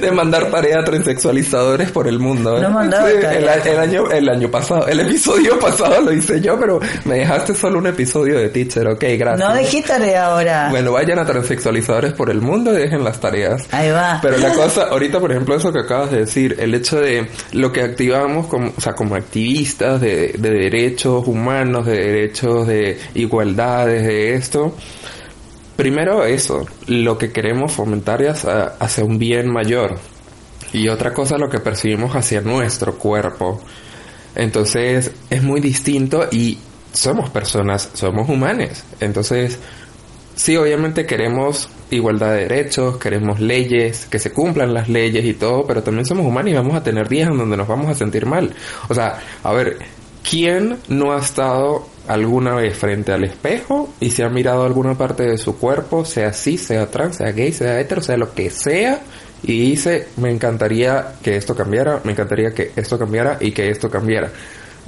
de 0.00 0.10
mandar 0.12 0.50
tarea 0.50 0.80
a 0.80 0.84
transexualizadores 0.84 1.90
por 1.90 2.06
el 2.06 2.18
mundo. 2.18 2.58
¿eh? 2.58 2.60
No 2.60 2.70
mandaba 2.70 3.08
Sí, 3.08 3.16
el, 3.16 3.48
el 3.48 3.78
año, 3.78 4.10
el 4.10 4.28
año 4.28 4.50
pasado, 4.50 4.86
el 4.86 5.00
episodio 5.00 5.58
pasado 5.58 6.00
lo 6.00 6.12
hice 6.12 6.40
yo, 6.40 6.58
pero 6.58 6.80
me 7.04 7.16
dejaste 7.18 7.54
solo 7.54 7.78
un 7.78 7.86
episodio 7.88 8.38
de 8.38 8.48
teacher, 8.50 8.86
ok, 8.86 9.04
gracias. 9.18 9.48
No 9.48 9.54
dejé 9.54 9.82
tarea 9.82 10.26
ahora. 10.26 10.68
Bueno, 10.70 10.92
vayan 10.92 11.18
a 11.18 11.24
transexualizadores 11.24 12.12
por 12.12 12.30
el 12.30 12.40
mundo 12.40 12.72
y 12.72 12.82
dejen 12.82 13.02
las 13.02 13.20
tareas. 13.20 13.62
Ahí 13.72 13.90
va. 13.90 14.18
Pero 14.22 14.38
la 14.38 14.52
cosa, 14.64 14.84
ahorita 14.84 15.20
por 15.20 15.30
ejemplo 15.30 15.56
eso 15.56 15.72
que 15.72 15.80
acabas 15.80 16.10
de 16.10 16.18
decir, 16.20 16.56
el 16.58 16.74
hecho 16.74 17.00
de 17.00 17.28
lo 17.52 17.72
que 17.72 17.82
activamos 17.82 18.46
como, 18.46 19.14
activistas 19.14 20.00
de, 20.00 20.34
de 20.38 20.50
derechos 20.50 21.26
humanos, 21.26 21.86
de 21.86 21.96
derechos 21.96 22.66
de 22.66 22.98
igualdades, 23.14 24.06
de 24.06 24.34
esto, 24.34 24.74
primero 25.76 26.24
eso, 26.24 26.66
lo 26.88 27.16
que 27.16 27.32
queremos 27.32 27.72
fomentar 27.72 28.20
es 28.20 28.44
hacia 28.44 29.02
un 29.02 29.18
bien 29.18 29.50
mayor. 29.50 29.98
Y 30.72 30.88
otra 30.88 31.12
cosa 31.12 31.38
lo 31.38 31.48
que 31.48 31.58
percibimos 31.58 32.14
hacia 32.14 32.42
nuestro 32.42 32.98
cuerpo. 32.98 33.60
Entonces 34.34 35.10
es 35.30 35.42
muy 35.42 35.60
distinto 35.60 36.28
y 36.30 36.58
somos 36.92 37.30
personas, 37.30 37.90
somos 37.94 38.28
humanes. 38.28 38.84
Entonces 39.00 39.58
sí, 40.34 40.56
obviamente 40.56 41.06
queremos 41.06 41.68
igualdad 41.90 42.32
de 42.32 42.42
derechos, 42.42 42.98
queremos 42.98 43.40
leyes, 43.40 44.06
que 44.06 44.18
se 44.18 44.32
cumplan 44.32 44.72
las 44.72 44.88
leyes 44.88 45.24
y 45.24 45.34
todo, 45.34 45.66
pero 45.66 45.82
también 45.82 46.06
somos 46.06 46.26
humanos 46.26 46.52
y 46.52 46.54
vamos 46.54 46.74
a 46.74 46.82
tener 46.82 47.08
días 47.08 47.30
en 47.30 47.38
donde 47.38 47.56
nos 47.56 47.68
vamos 47.68 47.88
a 47.88 47.94
sentir 47.94 48.26
mal. 48.26 48.54
O 48.88 48.94
sea, 48.94 49.18
a 49.42 49.52
ver, 49.52 49.78
¿quién 50.28 50.78
no 50.88 51.12
ha 51.12 51.18
estado 51.18 51.86
alguna 52.06 52.54
vez 52.54 52.76
frente 52.76 53.12
al 53.12 53.24
espejo 53.24 53.92
y 54.00 54.10
se 54.10 54.24
ha 54.24 54.28
mirado 54.28 54.64
alguna 54.64 54.96
parte 54.96 55.24
de 55.24 55.38
su 55.38 55.58
cuerpo, 55.58 56.04
sea 56.04 56.32
cis, 56.32 56.62
sea 56.62 56.90
trans, 56.90 57.16
sea 57.16 57.32
gay, 57.32 57.52
sea 57.52 57.80
hetero, 57.80 58.02
sea 58.02 58.16
lo 58.16 58.32
que 58.34 58.50
sea, 58.50 59.00
y 59.42 59.70
dice, 59.70 60.08
me 60.16 60.30
encantaría 60.30 61.14
que 61.22 61.36
esto 61.36 61.54
cambiara, 61.54 62.00
me 62.04 62.12
encantaría 62.12 62.50
que 62.52 62.72
esto 62.76 62.98
cambiara 62.98 63.38
y 63.40 63.52
que 63.52 63.70
esto 63.70 63.88
cambiara? 63.88 64.30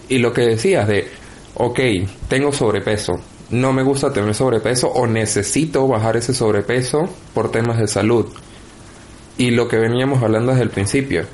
Y 0.09 0.19
lo 0.19 0.33
que 0.33 0.43
decías 0.43 0.87
de, 0.89 1.07
ok, 1.55 1.81
tengo 2.29 2.53
sobrepeso, 2.53 3.15
no 3.53 3.73
me 3.75 3.83
gusta 3.83 4.13
tener 4.13 4.35
sobrepeso 4.35 4.89
o 4.89 5.07
necesito 5.07 5.87
bajar 5.87 6.17
ese 6.17 6.33
sobrepeso 6.33 7.09
por 7.35 7.51
temas 7.51 7.79
de 7.79 7.87
salud. 7.87 8.27
Y 9.37 9.51
lo 9.51 9.69
que 9.69 9.77
veníamos 9.77 10.23
hablando 10.23 10.53
desde 10.53 10.65
el 10.65 10.71
principio, 10.71 11.25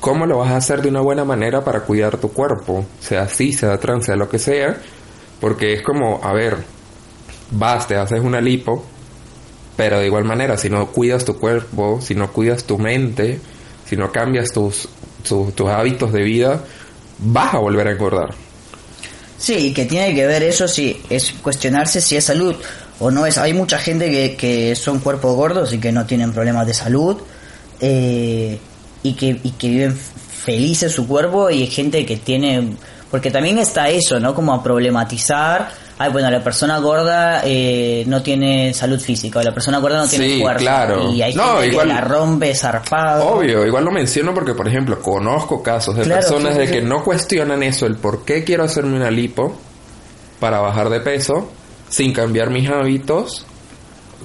¿cómo 0.00 0.24
lo 0.24 0.38
vas 0.38 0.52
a 0.52 0.56
hacer 0.56 0.80
de 0.80 0.88
una 0.88 1.02
buena 1.02 1.24
manera 1.24 1.62
para 1.62 1.80
cuidar 1.80 2.16
tu 2.16 2.32
cuerpo? 2.32 2.86
Sea 2.98 3.22
así, 3.22 3.52
sea 3.52 3.78
trans, 3.78 4.06
sea 4.06 4.16
lo 4.16 4.28
que 4.28 4.38
sea. 4.38 4.80
Porque 5.38 5.74
es 5.74 5.82
como, 5.82 6.20
a 6.24 6.32
ver, 6.32 6.56
vas, 7.50 7.86
te 7.86 7.96
haces 7.96 8.22
una 8.22 8.40
lipo, 8.40 8.82
pero 9.76 9.98
de 9.98 10.06
igual 10.06 10.24
manera, 10.24 10.56
si 10.56 10.70
no 10.70 10.86
cuidas 10.92 11.26
tu 11.26 11.38
cuerpo, 11.38 12.00
si 12.00 12.14
no 12.14 12.32
cuidas 12.32 12.64
tu 12.64 12.78
mente, 12.78 13.38
si 13.84 13.96
no 13.96 14.10
cambias 14.12 14.50
tus, 14.50 14.88
tus, 15.28 15.54
tus 15.54 15.68
hábitos 15.68 16.10
de 16.10 16.22
vida, 16.22 16.64
vas 17.18 17.52
a 17.52 17.58
volver 17.58 17.88
a 17.88 17.92
engordar. 17.92 18.43
Sí, 19.38 19.72
que 19.74 19.84
tiene 19.84 20.14
que 20.14 20.26
ver 20.26 20.42
eso, 20.42 20.68
sí, 20.68 21.02
es 21.10 21.34
cuestionarse 21.42 22.00
si 22.00 22.16
es 22.16 22.24
salud 22.24 22.54
o 23.00 23.10
no 23.10 23.26
es. 23.26 23.38
Hay 23.38 23.52
mucha 23.52 23.78
gente 23.78 24.10
que, 24.10 24.36
que 24.36 24.76
son 24.76 25.00
cuerpos 25.00 25.34
gordos 25.36 25.72
y 25.72 25.78
que 25.78 25.92
no 25.92 26.06
tienen 26.06 26.32
problemas 26.32 26.66
de 26.66 26.74
salud 26.74 27.16
eh, 27.80 28.58
y, 29.02 29.12
que, 29.14 29.40
y 29.42 29.50
que 29.50 29.68
viven 29.68 29.96
felices 29.96 30.92
su 30.92 31.06
cuerpo 31.06 31.50
y 31.50 31.62
hay 31.62 31.66
gente 31.68 32.04
que 32.06 32.16
tiene... 32.16 32.76
Porque 33.10 33.30
también 33.30 33.58
está 33.58 33.88
eso, 33.88 34.18
¿no? 34.18 34.34
Como 34.34 34.52
a 34.52 34.62
problematizar 34.62 35.70
ay, 35.98 36.10
bueno, 36.12 36.30
la 36.30 36.42
persona 36.42 36.78
gorda 36.78 37.42
eh, 37.44 38.04
no 38.06 38.22
tiene 38.22 38.74
salud 38.74 39.00
física, 39.00 39.38
o 39.38 39.42
la 39.42 39.52
persona 39.54 39.78
gorda 39.78 39.98
no 39.98 40.08
tiene 40.08 40.26
Sí, 40.26 40.40
fuerza. 40.40 40.58
claro. 40.60 41.12
Y 41.12 41.22
hay 41.22 41.34
No, 41.34 41.54
gente 41.58 41.68
igual- 41.68 41.88
que 41.88 41.94
la 41.94 42.00
rompe 42.00 42.54
zarpado. 42.54 43.26
Obvio, 43.28 43.64
igual 43.66 43.84
lo 43.84 43.90
menciono 43.92 44.34
porque, 44.34 44.54
por 44.54 44.66
ejemplo, 44.68 45.00
conozco 45.00 45.62
casos 45.62 45.96
de 45.96 46.02
Claro, 46.02 46.20
personas 46.22 46.54
sí, 46.54 46.60
sí, 46.60 46.66
de 46.66 46.72
que 46.72 46.82
no 46.82 47.02
cuestionan 47.04 47.62
eso, 47.62 47.86
el 47.86 47.96
por 47.96 48.24
qué 48.24 48.44
quiero 48.44 48.64
hacerme 48.64 48.96
una 48.96 49.10
lipo 49.10 49.56
para 50.40 50.60
bajar 50.60 50.88
de 50.90 51.00
peso 51.00 51.50
sin 51.88 52.12
cambiar 52.12 52.50
mis 52.50 52.68
hábitos, 52.68 53.46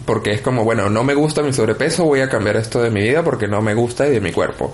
porque 0.06 0.32
es 0.32 0.42
como, 0.42 0.64
bueno, 0.64 0.90
no 0.90 1.04
me 1.04 1.14
gusta 1.14 1.42
mi 1.44 1.54
sobrepeso, 1.54 2.06
voy 2.06 2.22
a 2.22 2.30
cambiar 2.30 2.56
esto 2.58 2.82
de 2.82 2.90
mi 2.90 3.02
vida 3.02 3.22
porque 3.24 3.48
no 3.48 3.62
me 3.62 3.74
gusta 3.76 4.08
y 4.08 4.12
de 4.12 4.20
mi 4.22 4.32
cuerpo. 4.32 4.72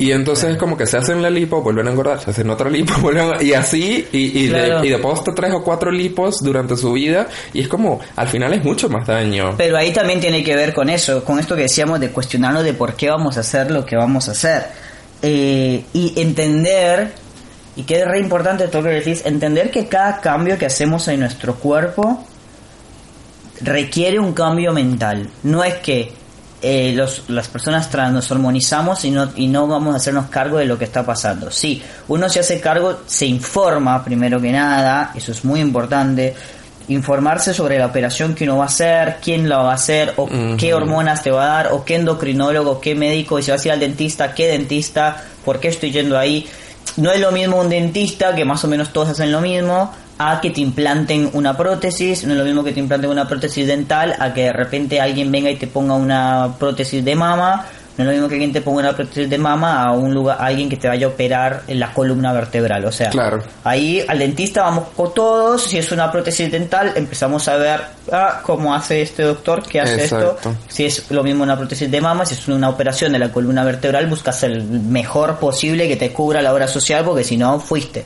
Y 0.00 0.12
entonces 0.12 0.50
es 0.52 0.56
como 0.56 0.76
que 0.76 0.86
se 0.86 0.96
hacen 0.96 1.20
la 1.22 1.28
lipo, 1.30 1.62
vuelven 1.62 1.86
a 1.86 1.90
engordar, 1.90 2.20
se 2.20 2.30
hacen 2.30 2.48
otra 2.50 2.70
lipo, 2.70 2.94
vuelven 3.00 3.34
a- 3.34 3.42
y 3.42 3.52
así, 3.52 4.08
y, 4.10 4.44
y, 4.44 4.48
Claro. 4.48 4.80
de, 4.80 4.86
y 4.86 4.90
de 4.90 4.98
posta 4.98 5.32
tres 5.34 5.52
o 5.52 5.62
cuatro 5.62 5.90
lipos 5.92 6.38
durante 6.42 6.76
su 6.76 6.92
vida, 6.94 7.28
y 7.52 7.60
es 7.60 7.68
como, 7.68 8.00
al 8.16 8.26
final 8.26 8.52
es 8.54 8.64
mucho 8.64 8.88
más 8.88 9.06
daño. 9.06 9.54
Pero 9.58 9.76
ahí 9.76 9.92
también 9.92 10.18
tiene 10.18 10.42
que 10.42 10.56
ver 10.56 10.72
con 10.74 10.88
eso, 10.90 11.22
con 11.24 11.38
esto 11.38 11.54
que 11.54 11.62
decíamos 11.62 12.00
de 12.00 12.10
cuestionarnos 12.10 12.64
de 12.64 12.72
por 12.72 12.94
qué 12.94 13.10
vamos 13.10 13.36
a 13.36 13.40
hacer 13.40 13.70
lo 13.70 13.84
que 13.84 13.94
vamos 13.94 14.28
a 14.28 14.32
hacer. 14.32 14.64
Eh, 15.22 15.84
y 15.92 16.18
entender, 16.18 17.12
y 17.76 17.82
que 17.82 18.00
es 18.00 18.06
re 18.06 18.20
importante 18.20 18.68
todo 18.68 18.80
lo 18.82 18.88
que 18.88 18.94
decís, 18.96 19.20
entender 19.26 19.70
que 19.70 19.86
cada 19.86 20.20
cambio 20.22 20.56
que 20.56 20.64
hacemos 20.64 21.06
en 21.08 21.20
nuestro 21.20 21.56
cuerpo 21.56 22.24
requiere 23.60 24.18
un 24.18 24.32
cambio 24.32 24.72
mental. 24.72 25.28
No 25.42 25.62
es 25.62 25.74
que 25.74 26.12
eh, 26.62 26.92
los, 26.94 27.24
las 27.28 27.48
personas 27.48 27.88
trans 27.88 28.12
nos 28.12 28.30
hormonizamos 28.30 29.04
y 29.04 29.10
no, 29.10 29.30
y 29.34 29.46
no 29.46 29.66
vamos 29.66 29.94
a 29.94 29.96
hacernos 29.96 30.26
cargo 30.26 30.58
de 30.58 30.66
lo 30.66 30.78
que 30.78 30.84
está 30.84 31.04
pasando. 31.04 31.50
Sí, 31.50 31.82
uno 32.08 32.28
se 32.28 32.40
hace 32.40 32.60
cargo, 32.60 33.00
se 33.06 33.26
informa 33.26 34.04
primero 34.04 34.40
que 34.40 34.52
nada, 34.52 35.12
eso 35.14 35.32
es 35.32 35.44
muy 35.44 35.60
importante. 35.60 36.34
Informarse 36.88 37.54
sobre 37.54 37.78
la 37.78 37.86
operación 37.86 38.34
que 38.34 38.44
uno 38.44 38.58
va 38.58 38.64
a 38.64 38.66
hacer, 38.66 39.18
quién 39.22 39.48
la 39.48 39.58
va 39.58 39.70
a 39.70 39.74
hacer, 39.74 40.12
o 40.16 40.28
qué 40.58 40.74
hormonas 40.74 41.22
te 41.22 41.30
va 41.30 41.44
a 41.44 41.46
dar, 41.46 41.72
o 41.72 41.84
qué 41.84 41.94
endocrinólogo, 41.94 42.80
qué 42.80 42.94
médico, 42.96 43.38
y 43.38 43.42
si 43.44 43.52
vas 43.52 43.64
a 43.64 43.68
ir 43.68 43.72
al 43.72 43.80
dentista, 43.80 44.34
qué 44.34 44.48
dentista, 44.48 45.24
por 45.44 45.60
qué 45.60 45.68
estoy 45.68 45.92
yendo 45.92 46.18
ahí. 46.18 46.48
No 46.96 47.12
es 47.12 47.20
lo 47.20 47.30
mismo 47.30 47.60
un 47.60 47.68
dentista, 47.68 48.34
que 48.34 48.44
más 48.44 48.64
o 48.64 48.68
menos 48.68 48.92
todos 48.92 49.10
hacen 49.10 49.30
lo 49.30 49.40
mismo, 49.40 49.92
a 50.22 50.38
que 50.38 50.50
te 50.50 50.60
implanten 50.60 51.30
una 51.32 51.56
prótesis, 51.56 52.26
no 52.26 52.34
es 52.34 52.38
lo 52.38 52.44
mismo 52.44 52.62
que 52.62 52.72
te 52.72 52.80
implanten 52.80 53.08
una 53.08 53.26
prótesis 53.26 53.66
dental, 53.66 54.14
a 54.18 54.34
que 54.34 54.42
de 54.42 54.52
repente 54.52 55.00
alguien 55.00 55.32
venga 55.32 55.50
y 55.50 55.56
te 55.56 55.66
ponga 55.66 55.94
una 55.94 56.56
prótesis 56.58 57.02
de 57.02 57.16
mama, 57.16 57.64
no 57.96 58.04
es 58.04 58.06
lo 58.06 58.12
mismo 58.12 58.28
que 58.28 58.34
alguien 58.34 58.52
te 58.52 58.60
ponga 58.60 58.80
una 58.80 58.92
prótesis 58.94 59.30
de 59.30 59.38
mama 59.38 59.82
a 59.82 59.92
un 59.92 60.12
lugar, 60.12 60.36
a 60.38 60.44
alguien 60.44 60.68
que 60.68 60.76
te 60.76 60.88
vaya 60.88 61.06
a 61.06 61.08
operar 61.08 61.62
en 61.68 61.80
la 61.80 61.94
columna 61.94 62.34
vertebral, 62.34 62.84
o 62.84 62.92
sea, 62.92 63.08
Claro. 63.08 63.42
ahí 63.64 64.04
al 64.06 64.18
dentista 64.18 64.60
vamos 64.60 64.88
con 64.94 65.14
todos, 65.14 65.62
si 65.62 65.78
es 65.78 65.90
una 65.90 66.12
prótesis 66.12 66.52
dental 66.52 66.92
empezamos 66.96 67.48
a 67.48 67.56
ver 67.56 67.80
ah, 68.12 68.42
cómo 68.42 68.74
hace 68.74 69.00
este 69.00 69.22
doctor, 69.22 69.62
qué 69.66 69.80
hace 69.80 70.02
Exacto. 70.04 70.36
esto, 70.36 70.54
si 70.68 70.84
es 70.84 71.10
lo 71.10 71.22
mismo 71.22 71.44
una 71.44 71.56
prótesis 71.56 71.90
de 71.90 71.98
mama, 71.98 72.26
si 72.26 72.34
es 72.34 72.46
una 72.46 72.68
operación 72.68 73.12
de 73.12 73.20
la 73.20 73.32
columna 73.32 73.64
vertebral, 73.64 74.06
buscas 74.06 74.42
el 74.42 74.64
mejor 74.64 75.38
posible 75.38 75.88
que 75.88 75.96
te 75.96 76.12
cubra 76.12 76.42
la 76.42 76.52
obra 76.52 76.68
social, 76.68 77.06
porque 77.06 77.24
si 77.24 77.38
no, 77.38 77.58
fuiste. 77.58 78.04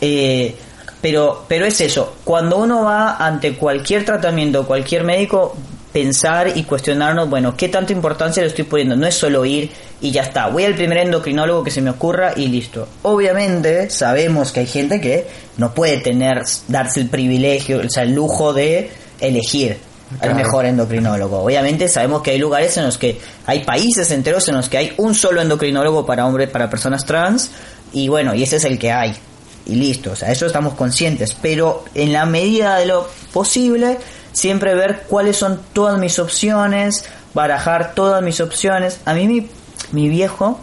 Eh, 0.00 0.54
pero, 1.00 1.44
pero 1.48 1.64
es 1.64 1.80
eso, 1.80 2.16
cuando 2.24 2.58
uno 2.58 2.84
va 2.84 3.16
ante 3.16 3.54
cualquier 3.54 4.04
tratamiento, 4.04 4.66
cualquier 4.66 5.04
médico, 5.04 5.56
pensar 5.92 6.52
y 6.56 6.64
cuestionarnos, 6.64 7.30
bueno, 7.30 7.56
¿qué 7.56 7.68
tanta 7.68 7.92
importancia 7.92 8.42
le 8.42 8.48
estoy 8.48 8.64
poniendo? 8.64 8.96
No 8.96 9.06
es 9.06 9.14
solo 9.14 9.44
ir 9.44 9.70
y 10.00 10.10
ya 10.10 10.22
está, 10.22 10.48
voy 10.48 10.64
al 10.64 10.74
primer 10.74 10.98
endocrinólogo 10.98 11.64
que 11.64 11.70
se 11.70 11.80
me 11.80 11.90
ocurra 11.90 12.32
y 12.36 12.48
listo. 12.48 12.88
Obviamente 13.02 13.90
sabemos 13.90 14.52
que 14.52 14.60
hay 14.60 14.66
gente 14.66 15.00
que 15.00 15.26
no 15.56 15.72
puede 15.72 15.98
tener, 15.98 16.42
darse 16.68 17.00
el 17.00 17.08
privilegio, 17.08 17.80
o 17.84 17.88
sea, 17.88 18.02
el 18.02 18.12
lujo 18.12 18.52
de 18.52 18.90
elegir 19.20 19.78
al 20.12 20.18
Claro. 20.20 20.34
mejor 20.36 20.64
endocrinólogo. 20.66 21.42
Obviamente 21.42 21.88
sabemos 21.88 22.22
que 22.22 22.30
hay 22.30 22.38
lugares 22.38 22.76
en 22.76 22.84
los 22.84 22.96
que 22.96 23.18
hay 23.46 23.64
países 23.64 24.10
enteros 24.10 24.48
en 24.48 24.56
los 24.56 24.68
que 24.68 24.78
hay 24.78 24.92
un 24.96 25.14
solo 25.14 25.42
endocrinólogo 25.42 26.06
para 26.06 26.26
hombres, 26.26 26.48
para 26.48 26.70
personas 26.70 27.04
trans 27.04 27.50
y 27.92 28.08
bueno, 28.08 28.34
y 28.34 28.42
ese 28.42 28.56
es 28.56 28.64
el 28.64 28.78
que 28.78 28.92
hay. 28.92 29.14
Y 29.68 29.74
listo, 29.74 30.12
o 30.12 30.16
sea, 30.16 30.32
eso 30.32 30.46
estamos 30.46 30.74
conscientes, 30.74 31.36
pero 31.40 31.84
en 31.94 32.12
la 32.12 32.24
medida 32.24 32.76
de 32.76 32.86
lo 32.86 33.06
posible 33.32 33.98
siempre 34.32 34.74
ver 34.74 35.02
cuáles 35.08 35.36
son 35.36 35.60
todas 35.72 35.98
mis 35.98 36.18
opciones, 36.18 37.04
barajar 37.34 37.92
todas 37.94 38.22
mis 38.22 38.40
opciones. 38.40 39.00
A 39.04 39.14
mí 39.14 39.28
mi, 39.28 39.48
mi 39.92 40.08
viejo 40.08 40.58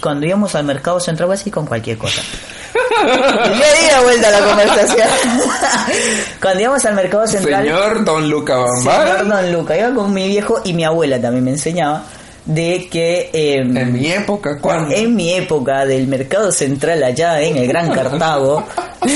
cuando 0.00 0.26
íbamos 0.26 0.54
al 0.54 0.64
mercado 0.64 1.00
central 1.00 1.30
así 1.32 1.50
con 1.50 1.66
cualquier 1.66 1.98
cosa. 1.98 2.22
Le 3.04 3.54
di 3.54 3.90
la 3.90 4.00
vuelta 4.00 4.28
a 4.28 4.30
la 4.30 4.46
conversación. 4.46 5.08
Cuando 6.40 6.60
íbamos 6.62 6.84
al 6.84 6.94
mercado 6.94 7.26
central, 7.26 7.64
Señor 7.64 8.04
Don 8.04 8.28
Luca 8.28 8.56
Señor 8.82 9.28
Don 9.28 9.52
Luca, 9.52 9.76
iba 9.76 9.94
con 9.94 10.12
mi 10.12 10.28
viejo 10.28 10.60
y 10.64 10.72
mi 10.72 10.84
abuela 10.84 11.20
también 11.20 11.44
me 11.44 11.50
enseñaba 11.52 12.04
de 12.46 12.88
que 12.88 13.30
eh, 13.32 13.58
en 13.58 13.92
mi 13.92 14.06
época, 14.06 14.58
cuando 14.60 14.94
en 14.94 15.14
mi 15.14 15.34
época 15.34 15.84
del 15.84 16.06
mercado 16.06 16.52
central 16.52 17.02
allá 17.02 17.42
en 17.42 17.56
el 17.56 17.66
Gran 17.66 17.92
Cartago, 17.92 18.64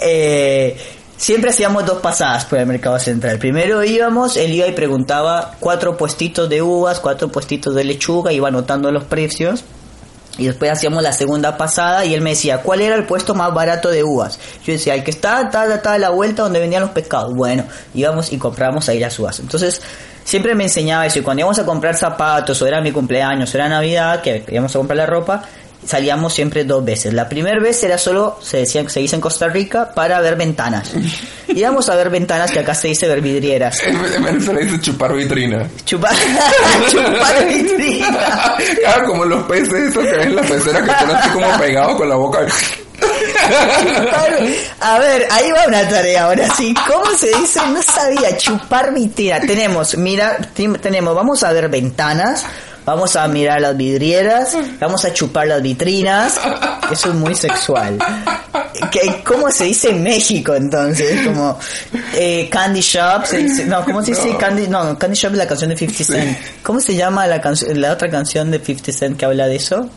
eh, 0.00 0.76
siempre 1.16 1.50
hacíamos 1.50 1.86
dos 1.86 2.02
pasadas 2.02 2.44
por 2.44 2.58
el 2.58 2.66
mercado 2.66 2.98
central. 2.98 3.38
Primero 3.38 3.82
íbamos, 3.82 4.36
él 4.36 4.52
iba 4.52 4.66
y 4.66 4.72
preguntaba 4.72 5.56
cuatro 5.58 5.96
puestitos 5.96 6.50
de 6.50 6.60
uvas, 6.60 7.00
cuatro 7.00 7.28
puestitos 7.28 7.74
de 7.74 7.84
lechuga, 7.84 8.32
iba 8.32 8.48
anotando 8.48 8.92
los 8.92 9.04
precios. 9.04 9.64
Y 10.36 10.46
después 10.46 10.70
hacíamos 10.70 11.00
la 11.00 11.12
segunda 11.12 11.56
pasada 11.56 12.04
y 12.04 12.12
él 12.12 12.20
me 12.20 12.30
decía, 12.30 12.60
¿cuál 12.60 12.80
era 12.80 12.96
el 12.96 13.06
puesto 13.06 13.36
más 13.36 13.54
barato 13.54 13.88
de 13.88 14.02
uvas? 14.02 14.40
Yo 14.66 14.72
decía, 14.72 14.94
el 14.94 15.04
que 15.04 15.12
está, 15.12 15.42
está, 15.42 15.72
está 15.72 15.92
a 15.92 15.98
la 15.98 16.10
vuelta 16.10 16.42
donde 16.42 16.58
vendían 16.58 16.82
los 16.82 16.90
pescados. 16.90 17.32
Bueno, 17.34 17.62
íbamos 17.94 18.32
y 18.32 18.38
comprábamos 18.38 18.88
ahí 18.88 18.98
las 18.98 19.16
uvas. 19.16 19.38
Entonces, 19.38 19.80
siempre 20.24 20.54
me 20.54 20.64
enseñaba 20.64 21.06
eso. 21.06 21.18
Y 21.18 21.22
cuando 21.22 21.40
íbamos 21.40 21.58
a 21.58 21.64
comprar 21.64 21.96
zapatos, 21.96 22.60
o 22.60 22.66
era 22.66 22.80
mi 22.80 22.90
cumpleaños, 22.92 23.52
o 23.54 23.56
era 23.56 23.68
Navidad, 23.68 24.22
que 24.22 24.44
íbamos 24.48 24.74
a 24.74 24.78
comprar 24.78 24.96
la 24.96 25.06
ropa, 25.06 25.44
salíamos 25.86 26.34
siempre 26.34 26.64
dos 26.64 26.84
veces. 26.84 27.12
La 27.12 27.28
primera 27.28 27.60
vez 27.60 27.82
era 27.82 27.98
solo, 27.98 28.38
se 28.40 28.58
decía, 28.58 28.88
se 28.88 29.00
dice 29.00 29.16
en 29.16 29.20
Costa 29.20 29.48
Rica, 29.48 29.92
para 29.94 30.20
ver 30.20 30.36
ventanas. 30.36 30.92
Íbamos 31.48 31.88
a 31.88 31.94
ver 31.94 32.10
ventanas, 32.10 32.50
que 32.50 32.60
acá 32.60 32.74
se 32.74 32.88
dice 32.88 33.06
ver 33.06 33.20
vidrieras. 33.20 33.82
en 33.84 33.96
en 33.96 34.24
Venezuela 34.24 34.60
dice 34.60 34.80
chupar 34.80 35.14
vitrina. 35.14 35.68
Chupar, 35.84 36.14
chupar 36.90 37.48
vitrina. 37.48 38.56
Claro, 38.80 39.06
como 39.06 39.24
los 39.24 39.44
peces 39.44 39.72
esos 39.72 40.04
que 40.04 40.10
ven 40.10 40.28
en 40.28 40.36
la 40.36 40.42
pecera 40.42 40.82
que 40.82 40.90
están 40.90 41.10
así 41.10 41.28
como 41.30 41.58
pegados 41.58 41.96
con 41.96 42.08
la 42.08 42.16
boca. 42.16 42.46
A 44.80 44.98
ver, 44.98 45.26
ahí 45.30 45.50
va 45.52 45.66
una 45.66 45.88
tarea 45.88 46.24
ahora 46.24 46.48
sí. 46.56 46.74
¿Cómo 46.86 47.16
se 47.16 47.28
dice? 47.38 47.60
No 47.72 47.82
sabía. 47.82 48.36
Chupar 48.36 48.92
vitrina. 48.94 49.40
Tenemos, 49.40 49.96
mira, 49.96 50.38
tenemos, 50.80 51.14
vamos 51.14 51.42
a 51.42 51.52
ver 51.52 51.68
ventanas. 51.68 52.44
Vamos 52.86 53.16
a 53.16 53.26
mirar 53.28 53.62
las 53.62 53.74
vidrieras, 53.78 54.54
vamos 54.78 55.06
a 55.06 55.12
chupar 55.14 55.46
las 55.46 55.62
vitrinas. 55.62 56.38
Eso 56.92 57.08
es 57.08 57.14
muy 57.14 57.34
sexual. 57.34 57.96
¿qué- 58.90 59.22
¿Cómo 59.24 59.50
se 59.50 59.64
dice 59.64 59.88
en 59.88 60.02
México 60.02 60.54
entonces? 60.54 61.26
Como 61.26 61.58
eh, 62.12 62.46
Candy 62.52 62.82
Shop, 62.82 63.24
se 63.24 63.38
dice, 63.38 63.64
no, 63.64 63.82
¿cómo 63.86 64.02
se 64.02 64.10
dice 64.10 64.28
No. 64.28 64.36
Candy? 64.38 64.68
No, 64.68 64.98
Candy 64.98 65.16
Shop 65.16 65.32
es 65.32 65.38
la 65.38 65.46
canción 65.46 65.70
de 65.70 65.78
50 65.78 66.04
Cent. 66.04 66.38
¿Cómo 66.62 66.78
se 66.78 66.94
llama 66.94 67.26
la 67.26 67.40
la 67.72 67.92
otra 67.92 68.10
canción 68.10 68.50
de 68.50 68.58
50 68.58 68.92
Cent 68.92 69.16
que 69.18 69.24
habla 69.24 69.46
de 69.46 69.56
eso? 69.56 69.88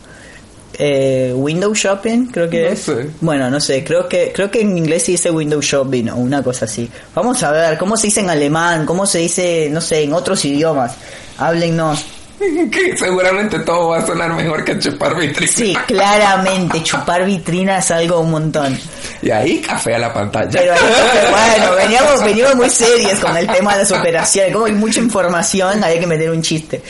Eh, 0.79 1.33
window 1.35 1.73
shopping, 1.73 2.27
creo 2.27 2.49
que 2.49 2.61
No 2.63 2.67
es. 2.69 2.79
sé. 2.79 3.09
Bueno, 3.21 3.49
no 3.49 3.59
sé, 3.59 3.83
creo 3.83 4.07
que 4.07 4.31
creo 4.33 4.51
que 4.51 4.61
en 4.61 4.77
inglés 4.77 5.03
se 5.03 5.11
dice 5.13 5.31
window 5.31 5.59
shopping 5.61 6.09
o 6.09 6.17
una 6.17 6.43
cosa 6.43 6.65
así. 6.65 6.89
Vamos 7.15 7.41
a 7.43 7.51
ver 7.51 7.77
cómo 7.77 7.97
se 7.97 8.07
dice 8.07 8.19
en 8.19 8.29
alemán, 8.29 8.85
cómo 8.85 9.05
se 9.07 9.19
dice, 9.19 9.69
no 9.71 9.81
sé, 9.81 10.03
en 10.03 10.13
otros 10.13 10.43
idiomas. 10.45 10.93
Háblennos. 11.39 12.05
que 12.71 12.95
seguramente 12.97 13.59
todo 13.59 13.89
va 13.89 13.97
a 13.97 14.05
sonar 14.05 14.33
mejor 14.33 14.63
que 14.63 14.77
chupar 14.77 15.15
vitrina. 15.15 15.51
Sí, 15.51 15.75
claramente, 15.87 16.83
chupar 16.83 17.25
vitrina 17.25 17.79
es 17.79 17.91
algo 17.91 18.19
un 18.19 18.31
montón. 18.31 18.79
Y 19.21 19.31
ahí 19.31 19.59
café 19.59 19.95
a 19.95 19.99
la 19.99 20.13
pantalla. 20.13 20.59
Pero 20.59 20.73
bueno, 21.31 21.75
veníamos, 21.75 22.23
veníamos 22.23 22.55
muy 22.55 22.69
serios 22.69 23.19
con 23.19 23.35
el 23.35 23.47
tema 23.47 23.73
de 23.73 23.79
las 23.79 23.91
operaciones. 23.91 24.53
Como 24.53 24.65
hay 24.65 24.73
mucha 24.73 24.99
información, 24.99 25.83
había 25.83 25.99
que 25.99 26.07
meter 26.07 26.29
un 26.29 26.41
chiste. 26.41 26.81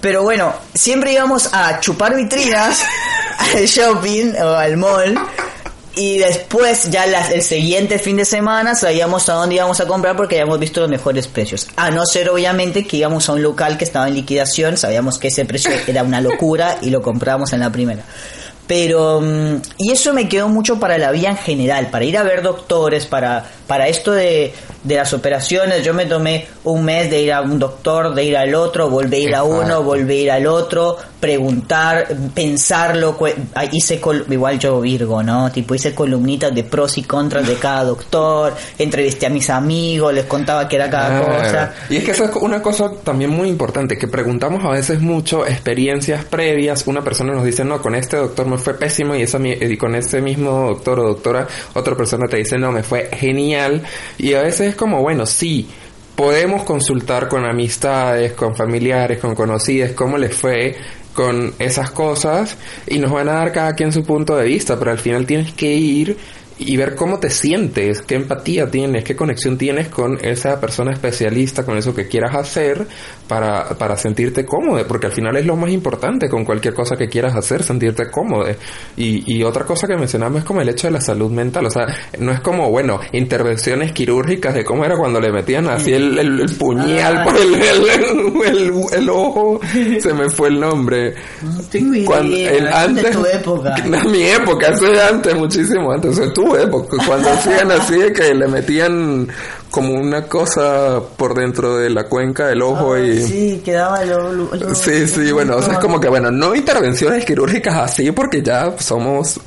Pero 0.00 0.22
bueno, 0.22 0.54
siempre 0.74 1.12
íbamos 1.12 1.52
a 1.52 1.80
chupar 1.80 2.14
vitrinas 2.14 2.84
al 3.38 3.66
shopping 3.66 4.34
o 4.40 4.54
al 4.54 4.76
mall. 4.76 5.18
Y 5.98 6.18
después, 6.18 6.90
ya 6.90 7.06
las- 7.06 7.30
el 7.30 7.40
siguiente 7.42 7.98
fin 7.98 8.18
de 8.18 8.26
semana, 8.26 8.74
sabíamos 8.74 9.28
a 9.30 9.32
dónde 9.32 9.54
íbamos 9.54 9.80
a 9.80 9.86
comprar 9.86 10.14
porque 10.14 10.34
habíamos 10.36 10.58
visto 10.60 10.80
los 10.80 10.90
mejores 10.90 11.26
precios. 11.26 11.66
A 11.76 11.90
no 11.90 12.04
ser, 12.04 12.28
obviamente, 12.28 12.86
que 12.86 12.98
íbamos 12.98 13.28
a 13.28 13.32
un 13.32 13.42
local 13.42 13.78
que 13.78 13.84
estaba 13.84 14.06
en 14.06 14.14
liquidación, 14.14 14.76
sabíamos 14.76 15.18
que 15.18 15.28
ese 15.28 15.46
precio 15.46 15.70
era 15.86 16.02
una 16.02 16.20
locura 16.20 16.76
y 16.82 16.90
lo 16.90 17.00
compramos 17.00 17.54
en 17.54 17.60
la 17.60 17.70
primera. 17.72 18.02
Pero, 18.66 19.20
mm, 19.22 19.62
y 19.78 19.92
eso 19.92 20.12
me 20.12 20.28
quedó 20.28 20.48
mucho 20.48 20.78
para 20.78 20.98
la 20.98 21.12
vida 21.12 21.28
en 21.30 21.36
general, 21.38 21.88
para 21.88 22.04
ir 22.04 22.18
a 22.18 22.24
ver 22.24 22.42
doctores, 22.42 23.06
para, 23.06 23.44
para 23.66 23.88
esto 23.88 24.12
de, 24.12 24.52
de 24.84 24.94
las 24.94 25.12
operaciones. 25.12 25.84
Yo 25.84 25.92
me 25.94 26.06
tomé 26.06 26.46
un 26.64 26.84
mes 26.84 27.10
de 27.10 27.22
ir 27.22 27.32
a 27.32 27.40
un 27.42 27.58
doctor, 27.58 28.14
de 28.14 28.24
ir 28.24 28.36
al 28.36 28.54
otro, 28.54 28.88
volver 28.88 29.14
a 29.20 29.22
ir 29.22 29.34
a 29.34 29.42
uno, 29.44 29.82
volver 29.82 30.10
a 30.10 30.20
ir 30.22 30.30
al 30.30 30.46
otro, 30.46 30.96
preguntar, 31.20 32.06
pensarlo. 32.34 33.16
ah, 33.54 33.64
Hice, 33.70 34.00
col- 34.00 34.24
igual 34.30 34.58
yo 34.58 34.80
Virgo, 34.80 35.22
¿no? 35.22 35.50
Tipo, 35.50 35.74
hice 35.74 35.94
columnitas 35.94 36.54
de 36.54 36.64
pros 36.64 36.96
y 36.98 37.02
contras 37.02 37.46
de 37.46 37.54
cada 37.56 37.84
doctor, 37.84 38.54
entrevisté 38.78 39.26
a 39.26 39.30
mis 39.30 39.50
amigos, 39.50 40.14
les 40.14 40.24
contaba 40.26 40.68
qué 40.68 40.76
era 40.76 40.88
cada 40.90 41.20
cosa. 41.26 41.74
Y 41.90 41.96
es 41.96 42.04
que 42.04 42.10
eso 42.12 42.24
es 42.24 42.30
una 42.36 42.62
cosa 42.62 42.90
también 43.02 43.30
muy 43.30 43.48
importante, 43.48 43.96
que 43.98 44.08
preguntamos 44.08 44.64
a 44.64 44.70
veces 44.70 45.00
mucho 45.00 45.46
experiencias 45.46 46.24
previas. 46.24 46.86
Una 46.86 47.02
persona 47.02 47.32
nos 47.32 47.44
dice, 47.44 47.64
no, 47.64 47.80
con 47.82 47.94
este 47.94 48.16
doctor 48.16 48.46
me 48.46 48.58
fue 48.58 48.74
pésimo 48.74 49.14
y, 49.16 49.22
esa, 49.22 49.38
mi- 49.38 49.52
y 49.52 49.76
con 49.76 49.94
ese 49.94 50.20
mismo 50.20 50.68
doctor 50.68 51.00
o 51.00 51.08
doctora, 51.08 51.46
otra 51.74 51.96
persona 51.96 52.26
te 52.28 52.36
dice, 52.36 52.56
no, 52.58 52.70
me 52.72 52.82
fue 52.82 53.08
genial. 53.12 53.55
Y 54.18 54.34
a 54.34 54.42
veces 54.42 54.70
es 54.70 54.74
como, 54.74 55.02
bueno, 55.02 55.26
sí. 55.26 55.68
Podemos 56.14 56.64
consultar 56.64 57.28
con 57.28 57.44
amistades, 57.44 58.32
con 58.32 58.56
familiares, 58.56 59.18
con 59.18 59.34
conocidos, 59.34 59.90
cómo 59.90 60.16
les 60.16 60.34
fue 60.34 60.74
con 61.12 61.54
esas 61.58 61.90
cosas 61.90 62.56
y 62.86 62.98
nos 62.98 63.10
van 63.10 63.28
a 63.28 63.32
dar 63.32 63.52
cada 63.52 63.74
quien 63.74 63.92
su 63.92 64.02
punto 64.02 64.36
de 64.36 64.44
vista, 64.44 64.78
pero 64.78 64.92
al 64.92 64.98
final 64.98 65.26
tienes 65.26 65.52
que 65.52 65.74
ir 65.74 66.16
y 66.58 66.76
ver 66.76 66.94
cómo 66.94 67.18
te 67.18 67.30
sientes, 67.30 68.02
qué 68.02 68.14
empatía 68.14 68.70
tienes, 68.70 69.04
qué 69.04 69.14
conexión 69.16 69.58
tienes 69.58 69.88
con 69.88 70.18
esa 70.24 70.60
persona 70.60 70.92
especialista, 70.92 71.64
con 71.64 71.76
eso 71.76 71.94
que 71.94 72.08
quieras 72.08 72.34
hacer 72.34 72.86
para, 73.28 73.68
para 73.70 73.96
sentirte 73.96 74.44
cómodo, 74.44 74.86
porque 74.86 75.06
al 75.06 75.12
final 75.12 75.36
es 75.36 75.44
lo 75.46 75.56
más 75.56 75.70
importante 75.70 76.28
con 76.28 76.44
cualquier 76.44 76.74
cosa 76.74 76.96
que 76.96 77.08
quieras 77.08 77.34
hacer, 77.36 77.62
sentirte 77.62 78.10
cómodo. 78.10 78.46
Y, 78.96 79.22
y 79.36 79.42
otra 79.42 79.64
cosa 79.64 79.86
que 79.86 79.96
mencionamos 79.96 80.40
es 80.40 80.44
como 80.44 80.60
el 80.60 80.68
hecho 80.68 80.86
de 80.86 80.92
la 80.92 81.00
salud 81.00 81.30
mental, 81.30 81.66
o 81.66 81.70
sea, 81.70 81.86
no 82.18 82.32
es 82.32 82.40
como, 82.40 82.70
bueno, 82.70 83.00
intervenciones 83.12 83.92
quirúrgicas 83.92 84.54
de 84.54 84.64
cómo 84.64 84.84
era 84.84 84.96
cuando 84.96 85.20
le 85.20 85.32
metían 85.32 85.68
así 85.68 85.92
el, 85.92 86.18
el- 86.18 86.40
el 86.40 86.54
puñal 86.56 87.16
Ah. 87.18 87.24
por 87.24 87.36
el, 87.36 87.54
el, 88.92 89.10
ojo, 89.10 89.60
se 90.00 90.12
me 90.14 90.28
fue 90.30 90.48
el 90.48 90.60
nombre. 90.60 91.14
No 91.42 91.62
tengo 91.70 91.94
idea, 91.94 92.06
Cuando- 92.06 92.36
el 92.36 92.66
es 92.66 92.74
antes, 92.74 93.04
de 93.04 93.10
tu 93.10 93.26
época. 93.26 93.74
No, 93.86 94.04
mi 94.10 94.22
época, 94.22 94.68
eso 94.68 94.86
es 94.92 94.98
antes, 95.00 95.34
muchísimo 95.34 95.92
antes, 95.92 96.12
eso 96.12 96.24
es 96.24 96.32
tu 96.32 96.56
época, 96.56 96.96
cuando 97.06 97.30
hacían 97.30 97.70
así 97.70 97.98
que 98.14 98.34
le 98.34 98.46
metían 98.48 99.28
como 99.76 99.92
una 99.94 100.22
cosa 100.22 101.00
por 101.16 101.34
dentro 101.34 101.76
de 101.76 101.90
la 101.90 102.04
cuenca 102.08 102.46
del 102.48 102.62
ojo 102.62 102.94
Ah, 102.94 103.00
y... 103.00 103.22
Sí, 103.22 103.62
quedaba 103.64 104.02
lo- 104.04 104.32
lo- 104.32 104.74
Sí, 104.74 105.06
sí, 105.06 105.30
bueno, 105.32 105.56
o 105.56 105.62
sea, 105.62 105.74
es 105.74 105.78
como 105.78 106.00
que, 106.00 106.08
bueno, 106.08 106.30
no 106.30 106.54
intervenciones 106.54 107.24
quirúrgicas 107.24 107.76
así 107.76 108.10
porque 108.10 108.42
ya 108.42 108.74
somos 108.78 109.38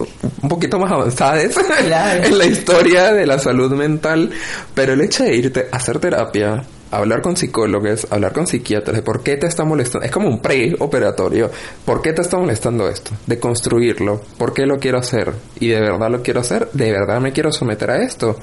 un 0.41 0.47
poquito 0.49 0.77
más 0.79 0.91
avanzadas 0.91 1.55
Claro. 1.85 2.23
en 2.27 2.37
la 2.37 2.45
historia 2.45 3.11
de 3.13 3.25
la 3.25 3.39
salud 3.39 3.71
mental, 3.73 4.29
pero 4.73 4.93
el 4.93 5.01
hecho 5.01 5.23
de 5.23 5.35
irte 5.35 5.67
a 5.71 5.75
hacer 5.77 5.99
terapia, 5.99 6.63
hablar 6.91 7.21
con 7.21 7.35
psicólogos, 7.35 8.07
hablar 8.09 8.33
con 8.33 8.47
psiquiatras, 8.47 8.95
de 8.95 9.01
por 9.03 9.21
qué 9.23 9.37
te 9.37 9.47
está 9.47 9.63
molestando, 9.63 10.05
es 10.05 10.11
como 10.11 10.27
un 10.29 10.41
preoperatorio, 10.41 11.49
¿por 11.85 12.01
qué 12.01 12.13
te 12.13 12.21
está 12.21 12.37
molestando 12.37 12.87
esto? 12.87 13.11
De 13.27 13.39
construirlo, 13.39 14.21
¿por 14.37 14.53
qué 14.53 14.65
lo 14.65 14.77
quiero 14.77 14.99
hacer? 14.99 15.33
¿Y 15.59 15.67
de 15.69 15.79
verdad 15.81 16.09
lo 16.09 16.21
quiero 16.21 16.39
hacer? 16.41 16.69
¿De 16.73 16.91
verdad 16.91 17.19
me 17.19 17.31
quiero 17.31 17.51
someter 17.51 17.91
a 17.91 18.01
esto? 18.03 18.35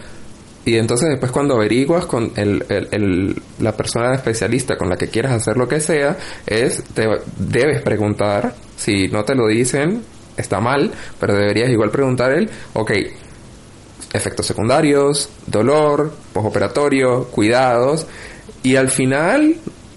Y 0.67 0.77
entonces 0.77 1.09
después 1.09 1.33
cuando 1.33 1.55
averiguas 1.55 2.05
con 2.07 2.33
el, 2.37 2.63
el- 2.69 2.89
el- 2.91 3.43
la 3.61 3.73
persona 3.75 4.15
especialista 4.15 4.77
con 4.77 4.91
la 4.91 4.97
que 4.97 5.09
quieras 5.09 5.33
hacer 5.33 5.57
lo 5.57 5.67
que 5.69 5.81
sea, 5.81 6.19
es, 6.47 6.83
te 6.93 7.09
debes 7.39 7.81
preguntar, 7.83 8.53
si 8.77 9.09
no 9.09 9.25
te 9.25 9.35
lo 9.35 9.47
dicen, 9.47 10.03
está 10.37 10.61
mal, 10.61 10.91
pero 11.19 11.35
deberías 11.35 11.71
igual 11.71 11.91
preguntar 11.91 12.33
él, 12.33 12.51
ok, 12.75 12.91
efectos 14.13 14.47
secundarios, 14.47 15.29
dolor, 15.47 16.13
postoperatorio, 16.33 17.25
cuidados, 17.27 18.07
y 18.63 18.77
al 18.77 18.91
final 18.91 19.57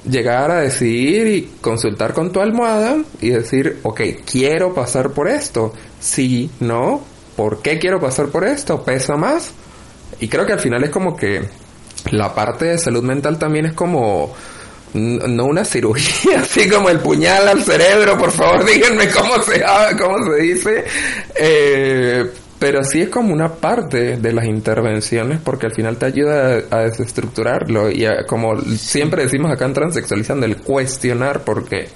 llegar 0.09 0.51
a 0.51 0.59
decidir 0.61 1.27
y 1.27 1.41
consultar 1.61 2.13
con 2.13 2.31
tu 2.31 2.41
almohada 2.41 2.97
y 3.21 3.29
decir, 3.29 3.79
ok, 3.83 4.01
quiero 4.29 4.73
pasar 4.73 5.11
por 5.11 5.27
esto, 5.29 5.73
sí, 5.99 6.49
no, 6.59 7.01
¿por 7.35 7.61
qué 7.61 7.79
quiero 7.79 7.99
pasar 7.99 8.27
por 8.27 8.43
esto? 8.45 8.83
¿Pesa 8.83 9.15
más? 9.15 9.51
Y 10.19 10.27
creo 10.27 10.45
que 10.45 10.53
al 10.53 10.59
final 10.59 10.83
es 10.83 10.89
como 10.89 11.15
que 11.15 11.41
la 12.11 12.33
parte 12.33 12.65
de 12.65 12.77
salud 12.77 13.03
mental 13.03 13.37
también 13.37 13.65
es 13.67 13.73
como 13.73 14.33
no 14.93 15.45
una 15.45 15.63
cirugía, 15.63 16.39
así 16.41 16.67
como 16.69 16.89
el 16.89 16.99
puñal 16.99 17.47
al 17.47 17.63
cerebro, 17.63 18.17
por 18.17 18.31
favor 18.31 18.65
díganme 18.71 19.07
cómo 19.09 19.41
se 19.43 19.63
cómo 19.99 20.17
se 20.31 20.41
dice. 20.41 20.83
Eh, 21.35 22.25
pero 22.57 22.83
sí 22.83 23.01
es 23.03 23.09
como 23.09 23.33
una 23.33 23.53
parte 23.53 24.17
de 24.17 24.33
las 24.33 24.43
intervenciones 24.45 25.39
porque 25.41 25.67
al 25.67 25.73
final 25.73 25.95
te 25.97 26.07
ayuda 26.07 26.61
a, 26.71 26.75
a 26.75 26.79
desestructurarlo 26.83 27.89
y 27.89 28.05
a- 28.05 28.25
como 28.27 28.59
siempre 28.61 29.23
decimos 29.23 29.49
acá 29.51 29.63
en 29.65 29.73
Transexualizando, 29.73 30.45
el 30.45 30.57
cuestionar 30.57 31.41
por 31.45 31.63
qué. 31.65 31.87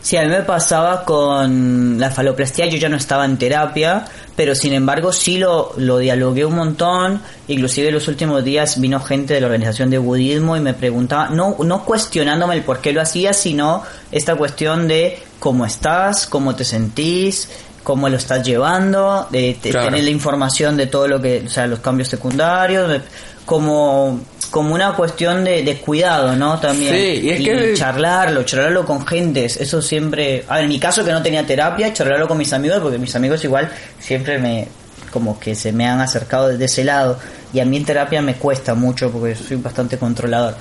Sí, 0.00 0.16
a 0.16 0.22
mí 0.22 0.28
me 0.28 0.42
pasaba 0.42 1.04
con 1.04 1.98
la 1.98 2.10
faloplastia, 2.10 2.66
yo 2.66 2.78
ya 2.78 2.88
no 2.88 2.96
estaba 2.96 3.24
en 3.24 3.36
terapia, 3.36 4.04
pero 4.36 4.54
sin 4.54 4.72
embargo 4.72 5.12
sí 5.12 5.38
lo, 5.38 5.72
lo 5.76 5.98
dialogué 5.98 6.44
un 6.44 6.54
montón, 6.54 7.20
inclusive 7.48 7.90
los 7.90 8.06
últimos 8.08 8.44
días 8.44 8.80
vino 8.80 9.00
gente 9.00 9.34
de 9.34 9.40
la 9.40 9.46
organización 9.48 9.90
de 9.90 9.98
budismo 9.98 10.56
y 10.56 10.60
me 10.60 10.72
preguntaba, 10.72 11.28
no, 11.30 11.56
no 11.64 11.84
cuestionándome 11.84 12.54
el 12.54 12.62
por 12.62 12.78
qué 12.80 12.92
lo 12.92 13.02
hacía, 13.02 13.32
sino 13.32 13.82
esta 14.12 14.36
cuestión 14.36 14.86
de 14.88 15.18
cómo 15.40 15.66
estás, 15.66 16.26
cómo 16.26 16.54
te 16.54 16.64
sentís, 16.64 17.48
cómo 17.82 18.08
lo 18.08 18.16
estás 18.16 18.46
llevando, 18.46 19.26
de, 19.30 19.58
de 19.62 19.70
Claro. 19.70 19.86
tener 19.88 20.04
la 20.04 20.10
información 20.10 20.76
de 20.76 20.86
todo 20.86 21.08
lo 21.08 21.20
que, 21.20 21.42
o 21.46 21.50
sea, 21.50 21.66
los 21.66 21.80
cambios 21.80 22.08
secundarios, 22.08 22.88
de- 22.88 23.00
como, 23.44 24.20
como 24.50 24.74
una 24.74 24.92
cuestión 24.94 25.44
de, 25.44 25.62
de 25.62 25.76
cuidado, 25.78 26.34
¿no? 26.36 26.58
También. 26.58 26.94
Sí, 26.94 27.20
y 27.24 27.30
es 27.30 27.40
que- 27.40 27.74
charlarlo, 27.74 28.42
charlarlo 28.44 28.84
con 28.84 29.06
gentes, 29.06 29.56
eso 29.58 29.80
siempre... 29.82 30.44
A 30.48 30.56
ver, 30.56 30.64
en 30.64 30.70
mi 30.70 30.78
caso 30.80 31.04
que 31.04 31.12
no 31.12 31.22
tenía 31.22 31.46
terapia, 31.46 31.92
charlarlo 31.92 32.26
con 32.28 32.38
mis 32.38 32.52
amigos, 32.52 32.78
porque 32.80 32.98
mis 32.98 33.14
amigos 33.14 33.44
igual 33.44 33.70
siempre 34.00 34.38
me... 34.38 34.68
como 35.12 35.38
que 35.38 35.54
se 35.54 35.72
me 35.72 35.86
han 35.86 36.00
acercado 36.00 36.48
desde 36.48 36.64
ese 36.64 36.84
lado, 36.84 37.18
y 37.52 37.60
a 37.60 37.64
mí 37.64 37.76
en 37.76 37.84
terapia 37.84 38.22
me 38.22 38.34
cuesta 38.34 38.74
mucho 38.74 39.10
porque 39.10 39.34
soy 39.34 39.56
bastante 39.58 39.98
controlador. 39.98 40.54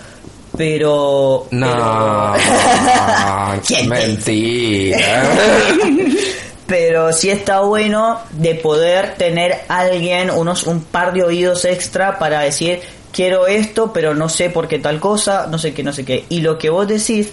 Pero... 0.58 1.48
No, 1.52 2.34
¿Quién 3.68 3.90
te 3.90 3.96
mentira. 4.08 5.24
pero 6.68 7.14
sí 7.14 7.30
está 7.30 7.62
bueno 7.62 8.20
de 8.32 8.56
poder 8.56 9.16
tener 9.16 9.62
alguien, 9.70 10.30
unos 10.30 10.64
un 10.64 10.82
par 10.82 11.14
de 11.14 11.24
oídos 11.24 11.64
extra 11.66 12.20
para 12.20 12.42
decir 12.42 12.82
quiero 13.18 13.48
esto, 13.48 13.92
pero 13.92 14.14
no 14.14 14.30
sé 14.30 14.52
por 14.52 14.68
qué 14.68 14.78
tal 14.78 15.00
cosa, 15.00 15.48
no 15.48 15.58
sé 15.58 15.74
qué, 15.74 15.82
no 15.82 15.92
sé 15.92 16.06
qué. 16.06 16.28
Y 16.30 16.42
lo 16.42 16.60
que 16.60 16.70
vos 16.70 16.88
decís, 16.88 17.30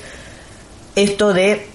esto 0.97 1.35
de 1.35 1.67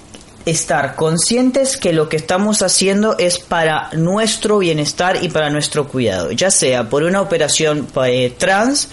estar 0.46 0.96
conscientes 0.96 1.78
que 1.78 1.94
lo 1.94 2.10
que 2.10 2.18
estamos 2.18 2.64
haciendo 2.64 3.20
es 3.20 3.38
para 3.38 3.92
nuestro 3.94 4.58
bienestar 4.58 5.24
y 5.24 5.30
para 5.30 5.52
nuestro 5.52 5.88
cuidado, 5.88 6.32
ya 6.32 6.50
sea 6.50 6.90
por 6.90 7.04
una 7.04 7.22
operación 7.22 7.88
eh, 8.04 8.34
trans 8.36 8.90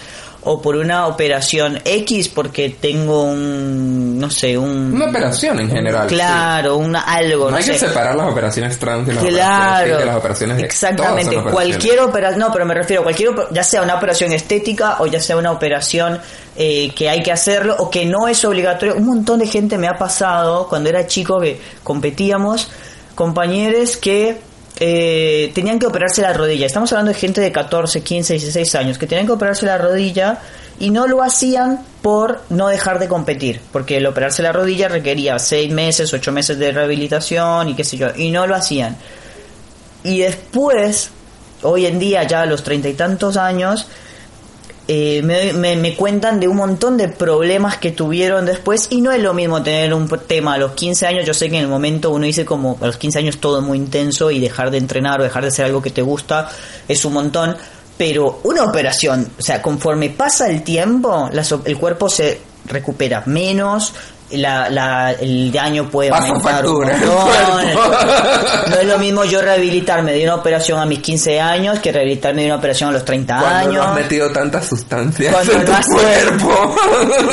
o 0.47 0.61
por 0.61 0.77
una 0.77 1.07
operación 1.07 1.79
X 1.83 2.29
porque 2.29 2.69
tengo 2.79 3.23
un, 3.23 4.17
no 4.17 4.29
sé, 4.29 4.57
un... 4.57 4.93
Una 4.93 5.07
operación 5.07 5.59
en 5.59 5.69
general. 5.69 6.07
Claro, 6.07 6.77
una 6.77 7.01
algo. 7.01 7.51
No, 7.51 7.57
hay 7.57 7.63
sé. 7.63 7.73
que 7.73 7.79
separar 7.79 8.15
las 8.15 8.31
operaciones 8.31 8.79
trans 8.79 9.05
de 9.05 9.13
las 9.13 9.23
Claro, 9.25 9.43
operaciones, 9.43 9.99
de 9.99 10.05
las 10.05 10.15
operaciones 10.15 10.63
exactamente. 10.63 11.41
Cualquier 11.51 11.99
operación, 11.99 12.39
no, 12.39 12.51
pero 12.53 12.65
me 12.65 12.73
refiero 12.73 13.01
a 13.01 13.03
cualquier, 13.03 13.31
ya 13.51 13.63
sea 13.63 13.81
una 13.81 13.95
operación 13.95 14.31
estética 14.31 14.97
o 14.99 15.07
ya 15.07 15.19
sea 15.19 15.35
una 15.35 15.51
operación 15.51 16.19
eh, 16.55 16.91
que 16.95 17.09
hay 17.09 17.21
que 17.21 17.31
hacerlo 17.31 17.75
o 17.79 17.89
que 17.89 18.05
no 18.05 18.29
es 18.29 18.43
obligatorio. 18.45 18.95
Un 18.95 19.05
montón 19.05 19.39
de 19.39 19.47
gente 19.47 19.77
me 19.77 19.87
ha 19.87 19.97
pasado 19.97 20.69
cuando 20.69 20.87
era 20.87 21.05
chico 21.07 21.41
que 21.41 21.59
competíamos, 21.83 22.71
compañeros 23.15 23.97
que 23.97 24.37
eh, 24.79 25.51
tenían 25.55 25.79
que 25.79 25.87
operarse 25.87 26.21
la 26.21 26.33
rodilla. 26.33 26.65
Estamos 26.65 26.91
hablando 26.91 27.11
de 27.11 27.17
gente 27.17 27.41
de 27.41 27.51
14, 27.51 28.01
15, 28.01 28.33
16 28.33 28.75
años 28.75 28.97
que 28.97 29.07
tenían 29.07 29.25
que 29.25 29.33
operarse 29.33 29.65
la 29.65 29.77
rodilla 29.77 30.39
y 30.79 30.91
no 30.91 31.07
lo 31.07 31.23
hacían 31.23 31.83
por 32.01 32.41
no 32.49 32.67
dejar 32.67 32.99
de 32.99 33.07
competir, 33.07 33.59
porque 33.71 33.97
el 33.97 34.05
operarse 34.05 34.43
la 34.43 34.51
rodilla 34.51 34.87
requería 34.87 35.39
6 35.39 35.71
meses, 35.71 36.13
8 36.13 36.31
meses 36.31 36.59
de 36.59 36.71
rehabilitación 36.71 37.69
y 37.69 37.75
qué 37.75 37.83
sé 37.83 37.97
yo, 37.97 38.07
y 38.15 38.29
no 38.29 38.45
lo 38.45 38.55
hacían. 38.55 38.95
Y 40.03 40.19
después, 40.19 41.09
hoy 41.63 41.85
en 41.87 41.97
día, 41.97 42.23
ya 42.23 42.41
a 42.41 42.45
los 42.45 42.63
treinta 42.63 42.87
y 42.87 42.93
tantos 42.93 43.35
años, 43.37 43.87
eh, 44.87 45.21
me, 45.23 45.75
me- 45.75 45.95
cuentan 45.95 46.39
de 46.39 46.47
un 46.47 46.57
montón 46.57 46.97
de 46.97 47.07
problemas 47.09 47.77
que 47.77 47.91
tuvieron 47.91 48.45
después 48.45 48.87
y 48.89 49.01
no 49.01 49.11
es 49.11 49.21
lo 49.21 49.33
mismo 49.33 49.61
tener 49.63 49.93
un 49.93 50.07
tema 50.27 50.53
a 50.53 50.57
los 50.57 50.71
15 50.73 51.05
años, 51.07 51.25
yo 51.25 51.33
sé 51.33 51.49
que 51.49 51.57
en 51.57 51.63
el 51.63 51.67
momento 51.69 52.11
uno 52.11 52.25
dice 52.25 52.45
como 52.45 52.77
a 52.81 52.85
los 52.87 52.97
15 52.97 53.19
años 53.19 53.37
todo 53.39 53.61
muy 53.61 53.77
intenso 53.77 54.31
y 54.31 54.39
dejar 54.39 54.71
de 54.71 54.77
entrenar 54.77 55.19
o 55.19 55.23
dejar 55.23 55.41
de 55.43 55.49
hacer 55.49 55.65
algo 55.65 55.81
que 55.81 55.89
te 55.91 56.01
gusta 56.01 56.49
es 56.87 57.03
un 57.05 57.13
montón, 57.13 57.55
pero 57.97 58.39
una 58.43 58.63
operación, 58.63 59.27
o 59.37 59.41
sea, 59.41 59.61
conforme 59.61 60.09
pasa 60.11 60.49
el 60.49 60.63
tiempo, 60.63 61.29
las 61.33 61.53
el 61.65 61.77
cuerpo 61.77 62.09
se 62.09 62.39
recupera 62.65 63.23
menos, 63.25 63.93
la, 64.31 64.69
la- 64.69 65.11
el 65.13 65.51
daño 65.51 65.89
puede 65.89 66.09
Pasa 66.09 66.27
aumentar 66.27 66.65
un 66.65 66.85
factura 66.87 66.97
montón. 66.97 67.31
cuerpo. 67.73 68.69
No 68.69 68.75
es 68.77 68.85
lo 68.85 68.97
mismo 68.99 69.23
yo 69.23 69.41
rehabilitarme 69.41 70.11
de 70.13 70.23
una 70.23 70.35
operación 70.35 70.79
a 70.79 70.85
mis 70.85 70.99
15 70.99 71.39
años 71.39 71.79
que 71.79 71.91
rehabilitarme 71.91 72.41
de 72.41 72.47
una 72.47 72.55
operación 72.57 72.89
a 72.89 72.93
los 72.93 73.05
30 73.05 73.37
Cuando 73.39 73.71
no 73.73 73.81
años. 73.81 73.85
has 73.87 73.95
metido 73.95 74.29
tantas 74.31 74.67
sustancias 74.67 75.33
Cuando 75.33 75.53
en 75.53 75.59
no 75.59 75.65
tu 75.65 75.71
has- 75.71 75.87
cuerpo. 75.87 76.75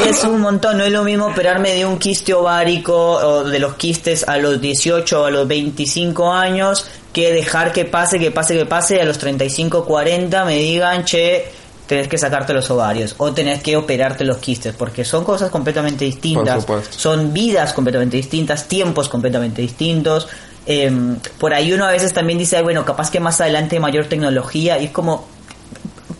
Es 0.09 0.24
un 0.24 0.40
montón, 0.40 0.78
no 0.78 0.84
es 0.84 0.92
lo 0.92 1.03
mismo 1.03 1.26
operarme 1.26 1.72
de 1.74 1.84
un 1.84 1.99
quiste 1.99 2.32
ovárico 2.34 2.95
o 2.97 3.45
de 3.45 3.59
los 3.59 3.74
quistes 3.74 4.26
a 4.28 4.36
los 4.36 4.61
18 4.61 5.22
o 5.22 5.24
a 5.24 5.30
los 5.30 5.49
25 5.49 6.32
años 6.32 6.86
que 7.12 7.32
dejar 7.32 7.72
que 7.72 7.84
pase, 7.84 8.18
que 8.18 8.30
pase, 8.30 8.57
que 8.57 8.66
pase 8.66 8.97
y 8.97 9.01
a 9.01 9.05
los 9.05 9.18
35, 9.18 9.84
40 9.84 10.45
me 10.45 10.57
digan, 10.59 11.05
che, 11.05 11.45
tenés 11.87 12.09
que 12.09 12.18
sacarte 12.18 12.53
los 12.53 12.70
ovarios 12.70 13.14
o 13.18 13.32
tenés 13.32 13.62
que 13.62 13.76
operarte 13.76 14.24
los 14.24 14.39
quistes, 14.39 14.74
porque 14.74 15.05
son 15.05 15.24
cosas 15.24 15.51
completamente 15.51 16.05
distintas, 16.05 16.66
son 16.91 17.32
vidas 17.32 17.72
completamente 17.72 18.16
distintas, 18.16 18.66
tiempos 18.68 19.09
completamente 19.09 19.62
distintos. 19.62 20.28
Em, 20.66 21.16
por 21.39 21.53
ahí 21.53 21.72
uno 21.72 21.85
a 21.85 21.91
veces 21.91 22.14
también 22.14 22.39
dice, 22.39 22.57
"Ay, 22.57 22.62
bueno, 22.62 22.85
capaz 22.87 23.11
que 23.11 23.20
más 23.20 23.41
adelante 23.41 23.76
hay 23.76 23.80
mayor 23.80 24.07
tecnología 24.07 24.78
y 24.78 24.87
es 24.87 24.91
como 24.91 25.26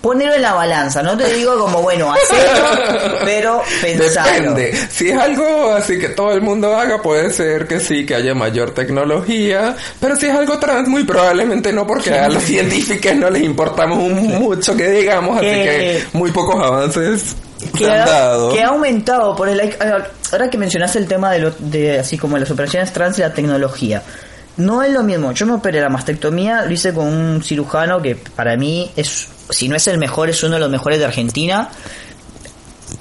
ponerlo 0.05 0.35
en 0.35 0.43
la 0.43 0.53
balanza, 0.53 1.03
no 1.03 1.17
te 1.17 1.33
digo 1.33 1.59
como, 1.59 1.81
bueno, 1.81 2.13
hacerlo, 2.13 3.19
pero 3.25 3.63
pensarlo. 3.81 4.53
Depende. 4.55 4.89
Si 4.91 5.09
es 5.09 5.19
algo 5.19 5.73
así 5.73 5.99
que 5.99 6.11
todo 6.11 6.33
el 6.33 6.43
mundo 6.43 6.77
haga, 6.77 7.01
puede 7.01 7.31
ser 7.31 7.67
que 7.67 7.81
sí, 7.81 8.05
que 8.05 8.15
haya 8.15 8.35
mayor 8.35 8.73
tecnología. 8.73 9.75
Pero 10.01 10.15
si 10.17 10.27
es 10.27 10.35
algo 10.35 10.59
trans, 10.59 10.89
muy 10.89 11.05
probablemente 11.05 11.73
no, 11.73 11.87
porque 11.87 12.13
a 12.13 12.29
los 12.29 12.43
científicos 12.45 13.15
no 13.17 13.31
les 13.31 13.43
importamos 13.45 13.99
un- 13.99 14.39
mucho 14.39 14.77
que 14.77 14.91
digamos, 14.91 15.39
así 15.39 15.47
Que- 15.47 15.65
que 15.65 16.05
muy 16.13 16.31
pocos 16.33 16.63
avances 16.63 17.35
que 17.79 17.91
ha, 17.91 18.37
que 18.53 18.63
ha 18.63 18.67
aumentado 18.69 19.35
por 19.35 19.49
el 19.49 19.75
ahora 20.31 20.51
que 20.51 20.59
mencionaste 20.59 20.99
el 20.99 21.07
tema 21.09 21.33
de, 21.33 21.39
lo, 21.39 21.51
de 21.59 21.99
así 21.99 22.19
como 22.19 22.37
las 22.37 22.51
operaciones 22.51 22.93
trans 22.93 23.19
y 23.19 23.23
la 23.23 23.33
tecnología 23.33 24.03
no 24.59 24.83
es 24.83 24.93
lo 24.93 25.03
mismo 25.03 25.33
yo 25.33 25.47
me 25.47 25.55
operé 25.55 25.81
la 25.81 25.89
mastectomía 25.89 26.63
lo 26.63 26.71
hice 26.73 26.93
con 26.93 27.07
un 27.07 27.43
cirujano 27.43 28.03
que 28.03 28.17
para 28.17 28.57
mí 28.59 28.91
es 28.97 29.29
si 29.51 29.69
no 29.69 29.77
es 29.77 29.87
el 29.89 29.99
mejor 29.99 30.31
es 30.31 30.43
uno 30.43 30.55
de 30.55 30.61
los 30.61 30.71
mejores 30.71 30.99
de 30.99 31.05
Argentina 31.05 31.71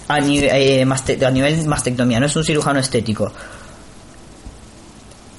a, 0.08 0.20
nive- 0.20 0.50
eh, 0.52 0.86
maste- 0.86 1.24
a 1.26 1.32
nivel 1.32 1.66
mastectomía 1.68 2.20
no 2.20 2.26
es 2.26 2.36
un 2.36 2.44
cirujano 2.44 2.80
estético. 2.80 3.32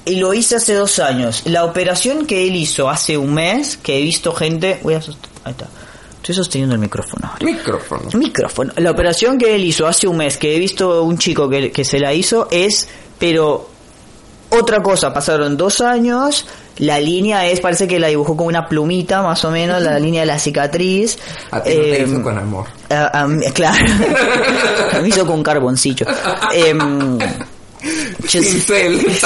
Y 0.06 0.16
lo 0.16 0.34
hice 0.34 0.56
hace 0.56 0.74
dos 0.74 0.98
años. 0.98 1.42
La 1.46 1.64
operación 1.64 2.26
que 2.26 2.46
él 2.46 2.56
hizo 2.56 2.90
hace 2.90 3.16
un 3.16 3.32
mes 3.34 3.78
que 3.78 3.98
he 3.98 4.02
visto 4.02 4.32
gente 4.34 4.78
voy 4.82 4.94
a 4.94 4.98
ahí 4.98 5.50
está. 5.52 5.66
Estoy 6.16 6.34
sosteniendo 6.34 6.74
el 6.74 6.80
micrófono 6.80 7.28
ahora. 7.30 7.44
Micrófono. 7.44 8.10
micrófono. 8.14 8.72
La 8.76 8.90
operación 8.90 9.38
que 9.38 9.54
él 9.54 9.64
hizo 9.64 9.86
hace 9.86 10.06
un 10.06 10.16
mes, 10.18 10.36
que 10.38 10.56
he 10.56 10.58
visto 10.58 11.02
un 11.02 11.18
chico 11.18 11.48
que, 11.48 11.70
que 11.70 11.84
se 11.84 11.98
la 11.98 12.12
hizo, 12.14 12.48
es, 12.50 12.88
pero 13.18 13.68
otra 14.50 14.82
cosa, 14.82 15.12
pasaron 15.12 15.56
dos 15.56 15.80
años, 15.82 16.46
la 16.78 16.98
línea 17.00 17.46
es, 17.46 17.60
parece 17.60 17.86
que 17.86 17.98
la 17.98 18.08
dibujó 18.08 18.36
con 18.36 18.46
una 18.46 18.68
plumita, 18.68 19.22
más 19.22 19.44
o 19.44 19.50
menos, 19.50 19.80
la 19.82 19.98
línea 19.98 20.20
de 20.22 20.26
la 20.26 20.38
cicatriz. 20.38 21.18
A 21.50 21.62
ti 21.62 21.70
no 21.74 21.82
te 21.82 22.02
Em, 22.02 22.12
hizo 22.12 22.22
con 22.22 22.38
amor. 22.38 22.66
a- 22.90 23.20
a 23.22 23.26
mí- 23.28 23.44
claro, 23.54 23.84
mí 25.02 25.08
hizo 25.08 25.26
con 25.26 25.42
carboncillo. 25.42 26.06
Em, 26.52 27.18
yo- 27.18 28.40
Pincel. 28.40 29.06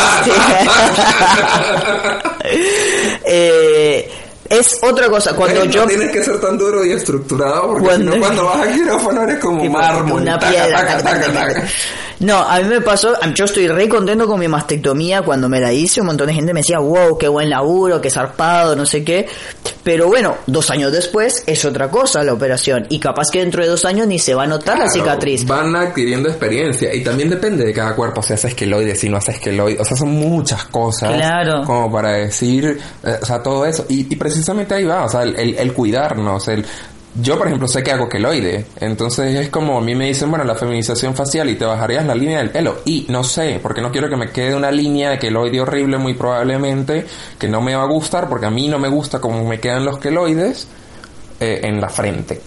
Eh, 3.30 4.10
es 4.50 4.78
otra 4.82 5.08
cosa, 5.08 5.34
cuando 5.34 5.64
no 5.64 5.70
yo... 5.70 5.86
tienes 5.86 6.10
que 6.10 6.22
ser 6.22 6.40
tan 6.40 6.56
duro 6.58 6.84
y 6.84 6.92
estructurado 6.92 7.68
porque 7.68 7.84
Cuando- 7.86 8.12
si 8.12 8.18
no, 8.18 8.24
cuando 8.24 8.44
vas 8.44 8.66
a 8.68 8.72
quirófano 8.72 9.22
eres 9.22 9.38
como 9.38 9.60
Tipo, 9.62 9.72
mármol. 9.74 10.22
una 10.22 10.38
Taca, 10.38 10.50
piedra. 10.52 10.78
taca, 10.80 11.02
taca, 11.02 11.32
taca. 11.32 11.66
No, 12.20 12.36
a 12.38 12.58
mí 12.58 12.64
me 12.68 12.80
pasó, 12.80 13.12
yo 13.34 13.44
estoy 13.44 13.68
re 13.68 13.88
contento 13.88 14.26
con 14.26 14.40
mi 14.40 14.48
mastectomía 14.48 15.22
cuando 15.22 15.48
me 15.48 15.60
la 15.60 15.72
hice, 15.72 16.00
un 16.00 16.08
montón 16.08 16.26
de 16.26 16.34
gente 16.34 16.52
me 16.52 16.60
decía, 16.60 16.80
wow, 16.80 17.16
qué 17.16 17.28
buen 17.28 17.48
laburo, 17.48 18.00
qué 18.00 18.10
zarpado, 18.10 18.74
no 18.74 18.84
sé 18.86 19.04
qué. 19.04 19.26
Pero 19.84 20.08
bueno, 20.08 20.34
dos 20.46 20.68
años 20.70 20.90
después 20.92 21.44
es 21.46 21.64
otra 21.64 21.88
cosa 21.90 22.24
la 22.24 22.32
operación 22.32 22.86
y 22.90 22.98
capaz 22.98 23.30
que 23.30 23.38
dentro 23.38 23.62
de 23.62 23.68
dos 23.68 23.84
años 23.84 24.06
ni 24.08 24.18
se 24.18 24.34
va 24.34 24.42
a 24.42 24.46
notar 24.48 24.76
la 24.78 24.86
Claro, 24.86 24.90
cicatriz. 24.92 25.46
Van 25.46 25.74
adquiriendo 25.76 26.28
experiencia 26.28 26.92
y 26.92 27.04
también 27.04 27.30
depende 27.30 27.64
de 27.64 27.72
cada 27.72 27.94
cuerpo, 27.94 28.20
si 28.22 28.32
hace 28.32 28.48
esqueloide, 28.48 28.96
si 28.96 29.08
no 29.08 29.16
hace 29.18 29.30
esqueloide, 29.32 29.80
o 29.80 29.84
sea, 29.84 29.96
son 29.96 30.08
muchas 30.10 30.64
cosas 30.64 31.14
Claro. 31.14 31.62
como 31.64 31.90
para 31.92 32.12
decir, 32.14 32.78
eh, 33.04 33.18
o 33.22 33.24
sea, 33.24 33.40
todo 33.42 33.64
eso. 33.64 33.86
Y, 33.88 34.00
y 34.12 34.16
precisamente 34.16 34.37
ahí 34.74 34.84
va, 34.84 35.04
o 35.04 35.08
sea, 35.08 35.22
el, 35.22 35.34
el- 35.36 35.54
el 35.58 35.72
cuidarnos, 35.72 36.48
el... 36.48 36.64
Yo, 37.20 37.36
por 37.36 37.48
ejemplo, 37.48 37.66
sé 37.66 37.82
que 37.82 37.90
hago 37.90 38.08
queloide, 38.08 38.66
entonces 38.78 39.34
es 39.34 39.48
como 39.48 39.78
a 39.78 39.80
mí 39.80 39.94
me 39.96 40.06
dicen, 40.06 40.28
bueno, 40.30 40.44
la 40.44 40.54
feminización 40.54 41.16
facial 41.16 41.48
y 41.48 41.56
te 41.56 41.64
bajarías 41.64 42.06
la 42.06 42.14
línea 42.14 42.38
del 42.38 42.50
pelo. 42.50 42.76
Y 42.84 43.06
no 43.08 43.24
sé, 43.24 43.58
porque 43.60 43.80
no 43.80 43.90
quiero 43.90 44.08
que 44.08 44.16
me 44.16 44.30
quede 44.30 44.54
una 44.54 44.70
línea 44.70 45.10
de 45.10 45.18
queloide 45.18 45.60
horrible 45.60 45.98
muy 45.98 46.14
probablemente, 46.14 47.06
que 47.38 47.48
no 47.48 47.60
me 47.60 47.74
va 47.74 47.82
a 47.82 47.86
gustar, 47.86 48.28
porque 48.28 48.46
a 48.46 48.50
mí 48.50 48.68
no 48.68 48.78
me 48.78 48.88
gusta 48.88 49.18
cómo 49.20 49.42
me 49.48 49.58
quedan 49.58 49.84
los 49.84 49.98
queloides 49.98 50.68
eh, 51.40 51.60
en 51.64 51.80
la 51.80 51.88
frente. 51.88 52.40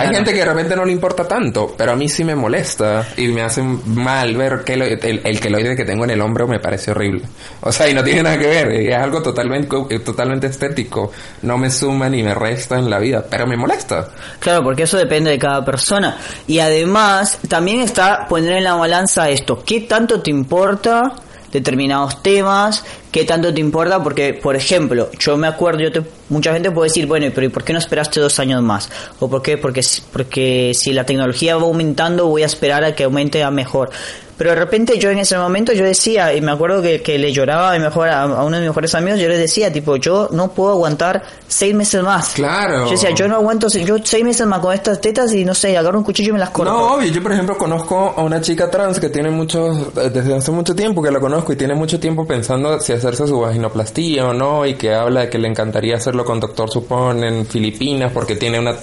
Hay 0.00 0.14
gente 0.14 0.32
que 0.32 0.38
de 0.38 0.44
repente 0.44 0.76
no 0.76 0.84
le 0.84 0.92
importa 0.92 1.26
tanto, 1.26 1.74
pero 1.76 1.92
a 1.92 1.96
mí 1.96 2.08
sí 2.08 2.24
me 2.24 2.34
molesta 2.34 3.06
y 3.16 3.28
me 3.28 3.42
hace 3.42 3.62
mal 3.62 4.36
ver 4.36 4.62
que 4.64 4.76
lo- 4.76 4.84
el, 4.84 5.20
el 5.24 5.40
queloide 5.40 5.76
que 5.76 5.84
tengo 5.84 6.04
en 6.04 6.10
el 6.10 6.20
hombro 6.20 6.46
me 6.48 6.60
parece 6.60 6.90
horrible. 6.90 7.22
O 7.60 7.72
sea, 7.72 7.88
y 7.88 7.94
no 7.94 8.02
tiene 8.04 8.22
nada 8.22 8.38
que 8.38 8.46
ver, 8.46 8.70
es 8.72 8.96
algo 8.96 9.22
totalmente, 9.22 9.68
totalmente 10.00 10.46
estético. 10.48 11.10
No 11.42 11.58
me 11.58 11.70
suma 11.70 12.08
ni 12.08 12.22
me 12.22 12.34
resta 12.34 12.78
en 12.78 12.88
la 12.90 12.98
vida, 12.98 13.24
pero 13.28 13.46
me 13.46 13.56
molesta. 13.56 14.08
Claro, 14.38 14.62
porque 14.62 14.84
eso 14.84 14.96
depende 14.96 15.30
de 15.30 15.38
cada 15.38 15.64
persona. 15.64 16.16
Y 16.46 16.58
además, 16.60 17.38
también 17.48 17.80
está 17.80 18.26
poner 18.28 18.52
en 18.54 18.64
la 18.64 18.74
balanza 18.74 19.28
esto. 19.28 19.62
¿Qué 19.64 19.80
tanto 19.82 20.20
te 20.22 20.30
importa 20.30 21.12
determinados 21.52 22.22
temas? 22.22 22.84
¿Qué 23.10 23.24
tanto 23.24 23.52
te 23.52 23.60
importa? 23.60 24.02
Porque, 24.02 24.34
por 24.34 24.56
ejemplo, 24.56 25.10
yo 25.18 25.36
me 25.36 25.46
acuerdo, 25.46 25.80
yo 25.80 25.92
te, 25.92 26.02
mucha 26.28 26.52
gente 26.52 26.70
puede 26.70 26.88
decir, 26.88 27.06
bueno, 27.06 27.26
pero 27.34 27.46
¿y 27.46 27.50
por 27.50 27.64
qué 27.64 27.72
no 27.72 27.78
esperaste 27.78 28.20
dos 28.20 28.38
años 28.38 28.62
más? 28.62 28.90
¿O 29.18 29.28
por 29.28 29.42
qué? 29.42 29.56
Porque, 29.58 29.82
porque 30.12 30.72
si 30.74 30.92
la 30.92 31.04
tecnología 31.04 31.56
va 31.56 31.62
aumentando, 31.62 32.26
voy 32.26 32.42
a 32.42 32.46
esperar 32.46 32.84
a 32.84 32.94
que 32.94 33.04
aumente 33.04 33.42
a 33.42 33.50
mejor. 33.50 33.90
Pero 34.38 34.50
de 34.50 34.56
repente 34.56 34.98
yo 34.98 35.10
en 35.10 35.18
ese 35.18 35.36
momento 35.36 35.72
yo 35.72 35.84
decía, 35.84 36.32
y 36.32 36.40
me 36.40 36.52
acuerdo 36.52 36.80
que, 36.80 37.02
que 37.02 37.18
le 37.18 37.32
lloraba 37.32 37.72
a, 37.72 37.72
mi 37.74 37.80
mejor, 37.80 38.08
a, 38.08 38.24
uno 38.24 38.56
de 38.56 38.60
mis 38.60 38.70
mejores 38.70 38.94
amigos, 38.94 39.18
yo 39.18 39.28
le 39.28 39.36
decía, 39.36 39.72
tipo, 39.72 39.96
yo 39.96 40.28
no 40.30 40.52
puedo 40.52 40.70
aguantar 40.70 41.24
seis 41.48 41.74
meses 41.74 42.04
más. 42.04 42.34
Claro. 42.34 42.84
Yo 42.84 42.92
decía, 42.92 43.10
yo 43.10 43.26
no 43.26 43.34
aguanto, 43.34 43.66
yo 43.68 43.96
seis 44.02 44.24
meses 44.24 44.46
más 44.46 44.60
con 44.60 44.72
estas 44.72 45.00
tetas 45.00 45.34
y 45.34 45.44
no 45.44 45.54
sé, 45.54 45.76
agarro 45.76 45.98
un 45.98 46.04
cuchillo 46.04 46.30
y 46.30 46.32
me 46.34 46.38
las 46.38 46.50
corto. 46.50 46.72
No, 46.72 46.94
obvio, 46.94 47.10
yo 47.10 47.20
por 47.20 47.32
ejemplo 47.32 47.58
conozco 47.58 48.14
a 48.16 48.22
una 48.22 48.40
chica 48.40 48.70
trans 48.70 49.00
que 49.00 49.08
tiene 49.08 49.30
mucho, 49.30 49.90
desde 49.94 50.36
hace 50.36 50.52
mucho 50.52 50.74
tiempo 50.74 51.02
que 51.02 51.10
la 51.10 51.18
conozco 51.18 51.52
y 51.52 51.56
tiene 51.56 51.74
mucho 51.74 51.98
tiempo 51.98 52.24
pensando 52.24 52.78
si 52.78 52.92
hacerse 52.92 53.26
su 53.26 53.40
vaginoplastía 53.40 54.24
o 54.26 54.32
no, 54.32 54.64
y 54.64 54.74
que 54.74 54.94
habla 54.94 55.22
de 55.22 55.30
que 55.30 55.38
le 55.38 55.48
encantaría 55.48 55.96
hacerlo 55.96 56.24
con 56.24 56.38
doctor 56.38 56.70
Supón 56.70 57.24
en 57.24 57.44
Filipinas 57.44 58.12
porque 58.12 58.36
tiene 58.36 58.60
una 58.60 58.76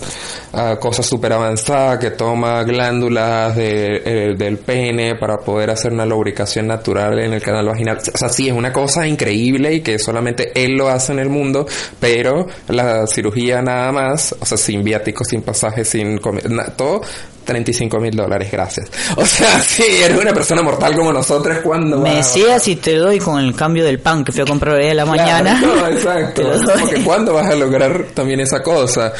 ah, 0.51 0.75
cosa 0.77 1.01
súper 1.01 1.31
avanzada 1.31 1.97
que 1.97 2.11
toma 2.11 2.63
glándulas 2.63 3.55
de, 3.55 4.01
eh, 4.03 4.35
del 4.35 4.57
pene 4.57 5.15
para 5.15 5.44
poder 5.45 5.69
hacer 5.69 5.93
una 5.93 6.05
lubricación 6.05 6.67
natural 6.67 7.19
en 7.19 7.33
el 7.33 7.41
canal 7.41 7.65
vaginal. 7.67 7.97
O 7.97 8.17
sea, 8.17 8.29
sí, 8.29 8.49
es 8.49 8.53
una 8.53 8.73
cosa 8.73 9.07
increíble 9.07 9.75
y 9.75 9.81
que 9.81 9.99
solamente 9.99 10.51
él 10.55 10.75
lo 10.75 10.89
hace 10.89 11.13
en 11.13 11.19
el 11.19 11.29
mundo, 11.29 11.65
pero 11.99 12.47
la 12.67 13.07
cirugía 13.07 13.61
nada 13.61 13.91
más, 13.91 14.35
o 14.39 14.45
sea, 14.45 14.57
sin 14.57 14.83
viáticos, 14.83 15.27
sin 15.27 15.41
pasajes, 15.41 15.87
sin 15.87 16.17
comida, 16.17 16.65
todo 16.75 17.01
35 17.45 17.99
mil 17.99 18.15
dólares, 18.15 18.51
gracias. 18.51 18.89
O 19.15 19.25
sea, 19.25 19.61
sí, 19.61 19.83
eres 20.03 20.19
una 20.19 20.33
persona 20.33 20.61
mortal 20.61 20.95
como 20.95 21.13
nosotros 21.13 21.59
cuando... 21.63 21.99
Me 21.99 22.15
decías 22.15 22.63
si 22.63 22.75
te 22.75 22.95
doy 22.95 23.19
con 23.19 23.39
el 23.39 23.55
cambio 23.55 23.85
del 23.85 23.99
pan 23.99 24.23
que 24.23 24.31
fui 24.31 24.41
a 24.41 24.45
comprar 24.45 24.75
hoy 24.75 24.87
a 24.87 24.93
la 24.93 25.05
mañana. 25.05 25.61
No, 25.61 25.87
exacto. 25.87 26.43
Porque 26.79 27.03
cuándo 27.03 27.33
vas 27.33 27.47
a 27.47 27.55
lograr 27.55 28.07
también 28.13 28.39
esa 28.41 28.61
cosa. 28.61 29.13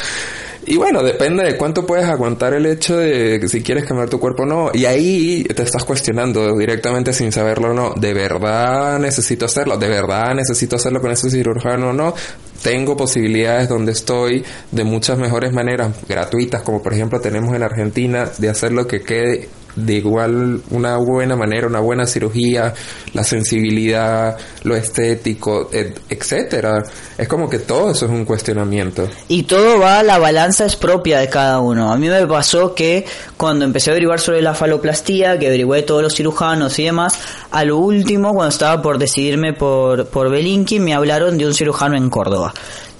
Y 0.68 0.76
bueno, 0.76 1.02
depende 1.04 1.44
de 1.44 1.56
cuánto 1.56 1.86
puedes 1.86 2.06
aguantar 2.06 2.52
el 2.52 2.66
hecho 2.66 2.96
de 2.96 3.40
si 3.48 3.62
quieres 3.62 3.84
cambiar 3.84 4.08
tu 4.08 4.18
cuerpo 4.18 4.42
o 4.42 4.46
no. 4.46 4.70
Y 4.74 4.84
ahí 4.84 5.44
te 5.44 5.62
estás 5.62 5.84
cuestionando 5.84 6.56
directamente 6.56 7.12
sin 7.12 7.30
saberlo 7.30 7.70
o 7.70 7.72
no. 7.72 7.94
¿De 7.94 8.12
verdad 8.12 8.98
necesito 8.98 9.44
hacerlo? 9.44 9.78
¿De 9.78 9.88
verdad 9.88 10.34
necesito 10.34 10.74
hacerlo 10.74 11.00
con 11.00 11.12
ese 11.12 11.30
cirujano 11.30 11.90
o 11.90 11.92
no? 11.92 12.14
Tengo 12.62 12.96
posibilidades 12.96 13.68
donde 13.68 13.92
estoy 13.92 14.44
de 14.72 14.82
muchas 14.82 15.18
mejores 15.18 15.52
maneras 15.52 15.92
gratuitas, 16.08 16.62
como 16.62 16.82
por 16.82 16.94
ejemplo 16.94 17.20
tenemos 17.20 17.54
en 17.54 17.62
Argentina, 17.62 18.28
de 18.36 18.48
hacerlo 18.48 18.88
que 18.88 19.02
quede 19.02 19.48
de 19.76 19.94
igual 19.94 20.60
una 20.70 20.96
buena 20.96 21.36
manera, 21.36 21.66
una 21.66 21.80
buena 21.80 22.06
cirugía, 22.06 22.72
la 23.12 23.22
sensibilidad, 23.22 24.36
lo 24.64 24.74
estético, 24.74 25.70
etcétera. 25.72 26.82
Es 27.16 27.28
como 27.28 27.48
que 27.48 27.60
todo 27.60 27.90
eso 27.90 28.06
es 28.06 28.10
un 28.10 28.24
cuestionamiento. 28.24 29.08
Y 29.28 29.44
todo 29.44 29.78
va, 29.78 30.02
la 30.02 30.18
balanza 30.18 30.64
es 30.64 30.76
propia 30.76 31.20
de 31.20 31.28
cada 31.28 31.60
uno. 31.60 31.92
A 31.92 31.96
mí 31.96 32.08
me 32.08 32.26
pasó 32.26 32.74
que 32.74 33.04
cuando 33.36 33.64
empecé 33.64 33.90
a 33.90 33.92
averiguar 33.92 34.18
sobre 34.18 34.42
la 34.42 34.54
faloplastía, 34.54 35.38
que 35.38 35.46
averigué 35.46 35.82
todos 35.82 36.02
los 36.02 36.14
cirujanos 36.14 36.78
y 36.78 36.84
demás, 36.84 37.18
a 37.50 37.64
lo 37.64 37.76
último, 37.76 38.32
cuando 38.32 38.48
estaba 38.48 38.80
por 38.80 38.98
decidirme 38.98 39.52
por, 39.52 40.06
por 40.08 40.30
Belinki, 40.30 40.80
me 40.80 40.94
hablaron 40.94 41.36
de 41.36 41.46
un 41.46 41.54
cirujano 41.54 41.96
en 41.96 42.10
Córdoba 42.10 42.52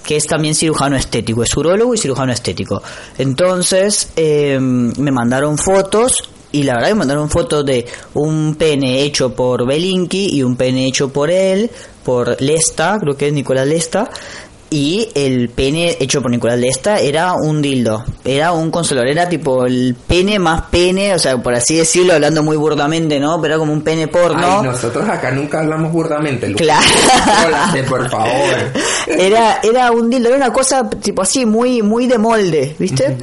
que 0.06 0.14
es 0.16 0.26
también 0.28 0.54
cirujano 0.54 0.94
estético, 0.96 1.42
es 1.42 1.56
urólogo 1.56 1.92
y 1.92 1.98
cirujano 1.98 2.32
estético. 2.32 2.80
Entonces 3.18 4.10
eh, 4.14 4.56
me 4.60 5.10
mandaron 5.10 5.58
fotos 5.58 6.30
y 6.56 6.62
la 6.62 6.74
verdad 6.74 6.88
que 6.88 6.94
mandaron 6.94 7.28
fotos 7.30 7.64
de 7.66 7.86
un 8.14 8.56
pene 8.58 9.02
hecho 9.02 9.34
por 9.34 9.66
Belinki 9.66 10.36
y 10.36 10.42
un 10.42 10.56
pene 10.56 10.86
hecho 10.86 11.10
por 11.10 11.30
él, 11.30 11.70
por 12.04 12.40
Lesta, 12.40 12.98
creo 13.00 13.16
que 13.16 13.28
es 13.28 13.32
Nicolás 13.32 13.66
Lesta, 13.66 14.08
y 14.68 15.08
el 15.14 15.48
pene 15.50 15.96
hecho 16.00 16.20
por 16.20 16.30
Nicolás 16.30 16.58
Lesta 16.58 16.98
era 16.98 17.34
un 17.34 17.62
dildo, 17.62 18.04
era 18.24 18.50
un 18.52 18.70
consolador, 18.70 19.08
era 19.08 19.28
tipo 19.28 19.64
el 19.64 19.94
pene 20.08 20.38
más 20.40 20.62
pene, 20.62 21.14
o 21.14 21.18
sea, 21.18 21.36
por 21.40 21.54
así 21.54 21.76
decirlo, 21.76 22.14
hablando 22.14 22.42
muy 22.42 22.56
burdamente, 22.56 23.20
¿no? 23.20 23.40
Pero 23.40 23.54
era 23.54 23.58
como 23.60 23.72
un 23.72 23.82
pene 23.82 24.08
porno. 24.08 24.60
Ay, 24.60 24.66
nosotros 24.66 25.08
acá 25.08 25.30
nunca 25.30 25.60
hablamos 25.60 25.92
burdamente, 25.92 26.52
Claro. 26.54 26.84
por 27.88 28.10
favor. 28.10 28.72
Era, 29.06 29.60
era 29.62 29.92
un 29.92 30.10
dildo, 30.10 30.28
era 30.28 30.36
una 30.36 30.52
cosa 30.52 30.90
tipo 30.90 31.22
así, 31.22 31.46
muy, 31.46 31.80
muy 31.80 32.08
de 32.08 32.18
molde, 32.18 32.74
¿viste? 32.76 33.16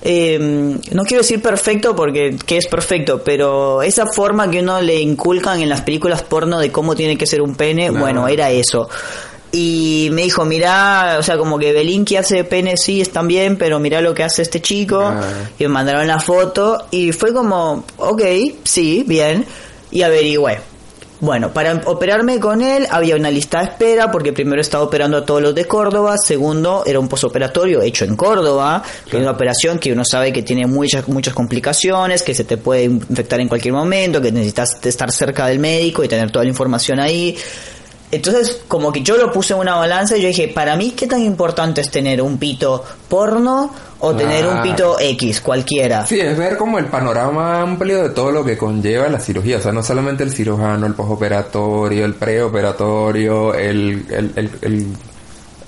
Eh, 0.00 0.38
no 0.38 1.02
quiero 1.02 1.22
decir 1.22 1.42
perfecto 1.42 1.96
porque 1.96 2.36
que 2.46 2.56
es 2.56 2.66
perfecto, 2.68 3.22
pero 3.24 3.82
esa 3.82 4.06
forma 4.06 4.50
que 4.50 4.60
uno 4.60 4.80
le 4.80 5.00
inculcan 5.00 5.60
en 5.60 5.68
las 5.68 5.82
películas 5.82 6.22
porno 6.22 6.58
de 6.60 6.70
cómo 6.70 6.94
tiene 6.94 7.16
que 7.18 7.26
ser 7.26 7.42
un 7.42 7.56
pene, 7.56 7.90
bueno, 7.90 8.28
era 8.28 8.50
eso. 8.50 8.88
Y 9.50 10.08
me 10.12 10.22
dijo, 10.22 10.44
mira, 10.44 11.16
o 11.18 11.22
sea, 11.22 11.38
como 11.38 11.58
que 11.58 11.72
Belinki 11.72 12.16
hace 12.16 12.44
pene, 12.44 12.76
sí, 12.76 13.00
están 13.00 13.26
bien, 13.26 13.56
pero 13.56 13.78
mira 13.80 14.00
lo 14.00 14.14
que 14.14 14.22
hace 14.22 14.42
este 14.42 14.60
chico. 14.60 15.10
Y 15.58 15.62
me 15.64 15.68
mandaron 15.68 16.06
la 16.06 16.20
foto 16.20 16.86
y 16.90 17.12
fue 17.12 17.32
como, 17.32 17.84
ok, 17.96 18.22
sí, 18.64 19.04
bien. 19.06 19.46
Y 19.90 20.02
averigüé. 20.02 20.60
Bueno, 21.20 21.52
para 21.52 21.82
operarme 21.86 22.38
con 22.38 22.62
él 22.62 22.86
había 22.90 23.16
una 23.16 23.28
lista 23.28 23.58
de 23.58 23.64
espera 23.64 24.08
porque 24.08 24.32
primero 24.32 24.60
estaba 24.60 24.84
operando 24.84 25.16
a 25.16 25.24
todos 25.24 25.42
los 25.42 25.54
de 25.54 25.64
Córdoba, 25.64 26.16
segundo 26.16 26.84
era 26.86 27.00
un 27.00 27.08
posoperatorio 27.08 27.82
hecho 27.82 28.04
en 28.04 28.14
Córdoba, 28.14 28.84
que 29.10 29.16
es 29.16 29.22
una 29.22 29.32
operación 29.32 29.80
que 29.80 29.92
uno 29.92 30.04
sabe 30.04 30.32
que 30.32 30.42
tiene 30.42 30.68
muchas 30.68 31.08
muchas 31.08 31.34
complicaciones, 31.34 32.22
que 32.22 32.34
se 32.34 32.44
te 32.44 32.56
puede 32.56 32.84
infectar 32.84 33.40
en 33.40 33.48
cualquier 33.48 33.74
momento, 33.74 34.20
que 34.20 34.30
necesitas 34.30 34.78
estar 34.84 35.10
cerca 35.10 35.48
del 35.48 35.58
médico 35.58 36.04
y 36.04 36.08
tener 36.08 36.30
toda 36.30 36.44
la 36.44 36.50
información 36.50 37.00
ahí. 37.00 37.36
Entonces, 38.10 38.62
como 38.68 38.92
que 38.92 39.02
yo 39.02 39.16
lo 39.16 39.32
puse 39.32 39.52
en 39.52 39.58
una 39.58 39.74
balanza 39.74 40.16
y 40.16 40.22
yo 40.22 40.28
dije, 40.28 40.48
para 40.48 40.76
mí, 40.76 40.92
¿qué 40.92 41.06
tan 41.06 41.20
importante 41.20 41.80
es 41.80 41.90
tener 41.90 42.22
un 42.22 42.38
pito 42.38 42.84
porno 43.08 43.70
o 44.00 44.14
tener 44.14 44.46
un 44.46 44.62
pito 44.62 44.96
X, 45.00 45.40
cualquiera? 45.40 46.06
Sí, 46.06 46.20
es 46.20 46.36
ver 46.36 46.56
como 46.56 46.78
el 46.78 46.86
panorama 46.86 47.62
amplio 47.62 48.02
de 48.02 48.10
todo 48.10 48.30
lo 48.30 48.44
que 48.44 48.56
conlleva 48.56 49.08
la 49.08 49.20
cirugía. 49.20 49.58
O 49.58 49.60
sea, 49.60 49.72
no 49.72 49.82
solamente 49.82 50.22
el 50.24 50.30
cirujano, 50.30 50.86
el 50.86 50.94
postoperatorio, 50.94 52.04
el 52.04 52.14
preoperatorio, 52.14 53.54
el, 53.54 54.06
el, 54.10 54.32
el, 54.36 54.50
el, 54.62 54.86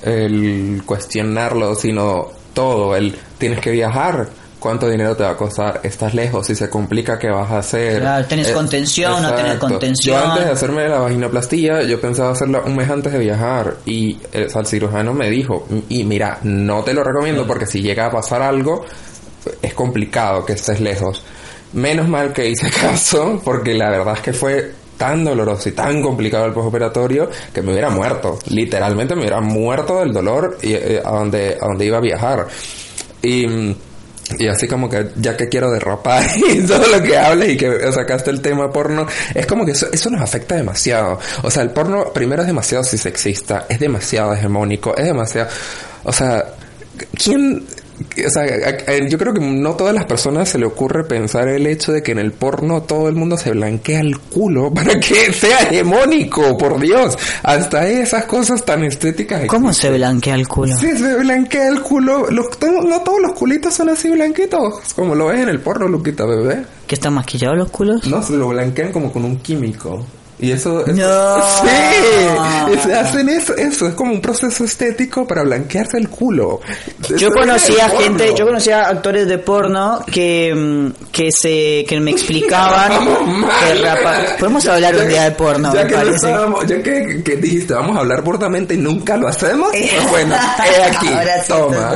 el 0.02 0.82
cuestionarlo, 0.84 1.74
sino 1.74 2.28
todo. 2.52 2.94
El 2.96 3.16
tienes 3.38 3.60
que 3.60 3.70
viajar 3.70 4.28
cuánto 4.60 4.88
dinero 4.88 5.16
te 5.16 5.24
va 5.24 5.30
a 5.30 5.36
costar, 5.36 5.80
estás 5.82 6.14
lejos, 6.14 6.46
si 6.46 6.54
se 6.54 6.68
complica, 6.70 7.18
¿qué 7.18 7.28
vas 7.28 7.50
a 7.50 7.58
hacer? 7.58 8.00
Claro, 8.00 8.26
¿tienes 8.26 8.48
Eh, 8.48 8.52
contención 8.52 9.24
o 9.24 9.34
tienes 9.34 9.56
contención? 9.56 10.16
Yo 10.16 10.30
antes 10.30 10.44
de 10.44 10.52
hacerme 10.52 10.88
la 10.88 10.98
vaginoplastía, 10.98 11.82
yo 11.82 12.00
pensaba 12.00 12.30
hacerla 12.30 12.60
un 12.60 12.76
mes 12.76 12.88
antes 12.88 13.12
de 13.12 13.18
viajar 13.18 13.78
y 13.86 14.18
el, 14.30 14.46
o 14.46 14.50
sea, 14.50 14.60
el 14.60 14.66
cirujano 14.66 15.14
me 15.14 15.30
dijo, 15.30 15.66
y 15.88 16.04
mira, 16.04 16.38
no 16.42 16.84
te 16.84 16.94
lo 16.94 17.02
recomiendo 17.02 17.46
porque 17.46 17.66
si 17.66 17.80
llega 17.80 18.06
a 18.06 18.10
pasar 18.10 18.42
algo, 18.42 18.84
es 19.62 19.74
complicado 19.74 20.44
que 20.44 20.52
estés 20.52 20.80
lejos. 20.80 21.24
Menos 21.72 22.08
mal 22.08 22.32
que 22.32 22.48
hice 22.48 22.70
caso 22.80 23.40
porque 23.42 23.74
la 23.74 23.90
verdad 23.90 24.14
es 24.14 24.20
que 24.20 24.32
fue 24.32 24.72
tan 24.96 25.24
doloroso 25.24 25.70
y 25.70 25.72
tan 25.72 26.02
complicado 26.02 26.44
el 26.44 26.52
postoperatorio 26.52 27.30
que 27.54 27.62
me 27.62 27.72
hubiera 27.72 27.88
muerto. 27.88 28.38
Literalmente 28.50 29.14
me 29.14 29.22
hubiera 29.22 29.40
muerto 29.40 30.00
del 30.00 30.12
dolor 30.12 30.58
y, 30.60 30.74
eh, 30.74 31.00
a, 31.02 31.10
donde, 31.10 31.56
a 31.58 31.66
donde 31.66 31.86
iba 31.86 31.96
a 31.96 32.02
viajar. 32.02 32.46
Y... 33.22 33.74
y 34.38 34.48
así 34.48 34.66
como 34.68 34.88
que 34.88 35.10
ya 35.16 35.36
que 35.36 35.48
quiero 35.48 35.70
derrapar 35.70 36.24
y 36.36 36.60
todo 36.60 36.86
lo 36.86 37.02
que 37.02 37.16
hables 37.16 37.50
y 37.50 37.56
que 37.56 37.92
sacaste 37.92 38.30
el 38.30 38.40
tema 38.40 38.72
porno, 38.72 39.06
es 39.34 39.46
como 39.46 39.64
que 39.64 39.72
eso, 39.72 39.86
eso 39.92 40.10
nos 40.10 40.20
afecta 40.20 40.56
demasiado. 40.56 41.18
O 41.42 41.50
sea, 41.50 41.62
el 41.62 41.70
porno 41.70 42.12
primero 42.12 42.42
es 42.42 42.48
demasiado 42.48 42.84
si 42.84 42.98
sexista, 42.98 43.66
es 43.68 43.78
demasiado 43.78 44.34
hegemónico, 44.34 44.96
es 44.96 45.04
demasiado... 45.04 45.48
O 46.04 46.12
sea, 46.12 46.44
¿quién... 47.22 47.64
O 48.26 48.30
sea, 48.30 48.42
a- 48.42 48.90
a- 48.92 49.08
yo 49.08 49.18
creo 49.18 49.32
que 49.34 49.40
no 49.40 49.74
todas 49.76 49.94
las 49.94 50.04
personas 50.04 50.48
se 50.48 50.58
le 50.58 50.66
ocurre 50.66 51.04
pensar 51.04 51.48
el 51.48 51.66
hecho 51.66 51.92
de 51.92 52.02
que 52.02 52.12
en 52.12 52.18
el 52.18 52.32
porno 52.32 52.82
todo 52.82 53.08
el 53.08 53.14
mundo 53.14 53.36
se 53.36 53.50
blanquea 53.50 54.00
el 54.00 54.18
culo 54.18 54.70
para 54.74 54.98
que 54.98 55.32
sea 55.32 55.58
hegemónico, 55.60 56.56
por 56.58 56.80
Dios. 56.80 57.16
Hasta 57.42 57.86
esas 57.88 58.24
cosas 58.24 58.64
tan 58.64 58.84
estéticas. 58.84 59.44
¿Cómo 59.46 59.72
se 59.72 59.90
blanquea 59.90 60.34
el 60.34 60.48
culo? 60.48 60.76
Sí, 60.76 60.96
se 60.96 61.14
blanquea 61.16 61.68
el 61.68 61.80
culo. 61.82 62.30
Los- 62.30 62.46
no 62.60 63.00
todos 63.02 63.20
los 63.20 63.32
culitos 63.32 63.74
son 63.74 63.88
así 63.90 64.10
blanquitos. 64.10 64.74
Como 64.94 65.14
lo 65.14 65.26
ves 65.26 65.40
en 65.40 65.48
el 65.48 65.60
porno, 65.60 65.88
Luquita, 65.88 66.24
bebé. 66.24 66.64
¿Que 66.86 66.94
están 66.96 67.14
maquillados 67.14 67.56
los 67.56 67.70
culos? 67.70 68.06
No, 68.06 68.22
se 68.22 68.32
lo 68.34 68.48
blanquean 68.48 68.92
como 68.92 69.12
con 69.12 69.24
un 69.24 69.36
químico. 69.38 70.04
Y 70.40 70.52
eso... 70.52 70.80
eso- 70.86 70.92
No. 70.92 71.36
Sí. 72.80 72.90
Hacen 72.92 73.28
eso. 73.28 73.54
Eso 73.56 73.88
es 73.88 73.94
como 73.94 74.12
un 74.12 74.20
proceso 74.20 74.64
estético 74.64 75.26
para 75.26 75.42
blanquearse 75.42 75.98
el 75.98 76.08
culo. 76.08 76.60
Yo 77.08 77.16
Eso 77.16 77.26
es 77.28 77.34
conocía 77.34 77.86
porno. 77.88 78.00
gente, 78.00 78.34
yo 78.36 78.46
conocía 78.46 78.88
actores 78.88 79.26
de 79.28 79.38
porno 79.38 80.04
que, 80.10 80.54
mm, 80.54 81.10
que 81.10 81.28
se 81.32 81.84
que 81.88 81.98
me 82.00 82.12
explicaban 82.12 82.92
que 83.66 83.74
rapa- 83.82 84.36
podemos 84.38 84.64
hablar 84.66 84.94
un 84.96 85.08
día 85.08 85.24
de 85.24 85.30
porno, 85.32 85.74
ya 85.74 85.82
me 85.82 85.88
que 85.88 85.92
no 85.96 85.98
parece. 86.02 86.16
estábamos- 86.28 86.66
ya 86.66 86.82
que, 86.82 87.22
que 87.24 87.36
dijiste, 87.36 87.74
vamos 87.74 87.96
a 87.96 88.00
hablar 88.00 88.22
burdamente 88.22 88.74
y 88.74 88.78
nunca 88.78 89.16
lo 89.16 89.28
hacemos. 89.28 89.70
Pues 89.72 90.08
bueno, 90.10 90.36
he 90.78 90.82
aquí. 90.84 91.08
Ahora 91.08 91.42
sí, 91.42 91.48
toma. 91.52 91.92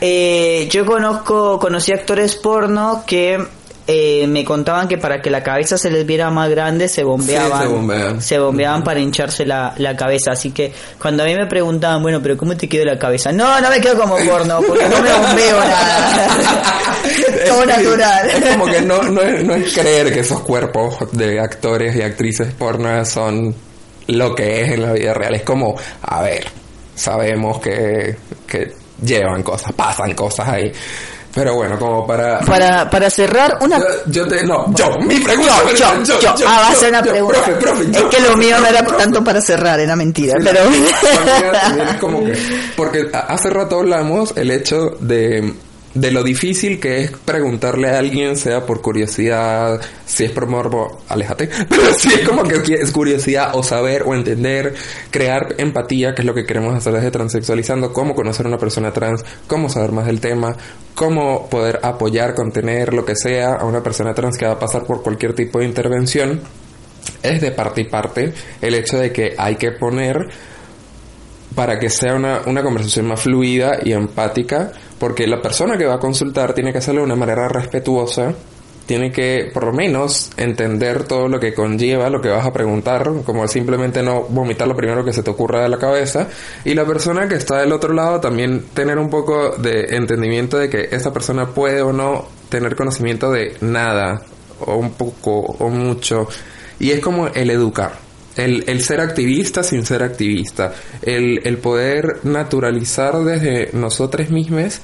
Eh, 0.00 0.68
yo 0.70 0.84
conozco, 0.84 1.58
conocí 1.58 1.92
actores 1.92 2.34
porno 2.36 3.04
que 3.06 3.38
eh, 3.86 4.26
me 4.26 4.44
contaban 4.44 4.88
que 4.88 4.96
para 4.96 5.20
que 5.20 5.30
la 5.30 5.42
cabeza 5.42 5.76
se 5.76 5.90
les 5.90 6.06
viera 6.06 6.30
más 6.30 6.48
grande 6.48 6.88
se 6.88 7.04
bombeaban. 7.04 7.60
Sí, 7.62 7.66
se 7.66 7.72
bombean. 7.72 8.22
se 8.22 8.38
bombeaban 8.38 8.82
para 8.82 9.00
hincharse 9.00 9.44
la, 9.44 9.74
la 9.76 9.94
cabeza. 9.96 10.32
Así 10.32 10.52
que 10.52 10.72
cuando 11.00 11.22
a 11.22 11.26
mí 11.26 11.34
me 11.34 11.46
preguntaban, 11.46 12.02
bueno, 12.02 12.20
pero 12.22 12.36
¿cómo 12.36 12.56
te 12.56 12.68
quedó 12.68 12.84
la 12.86 12.98
cabeza? 12.98 13.30
No, 13.32 13.60
no 13.60 13.68
me 13.68 13.80
quedo 13.80 13.98
como 14.00 14.16
porno, 14.16 14.60
porque 14.66 14.88
no 14.88 15.02
me 15.02 15.12
bombeo 15.12 15.58
nada. 15.58 16.28
Todo 17.46 17.62
Sí, 17.62 17.68
natural. 17.68 18.30
Es 18.30 18.48
como 18.52 18.66
que 18.66 18.80
no, 18.80 19.02
no, 19.02 19.20
es, 19.20 19.44
no 19.44 19.54
es 19.54 19.74
creer 19.74 20.12
que 20.12 20.20
esos 20.20 20.40
cuerpos 20.40 20.96
de 21.12 21.38
actores 21.40 21.94
y 21.96 22.02
actrices 22.02 22.52
porno 22.54 23.04
son 23.04 23.54
lo 24.06 24.34
que 24.34 24.62
es 24.62 24.72
en 24.72 24.82
la 24.82 24.92
vida 24.92 25.12
real. 25.14 25.34
Es 25.34 25.42
como, 25.42 25.74
a 26.02 26.22
ver, 26.22 26.46
sabemos 26.94 27.60
que, 27.60 28.16
que 28.46 28.72
llevan 29.02 29.42
cosas, 29.42 29.72
pasan 29.72 30.14
cosas 30.14 30.48
ahí. 30.48 30.72
Pero 31.34 31.54
bueno, 31.56 31.76
como 31.78 32.06
para... 32.06 32.38
Para, 32.40 32.88
para 32.88 33.10
cerrar, 33.10 33.58
una... 33.60 33.78
Yo, 33.78 33.84
yo 34.06 34.28
te... 34.28 34.44
No, 34.44 34.72
yo, 34.74 34.96
mi 35.00 35.18
pregunta. 35.18 35.52
Yo, 35.76 36.02
yo, 36.04 36.20
yo, 36.20 36.46
ah, 36.46 36.60
va 36.60 36.68
a 36.68 36.74
ser 36.76 36.90
una 36.90 37.02
yo, 37.04 37.10
pregunta. 37.10 37.42
profe, 37.42 37.52
profe, 37.60 37.82
es 37.82 37.90
yo, 37.90 38.08
que 38.08 38.20
lo 38.20 38.36
mío 38.36 38.56
no 38.60 38.66
era 38.66 38.82
profe. 38.84 39.02
tanto 39.02 39.24
para 39.24 39.40
cerrar, 39.40 39.80
era 39.80 39.96
mentira, 39.96 40.34
Sí, 40.38 40.44
pero... 40.46 40.60
la- 41.52 41.60
también 41.60 41.88
es 41.88 41.96
como 41.96 42.24
que, 42.24 42.38
porque 42.76 43.10
hace 43.12 43.50
rato 43.50 43.80
hablamos 43.80 44.32
el 44.36 44.50
hecho 44.52 44.90
de, 45.00 45.54
de 45.94 46.10
lo 46.10 46.22
difícil 46.22 46.80
que 46.80 47.02
es 47.02 47.10
preguntarle 47.12 47.88
a 47.88 47.98
alguien, 47.98 48.36
sea 48.36 48.66
por 48.66 48.82
curiosidad, 48.82 49.80
si 50.04 50.24
es 50.24 50.32
por 50.32 50.46
morbo, 50.46 51.02
aléjate, 51.08 51.48
pero 51.68 51.94
si 51.94 52.08
es 52.08 52.28
como 52.28 52.42
que 52.42 52.74
es 52.74 52.90
curiosidad 52.90 53.50
o 53.54 53.62
saber 53.62 54.02
o 54.04 54.14
entender, 54.14 54.74
crear 55.10 55.54
empatía, 55.58 56.14
que 56.14 56.22
es 56.22 56.26
lo 56.26 56.34
que 56.34 56.44
queremos 56.44 56.74
hacer 56.74 56.92
desde 56.92 57.10
Transexualizando, 57.10 57.92
cómo 57.92 58.14
conocer 58.14 58.46
a 58.46 58.48
una 58.48 58.58
persona 58.58 58.92
trans, 58.92 59.24
cómo 59.46 59.68
saber 59.68 59.92
más 59.92 60.06
del 60.06 60.20
tema, 60.20 60.56
cómo 60.94 61.48
poder 61.48 61.78
apoyar, 61.82 62.34
contener, 62.34 62.92
lo 62.92 63.04
que 63.04 63.14
sea 63.14 63.54
a 63.54 63.64
una 63.64 63.82
persona 63.82 64.14
trans 64.14 64.36
que 64.36 64.46
va 64.46 64.52
a 64.52 64.58
pasar 64.58 64.84
por 64.84 65.02
cualquier 65.02 65.34
tipo 65.34 65.60
de 65.60 65.66
intervención 65.66 66.40
es 67.22 67.40
de 67.40 67.52
parte 67.52 67.82
y 67.82 67.84
parte 67.84 68.32
el 68.60 68.74
hecho 68.74 68.98
de 68.98 69.12
que 69.12 69.34
hay 69.38 69.56
que 69.56 69.72
poner 69.72 70.28
para 71.54 71.78
que 71.78 71.90
sea 71.90 72.14
una, 72.14 72.42
una 72.46 72.62
conversación 72.62 73.06
más 73.06 73.20
fluida 73.20 73.78
y 73.82 73.92
empática, 73.92 74.72
porque 74.98 75.26
la 75.26 75.40
persona 75.40 75.76
que 75.76 75.86
va 75.86 75.94
a 75.94 76.00
consultar 76.00 76.54
tiene 76.54 76.72
que 76.72 76.78
hacerlo 76.78 77.00
de 77.02 77.06
una 77.06 77.16
manera 77.16 77.48
respetuosa, 77.48 78.34
tiene 78.86 79.10
que 79.12 79.50
por 79.52 79.64
lo 79.64 79.72
menos 79.72 80.30
entender 80.36 81.04
todo 81.04 81.28
lo 81.28 81.40
que 81.40 81.54
conlleva 81.54 82.10
lo 82.10 82.20
que 82.20 82.28
vas 82.28 82.46
a 82.46 82.52
preguntar, 82.52 83.10
como 83.24 83.46
simplemente 83.48 84.02
no 84.02 84.22
vomitar 84.22 84.68
lo 84.68 84.76
primero 84.76 85.04
que 85.04 85.12
se 85.12 85.22
te 85.22 85.30
ocurra 85.30 85.62
de 85.62 85.68
la 85.68 85.78
cabeza, 85.78 86.28
y 86.64 86.74
la 86.74 86.84
persona 86.84 87.28
que 87.28 87.36
está 87.36 87.58
del 87.58 87.72
otro 87.72 87.94
lado 87.94 88.20
también 88.20 88.66
tener 88.74 88.98
un 88.98 89.08
poco 89.08 89.56
de 89.56 89.96
entendimiento 89.96 90.58
de 90.58 90.68
que 90.68 90.88
esa 90.90 91.12
persona 91.12 91.46
puede 91.46 91.82
o 91.82 91.92
no 91.92 92.26
tener 92.48 92.76
conocimiento 92.76 93.30
de 93.30 93.56
nada, 93.60 94.22
o 94.60 94.76
un 94.76 94.92
poco, 94.92 95.40
o 95.40 95.68
mucho, 95.68 96.28
y 96.78 96.90
es 96.90 97.00
como 97.00 97.28
el 97.28 97.50
educar. 97.50 98.03
El, 98.36 98.64
el 98.66 98.82
ser 98.82 99.00
activista 99.00 99.62
sin 99.62 99.86
ser 99.86 100.02
activista. 100.02 100.72
El, 101.02 101.40
el 101.44 101.58
poder 101.58 102.20
naturalizar 102.24 103.22
desde 103.22 103.70
nosotros 103.72 104.30
mismos 104.30 104.80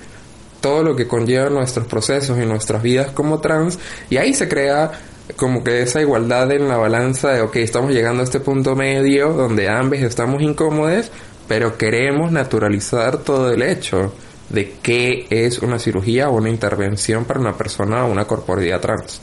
todo 0.61 0.83
lo 0.83 0.95
que 0.95 1.09
conlleva 1.09 1.49
nuestros 1.49 1.87
procesos 1.87 2.39
y 2.39 2.47
nuestras 2.47 2.83
vidas 2.83 3.11
como 3.13 3.41
trans. 3.41 3.79
Y 4.09 4.19
ahí 4.19 4.35
se 4.35 4.49
crea 4.49 4.93
como 5.37 5.65
que 5.65 5.83
esa 5.83 6.01
igualdad 6.01 6.51
en 6.53 6.69
la 6.69 6.77
balanza 6.77 7.33
de, 7.33 7.41
ok, 7.41 7.57
estamos 7.57 7.93
llegando 7.93 8.23
a 8.23 8.25
este 8.25 8.41
punto 8.41 8.75
medio 8.77 9.33
donde 9.33 9.69
ambos 9.69 10.01
estamos 10.01 10.43
incómodos, 10.43 11.11
pero 11.49 11.77
queremos 11.77 12.31
naturalizar 12.33 13.19
todo 13.19 13.51
el 13.51 13.63
hecho 13.63 14.13
de 14.49 14.75
qué 14.83 15.27
es 15.31 15.61
una 15.61 15.79
cirugía 15.79 16.29
o 16.29 16.37
una 16.37 16.51
intervención 16.51 17.25
para 17.25 17.41
una 17.41 17.57
persona 17.57 18.05
o 18.05 18.11
una 18.11 18.25
corporeidad 18.27 18.81
trans. 18.81 19.21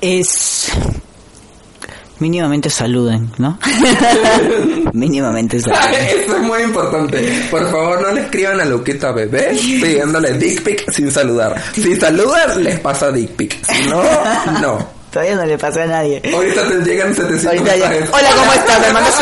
Es... 0.00 0.70
Mínimamente 2.20 2.68
saluden, 2.68 3.30
¿no? 3.38 3.58
Mínimamente 4.92 5.60
saluden. 5.60 5.94
Eso 6.24 6.36
es 6.36 6.42
muy 6.42 6.62
importante. 6.62 7.46
Por 7.50 7.70
favor, 7.70 8.00
no 8.02 8.12
le 8.12 8.22
escriban 8.22 8.60
a 8.60 8.64
Luquita 8.64 9.12
Bebé 9.12 9.50
pidiéndole 9.56 10.32
dick 10.34 10.62
pic 10.62 10.90
sin 10.90 11.10
saludar. 11.10 11.62
Si 11.74 11.94
saludan, 11.96 12.62
les 12.64 12.78
pasa 12.80 13.10
dick 13.12 13.30
pic. 13.30 13.56
Si 13.64 13.88
no, 13.88 14.02
no. 14.60 14.98
Todavía 15.12 15.36
no 15.36 15.46
le 15.46 15.56
pasó 15.56 15.80
a 15.80 15.86
nadie. 15.86 16.20
Ahorita 16.34 16.68
te 16.68 16.74
llegan 16.84 17.14
700 17.14 17.46
Ahorita 17.46 17.76
ya- 17.76 17.88
mensajes. 17.88 18.10
Hola, 18.12 18.28
¿cómo 18.36 18.52
estás? 18.52 18.80
Me 18.80 18.92
mandas 18.92 19.14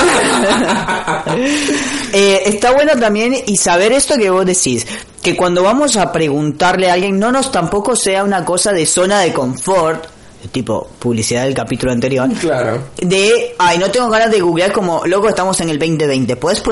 Eh, 2.12 2.42
está 2.46 2.72
bueno 2.72 2.92
también 2.98 3.36
y 3.46 3.56
saber 3.56 3.92
esto 3.92 4.16
que 4.16 4.30
vos 4.30 4.46
decís, 4.46 4.86
que 5.22 5.36
cuando 5.36 5.62
vamos 5.62 5.96
a 5.96 6.12
preguntarle 6.12 6.90
a 6.90 6.94
alguien, 6.94 7.18
no 7.18 7.30
nos 7.30 7.52
tampoco 7.52 7.94
sea 7.94 8.24
una 8.24 8.44
cosa 8.44 8.72
de 8.72 8.86
zona 8.86 9.20
de 9.20 9.32
confort, 9.32 10.06
tipo 10.52 10.88
publicidad 10.98 11.44
del 11.44 11.54
capítulo 11.54 11.92
anterior, 11.92 12.28
Claro. 12.40 12.82
de, 12.98 13.54
ay, 13.58 13.78
no 13.78 13.90
tengo 13.90 14.08
ganas 14.08 14.30
de 14.30 14.40
googlear 14.40 14.72
como, 14.72 15.06
loco, 15.06 15.28
estamos 15.28 15.60
en 15.60 15.70
el 15.70 15.78
2020. 15.78 16.36
Puedes 16.36 16.62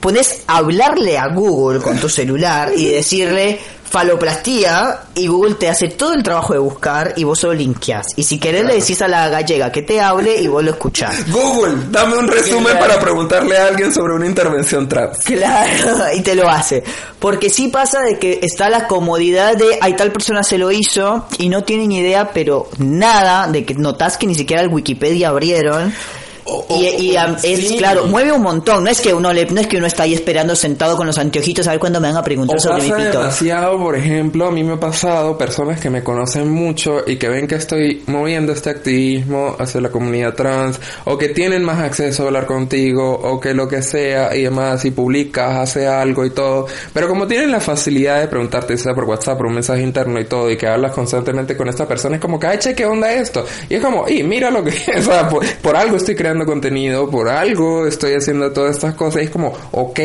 pones 0.00 0.42
hablarle 0.46 1.18
a 1.18 1.28
Google 1.28 1.80
con 1.80 1.98
tu 1.98 2.08
celular 2.08 2.72
y 2.76 2.86
decirle 2.86 3.58
faloplastía 3.94 5.02
y 5.14 5.28
Google 5.28 5.54
te 5.54 5.68
hace 5.68 5.86
todo 5.86 6.14
el 6.14 6.22
trabajo 6.24 6.52
de 6.52 6.58
buscar 6.58 7.12
y 7.16 7.22
vos 7.22 7.38
solo 7.38 7.54
linkeás. 7.54 8.08
Y 8.16 8.24
si 8.24 8.40
querés 8.40 8.64
le 8.64 8.74
decís 8.74 9.00
a 9.02 9.06
la 9.06 9.28
gallega 9.28 9.70
que 9.70 9.82
te 9.82 10.00
hable 10.00 10.40
y 10.40 10.48
vos 10.48 10.64
lo 10.64 10.72
escuchás. 10.72 11.30
Google, 11.30 11.76
dame 11.90 12.16
un 12.16 12.26
resumen 12.26 12.64
Claro. 12.64 12.80
para 12.80 12.98
preguntarle 13.00 13.56
a 13.56 13.68
alguien 13.68 13.94
sobre 13.94 14.14
una 14.14 14.26
intervención 14.26 14.88
trans. 14.88 15.18
Claro, 15.18 16.06
y 16.16 16.22
te 16.22 16.34
lo 16.34 16.48
hace. 16.48 16.82
Porque 17.20 17.50
sí 17.50 17.68
pasa 17.68 18.00
de 18.00 18.18
que 18.18 18.40
está 18.42 18.68
la 18.68 18.88
comodidad 18.88 19.56
de, 19.56 19.78
ay, 19.80 19.94
tal 19.94 20.10
persona 20.10 20.42
se 20.42 20.58
lo 20.58 20.72
hizo 20.72 21.26
y 21.38 21.48
no 21.48 21.62
tienen 21.62 21.92
idea, 21.92 22.30
pero 22.34 22.68
nada, 22.78 23.46
de 23.46 23.64
que 23.64 23.74
notas 23.74 24.18
que 24.18 24.26
ni 24.26 24.34
siquiera 24.34 24.60
el 24.62 24.68
Wikipedia 24.68 25.28
abrieron. 25.28 25.94
Y, 26.70 27.12
y, 27.12 27.16
es 27.16 27.68
sí. 27.68 27.76
claro, 27.78 28.06
mueve 28.06 28.32
un 28.32 28.42
montón. 28.42 28.84
No 28.84 28.90
es 28.90 29.00
que 29.00 29.14
uno 29.14 29.32
le, 29.32 29.46
no 29.46 29.60
es 29.60 29.66
que 29.66 29.78
uno 29.78 29.86
está 29.86 30.02
ahí 30.02 30.14
esperando 30.14 30.54
sentado 30.54 30.96
con 30.96 31.06
los 31.06 31.16
anteojitos 31.18 31.66
a 31.66 31.70
ver 31.70 31.80
cuándo 31.80 32.00
me 32.00 32.08
van 32.08 32.16
a 32.16 32.22
preguntar 32.22 32.56
O 32.56 32.60
sobre 32.60 32.82
mi 32.82 32.90
pasa 32.90 33.04
pito. 33.04 33.18
demasiado, 33.18 33.78
por 33.78 33.96
ejemplo, 33.96 34.46
a 34.46 34.50
mí 34.50 34.62
me 34.62 34.74
ha 34.74 34.80
pasado 34.80 35.38
personas 35.38 35.80
que 35.80 35.90
me 35.90 36.02
conocen 36.02 36.50
mucho 36.50 37.02
y 37.06 37.16
que 37.16 37.28
ven 37.28 37.46
que 37.46 37.54
estoy 37.54 38.02
moviendo 38.06 38.52
este 38.52 38.70
activismo 38.70 39.56
hacia 39.58 39.80
la 39.80 39.90
comunidad 39.90 40.34
trans 40.34 40.80
o 41.04 41.16
que 41.16 41.28
tienen 41.30 41.64
más 41.64 41.78
acceso 41.80 42.24
a 42.24 42.26
hablar 42.26 42.46
contigo 42.46 43.12
o 43.12 43.40
que 43.40 43.54
lo 43.54 43.68
que 43.68 43.82
sea 43.82 44.34
y 44.36 44.42
demás 44.42 44.84
y 44.84 44.90
publicas, 44.90 45.56
hace 45.58 45.86
algo 45.86 46.24
y 46.26 46.30
todo. 46.30 46.66
Pero 46.92 47.08
como 47.08 47.26
tienen 47.26 47.50
la 47.50 47.60
facilidad 47.60 48.20
de 48.20 48.28
preguntarte 48.28 48.76
sea 48.76 48.94
por 48.94 49.04
WhatsApp, 49.04 49.38
por 49.38 49.46
un 49.46 49.54
mensaje 49.54 49.82
interno 49.82 50.20
y 50.20 50.24
todo 50.24 50.50
y 50.50 50.56
que 50.56 50.66
hablas 50.66 50.92
constantemente 50.92 51.56
con 51.56 51.68
esta 51.68 51.86
persona 51.86 52.16
es 52.16 52.20
como 52.20 52.38
que, 52.38 52.46
ay, 52.48 52.58
che, 52.58 52.74
¿qué 52.74 52.84
onda 52.84 53.12
esto? 53.12 53.44
Y 53.68 53.74
es 53.76 53.82
como, 53.82 54.08
y 54.08 54.22
mira 54.22 54.50
lo 54.50 54.62
que, 54.64 54.70
o 54.98 55.02
sea, 55.02 55.28
por, 55.28 55.46
por 55.62 55.76
algo 55.76 55.96
estoy 55.96 56.14
creando 56.14 56.33
contenido, 56.44 57.08
por 57.08 57.28
algo 57.28 57.86
estoy 57.86 58.14
haciendo 58.14 58.52
todas 58.52 58.76
estas 58.76 58.94
cosas 58.94 59.22
y 59.22 59.24
es 59.26 59.30
como, 59.30 59.52
ok, 59.70 60.00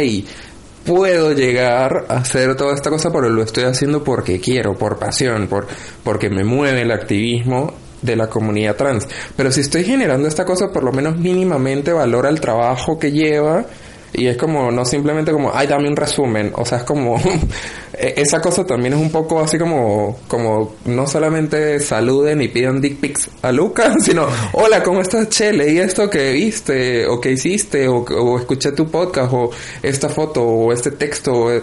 puedo 0.86 1.34
llegar 1.34 2.06
a 2.10 2.18
hacer 2.18 2.56
toda 2.56 2.74
esta 2.74 2.90
cosa, 2.90 3.12
pero 3.12 3.30
lo 3.30 3.44
estoy 3.44 3.64
haciendo 3.64 4.04
porque 4.04 4.40
quiero, 4.40 4.76
por 4.76 4.98
pasión, 4.98 5.48
por 5.48 5.68
porque 6.04 6.30
me 6.30 6.44
mueve 6.44 6.82
el 6.82 6.92
activismo 6.92 7.74
de 8.02 8.16
la 8.16 8.28
comunidad 8.28 8.76
trans. 8.76 9.08
Pero 9.36 9.52
si 9.52 9.62
estoy 9.62 9.84
generando 9.84 10.28
esta 10.28 10.46
cosa, 10.46 10.70
por 10.72 10.84
lo 10.84 10.92
menos 10.92 11.18
mínimamente 11.18 11.92
valora 11.92 12.30
el 12.30 12.40
trabajo 12.40 12.98
que 12.98 13.12
lleva 13.12 13.66
y 14.14 14.28
es 14.28 14.38
como 14.38 14.72
no 14.72 14.86
simplemente 14.86 15.32
como, 15.32 15.52
ay, 15.54 15.68
dame 15.68 15.88
un 15.88 15.96
resumen, 15.96 16.52
o 16.56 16.66
sea, 16.66 16.80
es 16.80 16.84
como 16.84 17.18
e- 17.94 18.14
esa 18.18 18.42
cosa 18.42 18.66
también 18.66 18.94
es 18.94 19.00
un 19.00 19.12
poco 19.12 19.40
así 19.40 19.58
como 19.58 20.18
como 20.28 20.76
no 20.86 21.06
solamente 21.08 21.80
saluden 21.80 22.42
y 22.42 22.48
pidan 22.48 22.82
dick 22.82 22.98
pics 23.00 23.30
a 23.42 23.52
Luca, 23.52 23.94
sino, 24.02 24.26
hola, 24.54 24.82
¿cómo 24.84 25.02
estás? 25.02 25.30
Che, 25.30 25.54
leí 25.54 25.78
esto 25.80 26.10
que 26.10 26.32
viste 26.34 27.06
o 27.08 27.20
que 27.22 27.32
hiciste 27.32 27.88
o, 27.88 27.98
o 28.04 28.40
escuché 28.40 28.72
tu 28.72 28.90
podcast 28.90 29.32
o 29.34 29.52
esta 29.84 30.10
foto 30.10 30.44
o 30.44 30.74
este 30.74 30.92
texto. 30.92 31.32
o- 31.34 31.62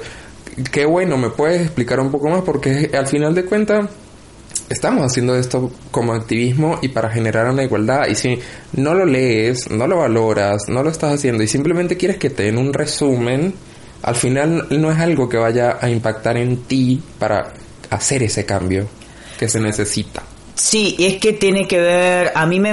Qué 0.72 0.86
bueno, 0.86 1.18
¿me 1.18 1.28
puedes 1.28 1.60
explicar 1.62 2.00
un 2.00 2.10
poco 2.10 2.28
más? 2.30 2.40
Porque 2.42 2.90
al 2.94 3.06
final 3.06 3.34
de 3.34 3.44
cuentas 3.44 3.90
estamos 4.68 5.04
haciendo 5.04 5.36
esto 5.36 5.70
como 5.90 6.12
activismo 6.12 6.78
y 6.82 6.88
para 6.88 7.10
generar 7.10 7.50
una 7.50 7.64
igualdad. 7.64 8.06
Y 8.08 8.14
si 8.14 8.38
no 8.72 8.94
lo 8.94 9.04
lees, 9.04 9.70
no 9.70 9.86
lo 9.86 9.98
valoras, 9.98 10.62
no 10.68 10.82
lo 10.82 10.90
estás 10.90 11.14
haciendo 11.14 11.42
y 11.42 11.48
simplemente 11.48 11.96
quieres 11.96 12.18
que 12.18 12.30
te 12.30 12.44
den 12.44 12.58
un 12.58 12.72
resumen, 12.72 13.54
al 14.02 14.14
final 14.14 14.66
no 14.70 14.90
es 14.90 14.98
algo 14.98 15.28
que 15.28 15.36
vaya 15.36 15.78
a 15.80 15.88
impactar 15.88 16.36
en 16.36 16.58
ti 16.64 17.02
para 17.18 17.52
hacer 17.90 18.22
ese 18.22 18.44
cambio 18.44 18.88
que 19.38 19.48
se 19.48 19.60
necesita. 19.60 20.22
Sí, 20.56 20.94
y 20.98 21.04
es 21.04 21.16
que 21.18 21.34
tiene 21.34 21.68
que 21.68 21.78
ver, 21.78 22.32
a 22.34 22.46
mí 22.46 22.58
me, 22.58 22.72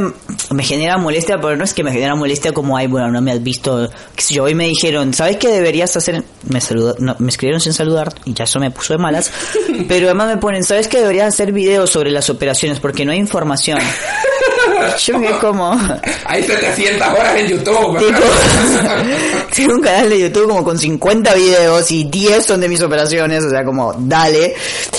me 0.52 0.64
genera 0.64 0.98
molestia, 0.98 1.40
pero 1.42 1.58
no 1.58 1.66
es 1.66 1.74
que 1.74 1.84
me 1.84 1.92
genera 1.92 2.16
molestia 2.16 2.54
como, 2.54 2.78
ay, 2.78 2.88
bueno, 2.88 3.12
no 3.12 3.22
me 3.22 3.34
has 3.34 3.44
visto, 3.44 3.90
qué 4.16 4.22
sé 4.22 4.36
yo, 4.36 4.46
hoy 4.46 4.56
me 4.56 4.66
dijeron, 4.66 5.14
¿sabes 5.14 5.36
qué 5.36 5.50
deberías 5.50 5.96
hacer? 5.98 6.24
Me 6.48 6.62
saludó, 6.62 6.96
no, 7.00 7.18
me 7.20 7.28
escribieron 7.28 7.60
sin 7.60 7.74
saludar 7.74 8.14
y 8.24 8.34
ya 8.34 8.46
eso 8.46 8.58
me 8.62 8.72
puso 8.72 8.94
de 8.94 9.00
malas, 9.00 9.34
pero 9.90 10.06
además 10.06 10.30
me 10.30 10.38
ponen, 10.38 10.64
¿sabes 10.64 10.88
qué 10.88 11.00
deberías 11.00 11.28
hacer 11.28 11.52
videos 11.52 11.90
sobre 11.90 12.10
las 12.10 12.30
operaciones? 12.30 12.80
Porque 12.80 13.04
no 13.04 13.12
hay 13.12 13.20
información. 13.20 13.80
Yo 14.98 15.20
me 15.20 15.32
como, 15.40 15.72
Hay 16.26 16.44
700 16.44 17.08
horas 17.08 17.36
en 17.38 17.48
YouTube. 17.48 17.98
tipo, 18.00 18.20
tengo 19.56 19.74
un 19.76 19.82
canal 19.82 20.10
de 20.10 20.20
YouTube 20.20 20.48
como 20.48 20.64
con 20.64 20.78
50 20.78 21.34
videos 21.34 21.92
y 21.92 22.06
10 22.06 22.46
son 22.46 22.62
de 22.62 22.70
mis 22.70 22.82
operaciones, 22.82 23.44
o 23.44 23.50
sea, 23.50 23.64
como, 23.64 23.94
dale. 23.94 24.56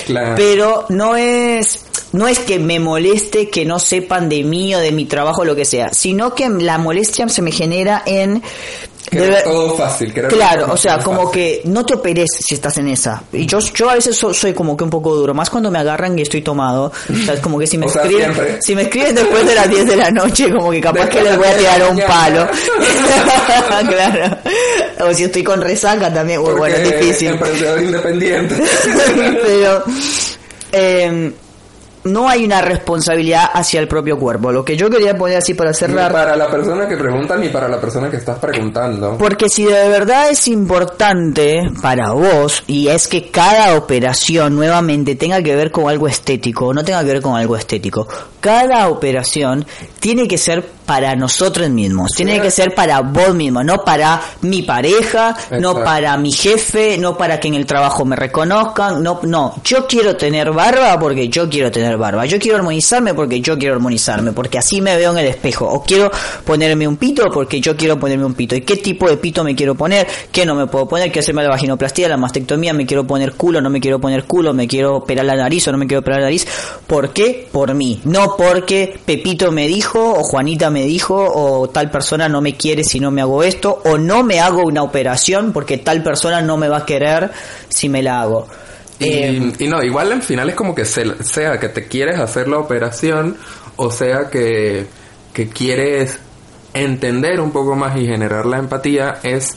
Claro. 0.06 0.34
Pero 0.36 0.86
no 0.90 1.16
es, 1.16 1.84
no 2.12 2.28
es 2.28 2.38
que 2.40 2.58
me 2.58 2.78
moleste 2.78 3.48
que 3.48 3.64
no 3.64 3.78
sepan 3.78 4.28
de 4.28 4.44
mí 4.44 4.74
o 4.74 4.78
de 4.78 4.92
mi 4.92 5.06
trabajo 5.06 5.42
o 5.42 5.44
lo 5.44 5.56
que 5.56 5.64
sea, 5.64 5.92
sino 5.92 6.34
que 6.34 6.48
la 6.48 6.78
molestia 6.78 7.28
se 7.28 7.42
me 7.42 7.52
genera 7.52 8.02
en 8.06 8.42
Debe- 9.10 9.42
todo 9.44 9.76
fácil. 9.76 10.12
Claro, 10.12 10.72
o 10.72 10.76
sea, 10.76 10.94
fácil. 10.96 11.04
como 11.04 11.30
que 11.30 11.60
no 11.64 11.84
te 11.84 11.94
operes 11.94 12.28
si 12.46 12.54
estás 12.54 12.76
en 12.78 12.88
esa. 12.88 13.22
Y 13.32 13.46
yo, 13.46 13.58
yo 13.60 13.90
a 13.90 13.94
veces 13.94 14.16
so- 14.16 14.32
soy 14.34 14.54
como 14.54 14.76
que 14.76 14.84
un 14.84 14.90
poco 14.90 15.14
duro, 15.14 15.34
más 15.34 15.50
cuando 15.50 15.70
me 15.70 15.78
agarran 15.78 16.18
y 16.18 16.22
estoy 16.22 16.42
tomado. 16.42 16.90
O 17.10 17.24
sea, 17.24 17.34
es 17.34 17.40
como 17.40 17.58
que 17.58 17.66
si 17.66 17.78
me 17.78 17.86
O 17.86 17.88
escriben, 17.88 18.58
si 18.60 18.74
me 18.74 18.82
escriben 18.82 19.14
después 19.14 19.46
de 19.46 19.54
las 19.54 19.68
10 19.68 19.86
de 19.86 19.96
la 19.96 20.10
noche, 20.10 20.50
como 20.52 20.70
que 20.70 20.80
capaz 20.80 21.04
Después 21.06 21.22
que 21.24 21.30
les 21.30 21.36
voy 21.36 21.46
a 21.46 21.50
las 21.50 21.58
10 21.58 21.72
tirar 21.74 21.90
un 21.90 22.00
palo. 22.00 22.48
claro. 23.88 24.36
O 25.00 25.12
si 25.14 25.24
estoy 25.24 25.42
con 25.44 25.60
resaca 25.60 26.12
también, 26.12 26.40
Porque 26.42 26.58
bueno, 26.58 26.76
es 26.76 27.00
difícil. 27.00 27.28
Emprendedor 27.28 27.82
independiente. 27.82 28.56
Pero 29.42 29.84
eh, 30.72 31.32
no 32.04 32.28
hay 32.28 32.44
una 32.44 32.60
responsabilidad 32.60 33.48
hacia 33.52 33.80
el 33.80 33.88
propio 33.88 34.18
cuerpo. 34.18 34.52
Lo 34.52 34.64
que 34.64 34.76
yo 34.76 34.90
quería 34.90 35.16
poner 35.16 35.38
así 35.38 35.54
para 35.54 35.70
Ni 35.70 35.76
cerrar. 35.76 36.12
para 36.12 36.36
la 36.36 36.50
persona 36.50 36.86
que 36.88 36.96
pregunta 36.96 37.36
ni 37.36 37.48
para 37.48 37.68
la 37.68 37.80
persona 37.80 38.10
que 38.10 38.16
estás 38.18 38.38
preguntando. 38.38 39.16
Porque 39.18 39.48
si 39.48 39.64
de 39.64 39.88
verdad 39.88 40.30
es 40.30 40.46
importante 40.48 41.62
para 41.82 42.12
vos 42.12 42.62
y 42.66 42.88
es 42.88 43.08
que 43.08 43.30
cada 43.30 43.76
operación 43.76 44.54
nuevamente 44.54 45.14
tenga 45.16 45.42
que 45.42 45.56
ver 45.56 45.70
con 45.70 45.88
algo 45.88 46.06
estético 46.08 46.66
o 46.66 46.74
no 46.74 46.84
tenga 46.84 47.00
que 47.04 47.12
ver 47.12 47.22
con 47.22 47.36
algo 47.36 47.56
estético, 47.56 48.06
cada 48.40 48.88
operación 48.88 49.64
tiene 50.00 50.28
que 50.28 50.38
ser 50.38 50.64
para 50.84 51.14
nosotros 51.16 51.70
mismos, 51.70 52.12
tiene 52.12 52.40
que 52.40 52.50
ser 52.50 52.74
para 52.74 53.00
vos 53.00 53.34
mismo, 53.34 53.62
no 53.62 53.84
para 53.84 54.20
mi 54.42 54.62
pareja, 54.62 55.36
no 55.58 55.82
para 55.82 56.16
mi 56.16 56.32
jefe, 56.32 56.98
no 56.98 57.16
para 57.16 57.40
que 57.40 57.48
en 57.48 57.54
el 57.54 57.66
trabajo 57.66 58.04
me 58.04 58.16
reconozcan, 58.16 59.02
no, 59.02 59.20
no, 59.22 59.54
yo 59.64 59.86
quiero 59.86 60.16
tener 60.16 60.52
barba 60.52 60.98
porque 60.98 61.28
yo 61.28 61.48
quiero 61.48 61.70
tener 61.70 61.96
barba, 61.96 62.26
yo 62.26 62.38
quiero 62.38 62.58
armonizarme 62.58 63.14
porque 63.14 63.40
yo 63.40 63.58
quiero 63.58 63.74
armonizarme, 63.74 64.32
porque 64.32 64.58
así 64.58 64.80
me 64.80 64.96
veo 64.96 65.12
en 65.12 65.18
el 65.18 65.26
espejo, 65.26 65.66
o 65.66 65.82
quiero 65.82 66.10
ponerme 66.44 66.86
un 66.86 66.96
pito 66.96 67.30
porque 67.32 67.60
yo 67.60 67.76
quiero 67.76 67.98
ponerme 67.98 68.24
un 68.24 68.34
pito, 68.34 68.54
y 68.54 68.60
qué 68.60 68.76
tipo 68.76 69.08
de 69.08 69.16
pito 69.16 69.42
me 69.42 69.54
quiero 69.54 69.74
poner, 69.74 70.06
qué 70.30 70.44
no 70.44 70.54
me 70.54 70.66
puedo 70.66 70.86
poner, 70.86 71.08
quiero 71.08 71.20
hacerme 71.20 71.42
la 71.42 71.50
vaginoplastia, 71.50 72.08
la 72.08 72.16
mastectomía, 72.16 72.72
me 72.74 72.86
quiero 72.86 73.06
poner 73.06 73.32
culo, 73.32 73.60
no 73.60 73.70
me 73.70 73.80
quiero 73.80 74.00
poner 74.00 74.24
culo, 74.24 74.52
me 74.52 74.68
quiero 74.68 74.96
operar 74.96 75.24
la 75.24 75.36
nariz 75.36 75.66
o 75.68 75.72
no 75.72 75.78
me 75.78 75.86
quiero 75.86 76.00
operar 76.00 76.20
la 76.20 76.26
nariz, 76.26 76.46
¿por 76.86 77.10
qué? 77.12 77.48
Por 77.50 77.74
mí, 77.74 78.00
no 78.04 78.36
porque 78.36 78.98
Pepito 79.04 79.50
me 79.52 79.66
dijo, 79.66 80.14
o 80.18 80.22
Juanita 80.22 80.70
me 80.70 80.73
dijo, 80.82 81.14
o 81.16 81.68
tal 81.68 81.90
persona 81.90 82.28
no 82.28 82.40
me 82.40 82.56
quiere 82.56 82.82
si 82.84 82.98
no 83.00 83.10
me 83.10 83.20
hago 83.22 83.42
esto, 83.42 83.80
o 83.84 83.96
no 83.98 84.22
me 84.24 84.40
hago 84.40 84.62
una 84.62 84.82
operación 84.82 85.52
porque 85.52 85.78
tal 85.78 86.02
persona 86.02 86.42
no 86.42 86.56
me 86.56 86.68
va 86.68 86.78
a 86.78 86.86
querer 86.86 87.30
si 87.68 87.88
me 87.88 88.02
la 88.02 88.20
hago. 88.22 88.46
Y, 88.98 89.04
Eh, 89.12 89.52
y 89.58 89.66
no, 89.68 89.82
igual 89.82 90.12
al 90.12 90.22
final 90.22 90.48
es 90.50 90.54
como 90.54 90.74
que 90.74 90.84
se- 90.84 91.22
sea 91.24 91.58
que 91.58 91.68
te 91.68 91.86
quieres 91.88 92.18
hacer 92.18 92.46
la 92.48 92.58
operación 92.58 93.36
o 93.76 93.90
sea 93.90 94.30
que, 94.30 94.86
que 95.32 95.48
quieres 95.48 96.18
entender 96.72 97.40
un 97.40 97.50
poco 97.50 97.74
más 97.76 97.96
y 97.96 98.06
generar 98.06 98.46
la 98.46 98.58
empatía, 98.58 99.18
es, 99.22 99.56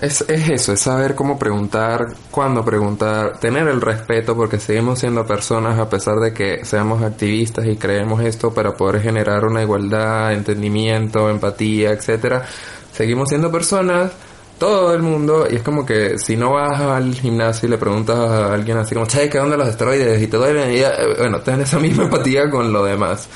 es, 0.00 0.22
es 0.22 0.48
eso, 0.48 0.72
es 0.72 0.80
saber 0.80 1.14
cómo 1.14 1.38
preguntar, 1.38 2.14
cuándo 2.30 2.64
preguntar, 2.64 3.38
tener 3.38 3.68
el 3.68 3.80
respeto 3.80 4.34
porque 4.34 4.58
seguimos 4.58 5.00
siendo 5.00 5.26
personas 5.26 5.78
a 5.78 5.88
pesar 5.88 6.16
de 6.16 6.32
que 6.32 6.64
seamos 6.64 7.02
activistas 7.02 7.66
y 7.66 7.76
creemos 7.76 8.22
esto 8.22 8.52
para 8.52 8.74
poder 8.74 9.02
generar 9.02 9.44
una 9.44 9.62
igualdad, 9.62 10.32
entendimiento, 10.32 11.28
empatía, 11.30 11.90
etcétera. 11.90 12.44
Seguimos 12.92 13.28
siendo 13.28 13.50
personas 13.50 14.12
todo 14.58 14.92
el 14.94 15.02
mundo 15.02 15.46
y 15.50 15.56
es 15.56 15.62
como 15.62 15.86
que 15.86 16.18
si 16.18 16.36
no 16.36 16.52
vas 16.52 16.80
al 16.80 17.14
gimnasio 17.14 17.68
y 17.68 17.70
le 17.70 17.78
preguntas 17.78 18.16
a 18.16 18.52
alguien 18.52 18.76
así 18.78 18.94
como 18.94 19.06
che 19.06 19.30
¿qué 19.30 19.38
onda 19.38 19.56
los 19.56 19.68
esteroides? 19.68 20.20
y 20.20 20.26
te 20.26 20.36
duelen 20.36 20.72
y 20.72 20.80
ya, 20.80 20.90
eh, 20.90 21.14
bueno 21.16 21.40
ten 21.40 21.60
esa 21.60 21.78
misma 21.78 22.04
empatía 22.04 22.50
con 22.50 22.72
lo 22.72 22.84
demás 22.84 23.28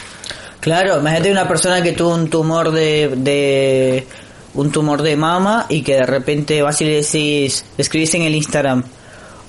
Claro, 0.62 1.00
imagínate 1.00 1.32
una 1.32 1.48
persona 1.48 1.82
que 1.82 1.90
tuvo 1.90 2.14
un 2.14 2.30
tumor 2.30 2.70
de, 2.70 3.12
de 3.16 4.06
un 4.54 4.70
tumor 4.70 5.02
de 5.02 5.16
mama 5.16 5.66
y 5.68 5.82
que 5.82 5.94
de 5.94 6.06
repente 6.06 6.62
vas 6.62 6.80
y 6.80 6.84
le 6.84 7.02
decís, 7.02 7.64
le 7.76 7.82
escribís 7.82 8.14
en 8.14 8.22
el 8.22 8.34
Instagram, 8.34 8.84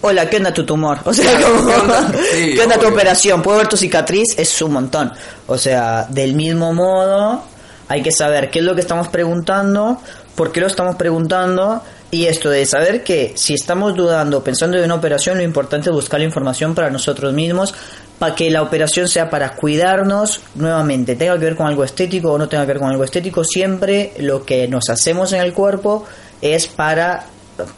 hola, 0.01 0.29
¿qué 0.29 0.37
onda 0.37 0.53
tu 0.53 0.65
tumor? 0.65 0.99
O 1.05 1.13
sea, 1.13 1.39
como, 1.41 1.65
¿qué 1.65 1.75
onda? 1.75 2.11
Sí, 2.33 2.51
¿qué 2.55 2.61
onda 2.61 2.77
tu 2.77 2.87
operación? 2.87 3.41
¿Puedo 3.41 3.57
ver 3.57 3.67
tu 3.67 3.77
cicatriz? 3.77 4.37
Es 4.37 4.61
un 4.61 4.73
montón. 4.73 5.11
O 5.47 5.57
sea, 5.57 6.05
del 6.09 6.33
mismo 6.33 6.73
modo, 6.73 7.43
hay 7.87 8.01
que 8.01 8.11
saber 8.11 8.49
qué 8.49 8.59
es 8.59 8.65
lo 8.65 8.75
que 8.75 8.81
estamos 8.81 9.07
preguntando, 9.07 10.01
por 10.35 10.51
qué 10.51 10.61
lo 10.61 10.67
estamos 10.67 10.95
preguntando. 10.95 11.81
Y 12.11 12.27
esto 12.27 12.49
de 12.49 12.65
saber 12.67 13.03
que 13.03 13.33
si 13.35 13.55
estamos 13.55 13.95
dudando, 13.95 14.43
pensando 14.43 14.77
en 14.77 14.83
una 14.83 14.95
operación, 14.95 15.37
lo 15.37 15.43
importante 15.43 15.89
es 15.89 15.95
buscar 15.95 16.19
la 16.19 16.25
información 16.25 16.75
para 16.75 16.91
nosotros 16.91 17.33
mismos, 17.33 17.73
para 18.19 18.35
que 18.35 18.49
la 18.49 18.61
operación 18.61 19.07
sea 19.07 19.29
para 19.29 19.55
cuidarnos 19.55 20.39
nuevamente, 20.55 21.15
tenga 21.15 21.33
que 21.37 21.45
ver 21.45 21.55
con 21.55 21.67
algo 21.67 21.83
estético 21.83 22.31
o 22.31 22.37
no 22.37 22.47
tenga 22.47 22.63
que 22.65 22.67
ver 22.73 22.79
con 22.79 22.89
algo 22.89 23.03
estético, 23.03 23.43
siempre 23.43 24.13
lo 24.19 24.45
que 24.45 24.67
nos 24.67 24.89
hacemos 24.89 25.33
en 25.33 25.41
el 25.41 25.53
cuerpo 25.53 26.05
es 26.41 26.67
para 26.67 27.25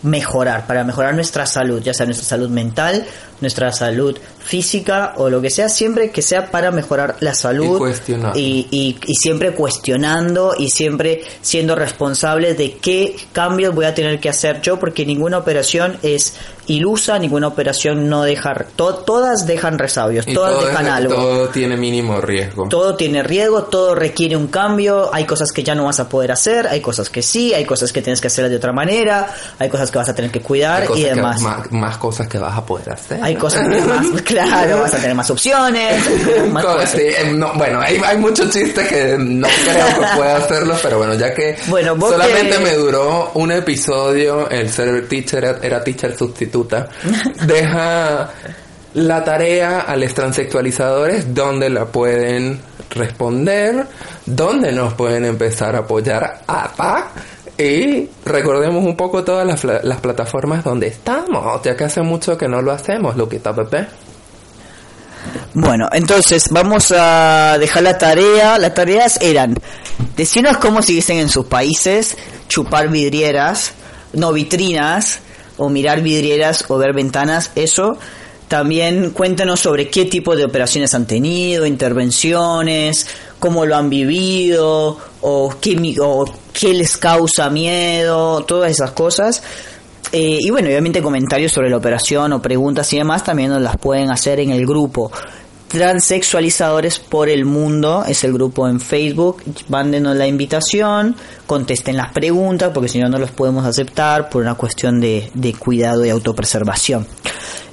mejorar, 0.03 0.65
para 0.67 0.83
mejorar 0.85 1.13
nuestra 1.15 1.45
salud, 1.45 1.81
ya 1.81 1.93
sea 1.93 2.05
nuestra 2.05 2.25
salud 2.25 2.49
mental, 2.49 3.05
nuestra 3.41 3.73
salud 3.73 4.17
física 4.39 5.13
o 5.17 5.29
lo 5.29 5.41
que 5.41 5.49
sea, 5.49 5.67
siempre 5.67 6.11
que 6.11 6.21
sea 6.21 6.49
para 6.49 6.71
mejorar 6.71 7.17
la 7.19 7.33
salud 7.33 7.77
Y 8.35 8.67
y- 8.71 8.97
y 9.05 9.15
siempre 9.15 9.51
cuestionando 9.53 10.53
y 10.57 10.69
siempre 10.69 11.23
siendo 11.41 11.75
responsables 11.75 12.57
de 12.57 12.77
qué 12.77 13.17
cambios 13.33 13.75
voy 13.75 13.85
a 13.85 13.93
tener 13.93 14.19
que 14.21 14.29
hacer 14.29 14.61
yo, 14.61 14.79
porque 14.79 15.05
ninguna 15.05 15.39
operación 15.39 15.97
es 16.03 16.35
ilusa, 16.67 17.19
ninguna 17.19 17.47
operación 17.47 18.09
no 18.09 18.23
deja, 18.23 18.53
to- 18.75 18.95
todas 18.95 19.45
dejan 19.47 19.77
resabios, 19.79 20.27
y 20.27 20.33
todas 20.33 20.55
todo, 20.55 20.65
dejan 20.67 20.85
es- 20.87 20.91
algo. 20.91 21.15
todo 21.15 21.49
tiene 21.49 21.77
mínimo 21.77 22.19
riesgo 22.21 22.67
Todo 22.69 22.95
tiene 22.95 23.21
riesgo, 23.23 23.63
todo 23.63 23.93
requiere 23.95 24.35
un 24.35 24.47
cambio, 24.47 25.09
hay 25.13 25.25
cosas 25.25 25.51
que 25.51 25.63
ya 25.63 25.75
no 25.75 25.85
vas 25.85 25.99
a 25.99 26.09
poder 26.09 26.31
hacer, 26.31 26.67
hay 26.67 26.81
cosas 26.81 27.09
que 27.09 27.21
sí, 27.21 27.53
hay 27.53 27.65
cosas 27.65 27.91
que 27.93 28.01
tienes 28.01 28.19
que 28.21 28.27
hacer 28.27 28.49
de 28.49 28.55
otra 28.55 28.71
manera, 28.71 29.27
hay 29.59 29.69
cosas 29.69 29.91
que 29.91 29.97
vas 29.97 30.09
a 30.09 30.15
tener 30.15 30.31
que 30.31 30.41
cuidar 30.41 30.81
Hay 30.81 30.87
cosas 30.87 31.01
y 31.01 31.03
que- 31.05 31.09
demás. 31.15 31.41
más, 31.41 31.71
más 31.71 31.97
cosas 31.97 32.27
que 32.27 32.37
vas 32.37 32.57
a 32.57 32.65
poder 32.65 32.91
hacer 32.91 33.19
Hay 33.21 33.35
cosas 33.35 33.67
que 33.67 33.81
más, 33.81 34.21
claro, 34.23 34.79
vas 34.81 34.93
a 34.93 34.97
tener 34.97 35.15
más 35.15 35.29
opciones, 35.29 36.03
más 36.51 36.63
Co- 36.65 36.73
cosas. 36.73 36.89
sí, 36.91 36.97
eh, 37.01 37.31
no, 37.33 37.53
bueno, 37.55 37.79
hay, 37.79 37.97
hay 38.05 38.17
muchos 38.17 38.49
chistes 38.51 38.87
que 38.87 39.15
no 39.19 39.47
creo 39.65 39.87
que 39.99 40.17
pueda 40.17 40.37
hacerlos, 40.37 40.79
pero 40.81 40.97
bueno, 40.97 41.13
ya 41.15 41.33
que 41.33 41.57
Bueno, 41.67 41.95
solamente 41.99 42.57
que- 42.57 42.59
me 42.63 42.73
duró 42.73 43.31
un 43.35 43.51
episodio, 43.51 44.49
el 44.49 44.69
ser 44.71 45.07
teacher 45.07 45.59
era, 45.61 45.83
teacher 45.83 46.15
deja 47.45 48.29
la 48.93 49.23
tarea 49.23 49.81
a 49.81 49.95
los 49.97 50.13
transexualizadores 50.13 51.33
donde 51.33 51.69
la 51.69 51.85
pueden 51.85 52.61
responder, 52.91 53.85
donde 54.25 54.71
nos 54.71 54.93
pueden 54.93 55.25
empezar 55.25 55.75
a 55.75 55.79
apoyar 55.79 56.41
y 57.57 58.09
recordemos 58.25 58.83
un 58.83 58.97
poco 58.97 59.23
todas 59.23 59.47
las, 59.47 59.63
las 59.83 59.99
plataformas 60.01 60.63
donde 60.63 60.87
estamos, 60.87 61.61
ya 61.63 61.75
que 61.75 61.85
hace 61.85 62.01
mucho 62.01 62.37
que 62.37 62.47
no 62.47 62.61
lo 62.61 62.71
hacemos, 62.71 63.15
Luquita 63.15 63.53
Pepe. 63.53 63.87
Bueno, 65.53 65.87
entonces 65.93 66.49
vamos 66.51 66.91
a 66.91 67.57
dejar 67.57 67.83
la 67.83 67.97
tarea. 67.97 68.57
Las 68.57 68.73
tareas 68.73 69.17
eran 69.21 69.55
decirnos 70.17 70.57
cómo 70.57 70.81
se 70.81 70.91
dicen 70.91 71.17
en 71.17 71.29
sus 71.29 71.45
países, 71.45 72.17
chupar 72.49 72.89
vidrieras, 72.89 73.71
no 74.13 74.33
vitrinas, 74.33 75.19
o 75.57 75.69
mirar 75.69 76.01
vidrieras 76.01 76.65
o 76.67 76.77
ver 76.77 76.93
ventanas, 76.93 77.51
eso. 77.55 77.97
También 78.47 79.09
cuéntanos 79.09 79.59
sobre 79.59 79.89
qué 79.89 80.05
tipo 80.05 80.35
de 80.35 80.45
operaciones 80.45 80.93
han 80.93 81.07
tenido, 81.07 81.65
intervenciones, 81.65 83.07
cómo 83.39 83.65
lo 83.65 83.75
han 83.75 83.89
vivido, 83.89 84.97
o 85.21 85.55
qué, 85.59 85.95
o 85.99 86.25
qué 86.53 86.73
les 86.73 86.97
causa 86.97 87.49
miedo, 87.49 88.43
todas 88.45 88.71
esas 88.71 88.91
cosas. 88.91 89.41
Eh, 90.11 90.37
y 90.39 90.49
bueno, 90.51 90.67
obviamente 90.67 91.01
comentarios 91.01 91.51
sobre 91.51 91.69
la 91.69 91.77
operación 91.77 92.33
o 92.33 92.41
preguntas 92.41 92.91
y 92.93 92.97
demás 92.97 93.23
también 93.23 93.49
nos 93.49 93.61
las 93.61 93.77
pueden 93.77 94.11
hacer 94.11 94.39
en 94.39 94.51
el 94.51 94.65
grupo. 94.65 95.11
Transexualizadores 95.75 96.99
por 96.99 97.27
el 97.27 97.43
Mundo 97.43 98.05
es 98.07 98.23
el 98.23 98.31
grupo 98.31 98.65
en 98.65 98.79
Facebook. 98.79 99.43
Mándenos 99.67 100.15
la 100.15 100.25
invitación, 100.25 101.17
contesten 101.45 101.97
las 101.97 102.13
preguntas, 102.13 102.71
porque 102.73 102.87
si 102.87 102.97
no, 102.97 103.09
no 103.09 103.17
los 103.17 103.31
podemos 103.31 103.65
aceptar 103.65 104.29
por 104.29 104.41
una 104.41 104.55
cuestión 104.55 105.01
de, 105.01 105.29
de 105.33 105.53
cuidado 105.53 106.05
y 106.05 106.09
autopreservación. 106.09 107.05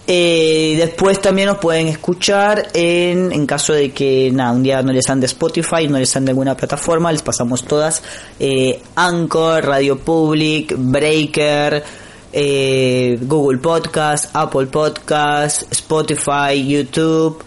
Eh, 0.08 0.74
después 0.78 1.20
también 1.20 1.46
nos 1.46 1.58
pueden 1.58 1.86
escuchar 1.86 2.70
en, 2.74 3.30
en 3.30 3.46
caso 3.46 3.72
de 3.72 3.92
que 3.92 4.32
nada, 4.32 4.50
un 4.50 4.64
día 4.64 4.82
no 4.82 4.92
les 4.92 5.06
de 5.06 5.26
Spotify, 5.26 5.86
no 5.88 6.00
les 6.00 6.12
de 6.12 6.28
alguna 6.28 6.56
plataforma, 6.56 7.12
les 7.12 7.22
pasamos 7.22 7.62
todas. 7.62 8.02
Eh, 8.40 8.82
Anchor, 8.96 9.64
Radio 9.64 9.96
Public, 9.96 10.74
Breaker, 10.76 11.84
eh, 12.32 13.16
Google 13.20 13.58
Podcast, 13.58 14.34
Apple 14.34 14.66
Podcast, 14.66 15.70
Spotify, 15.70 16.66
YouTube. 16.66 17.44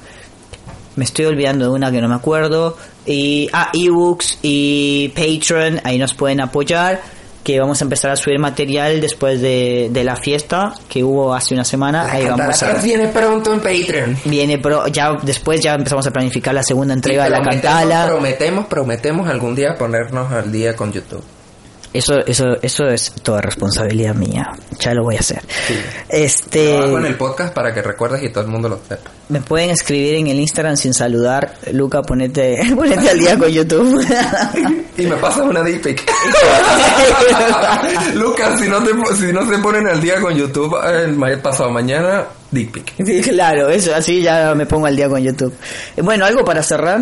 Me 0.96 1.04
estoy 1.04 1.26
olvidando 1.26 1.66
de 1.66 1.72
una 1.72 1.92
que 1.92 2.02
no 2.02 2.08
me 2.08 2.16
acuerdo. 2.16 2.78
Y, 3.06 3.50
ah, 3.54 3.70
ebooks 3.74 4.40
y 4.42 5.10
Patreon, 5.10 5.82
ahí 5.84 5.98
nos 5.98 6.14
pueden 6.14 6.42
apoyar. 6.42 7.02
Que 7.44 7.60
vamos 7.60 7.80
a 7.80 7.84
empezar 7.84 8.10
a 8.10 8.16
subir 8.16 8.40
material 8.40 9.00
después 9.00 9.40
de, 9.40 9.90
de 9.92 10.04
la 10.04 10.16
fiesta 10.16 10.74
que 10.90 11.04
hubo 11.04 11.32
hace 11.32 11.54
una 11.54 11.64
semana. 11.64 12.12
Ahí 12.12 12.26
vamos 12.26 12.64
a. 12.64 12.74
viene 12.82 13.10
pronto 13.10 13.54
en 13.54 13.60
Patreon. 13.60 14.18
Viene, 14.26 14.58
pero 14.58 14.88
ya 14.88 15.12
después 15.22 15.62
ya 15.62 15.76
empezamos 15.76 16.08
a 16.08 16.12
planificar 16.12 16.56
la 16.56 16.64
segunda 16.64 16.96
entrega 16.96 17.26
de 17.26 17.30
la 17.30 17.44
Cantala. 17.44 18.08
Prometemos, 18.08 18.66
prometemos 18.66 19.30
algún 19.30 19.54
día 19.54 19.76
ponernos 19.78 20.32
al 20.32 20.52
día 20.52 20.76
con 20.76 20.92
YouTube. 20.92 21.24
Eso, 21.96 22.20
eso, 22.26 22.58
eso 22.62 22.88
es 22.90 23.14
toda 23.24 23.40
responsabilidad 23.40 24.16
mía. 24.16 24.52
Ya 24.80 24.94
lo 24.94 25.04
voy 25.04 25.16
a 25.16 25.20
hacer. 25.20 25.42
Este, 26.10 26.78
Lo 26.78 26.84
hago 26.84 27.00
en 27.00 27.06
el 27.06 27.16
podcast 27.16 27.54
para 27.54 27.74
que 27.74 27.82
recuerdes 27.82 28.22
y 28.24 28.30
todo 28.30 28.44
el 28.44 28.50
mundo 28.50 28.68
lo 28.68 28.80
sepa. 28.88 29.12
me 29.30 29.40
pueden 29.40 29.70
escribir 29.70 30.16
en 30.16 30.28
el 30.28 30.40
Instagram 30.40 30.76
sin 30.76 30.94
saludar. 30.94 31.54
Luca, 31.72 32.02
ponete, 32.02 32.60
ponete 32.76 33.10
al 33.10 33.20
día 33.20 33.38
con 33.38 33.50
YouTube. 33.50 34.06
Y 34.98 35.08
me 35.08 35.18
pasas 35.18 35.44
una 35.44 35.62
dick 35.62 35.82
pic. 35.82 36.02
Lucas, 38.14 38.58
si 38.62 38.70
no, 38.70 38.82
te, 38.82 38.92
si 39.18 39.34
no 39.34 39.46
se 39.46 39.58
ponen 39.58 39.86
al 39.90 40.00
día 40.00 40.22
con 40.22 40.34
YouTube 40.34 40.74
el 40.86 41.40
pasado 41.40 41.70
mañana, 41.70 42.24
dick 42.50 42.72
pic. 42.72 42.94
Sí, 43.06 43.22
claro, 43.22 43.68
eso, 43.68 43.94
así 43.94 44.22
ya 44.22 44.56
me 44.56 44.66
pongo 44.66 44.86
al 44.86 44.96
día 44.96 45.10
con 45.10 45.22
YouTube. 45.22 45.54
Bueno, 45.98 46.26
algo 46.26 46.46
para 46.46 46.64
cerrar. 46.64 47.02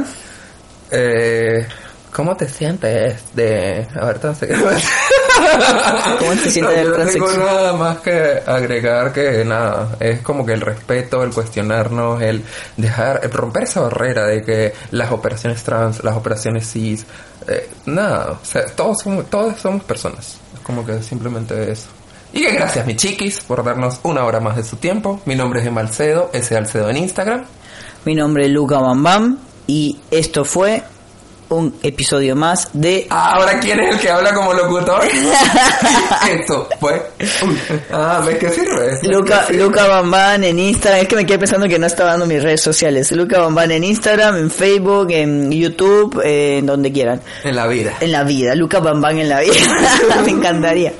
Eh, 0.89 1.67
¿Cómo 2.13 2.37
te 2.37 2.47
sientes 2.47 3.23
de 3.33 3.87
haber 3.99 4.19
transexual? 4.19 4.77
¿Cómo 6.19 6.31
te 6.33 6.51
sientes 6.51 6.75
de 6.75 6.83
no, 6.83 6.89
yo 6.89 6.89
no 6.89 7.05
tengo 7.05 7.25
transexual? 7.25 7.37
nada 7.39 7.73
más 7.73 7.97
que 8.01 8.41
agregar 8.45 9.11
que 9.11 9.43
nada. 9.43 9.95
Es 9.99 10.21
como 10.21 10.45
que 10.45 10.53
el 10.53 10.61
respeto, 10.61 11.23
el 11.23 11.31
cuestionarnos, 11.31 12.21
el 12.21 12.43
dejar, 12.77 13.21
el 13.23 13.31
romper 13.31 13.63
esa 13.63 13.81
barrera 13.81 14.25
de 14.25 14.43
que 14.43 14.73
las 14.91 15.11
operaciones 15.11 15.63
trans, 15.63 16.03
las 16.03 16.15
operaciones 16.15 16.71
cis, 16.71 17.03
eh, 17.47 17.67
nada. 17.87 18.33
O 18.41 18.45
sea, 18.45 18.63
todos 18.67 18.99
somos, 19.01 19.27
todos 19.31 19.59
somos 19.59 19.83
personas. 19.83 20.37
Es 20.53 20.59
como 20.59 20.85
que 20.85 21.01
simplemente 21.01 21.71
eso. 21.71 21.87
Y 22.31 22.43
gracias, 22.43 22.85
mi 22.85 22.95
chiquis, 22.95 23.41
por 23.41 23.63
darnos 23.63 23.99
una 24.03 24.23
hora 24.23 24.39
más 24.39 24.55
de 24.55 24.63
su 24.63 24.75
tiempo. 24.75 25.19
Mi 25.25 25.35
nombre 25.35 25.61
es 25.61 25.67
Emalcedo, 25.67 26.29
ese 26.31 26.55
Alcedo 26.57 26.91
en 26.91 26.97
Instagram. 26.97 27.45
Mi 28.05 28.13
nombre 28.13 28.45
es 28.45 28.51
Luca 28.51 28.77
Bambam 28.77 29.39
y 29.65 29.99
esto 30.11 30.45
fue 30.45 30.83
un 31.55 31.75
episodio 31.83 32.35
más 32.35 32.69
de 32.73 33.07
Ah, 33.09 33.35
ahora 33.35 33.59
quién 33.59 33.79
es 33.79 33.93
el 33.95 33.99
que 33.99 34.09
habla 34.09 34.33
como 34.33 34.53
locutor. 34.53 35.01
Esto 36.29 36.67
un- 37.43 37.59
Ah, 37.91 38.21
¿ves 38.25 38.37
qué 38.37 38.49
sirve? 38.49 38.99
Luca, 39.03 39.45
Luca 39.51 39.87
Bambam 39.87 40.43
en 40.43 40.59
Instagram. 40.59 41.01
Es 41.01 41.07
que 41.07 41.15
me 41.15 41.25
quedé 41.25 41.39
pensando 41.39 41.67
que 41.67 41.79
no 41.79 41.87
estaba 41.87 42.11
dando 42.11 42.25
mis 42.25 42.41
redes 42.41 42.61
sociales. 42.61 43.11
Luca 43.11 43.39
Bambam 43.39 43.71
en 43.71 43.83
Instagram, 43.83 44.37
en 44.37 44.51
Facebook, 44.51 45.07
en 45.11 45.51
YouTube, 45.51 46.21
eh, 46.23 46.57
en 46.59 46.65
donde 46.65 46.91
quieran. 46.91 47.21
En 47.43 47.55
la 47.55 47.67
vida. 47.67 47.93
En 47.99 48.11
la 48.11 48.23
vida, 48.23 48.55
Luca 48.55 48.79
Bambam 48.79 49.17
en 49.19 49.29
la 49.29 49.41
vida. 49.41 49.53
me 50.25 50.31
encantaría. 50.31 50.93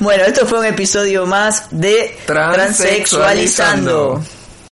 Bueno, 0.00 0.24
esto 0.24 0.46
fue 0.46 0.60
un 0.60 0.66
episodio 0.66 1.26
más 1.26 1.66
de 1.70 2.16
Transexualizando. 2.26 4.20
Transexualizando. 4.20 4.33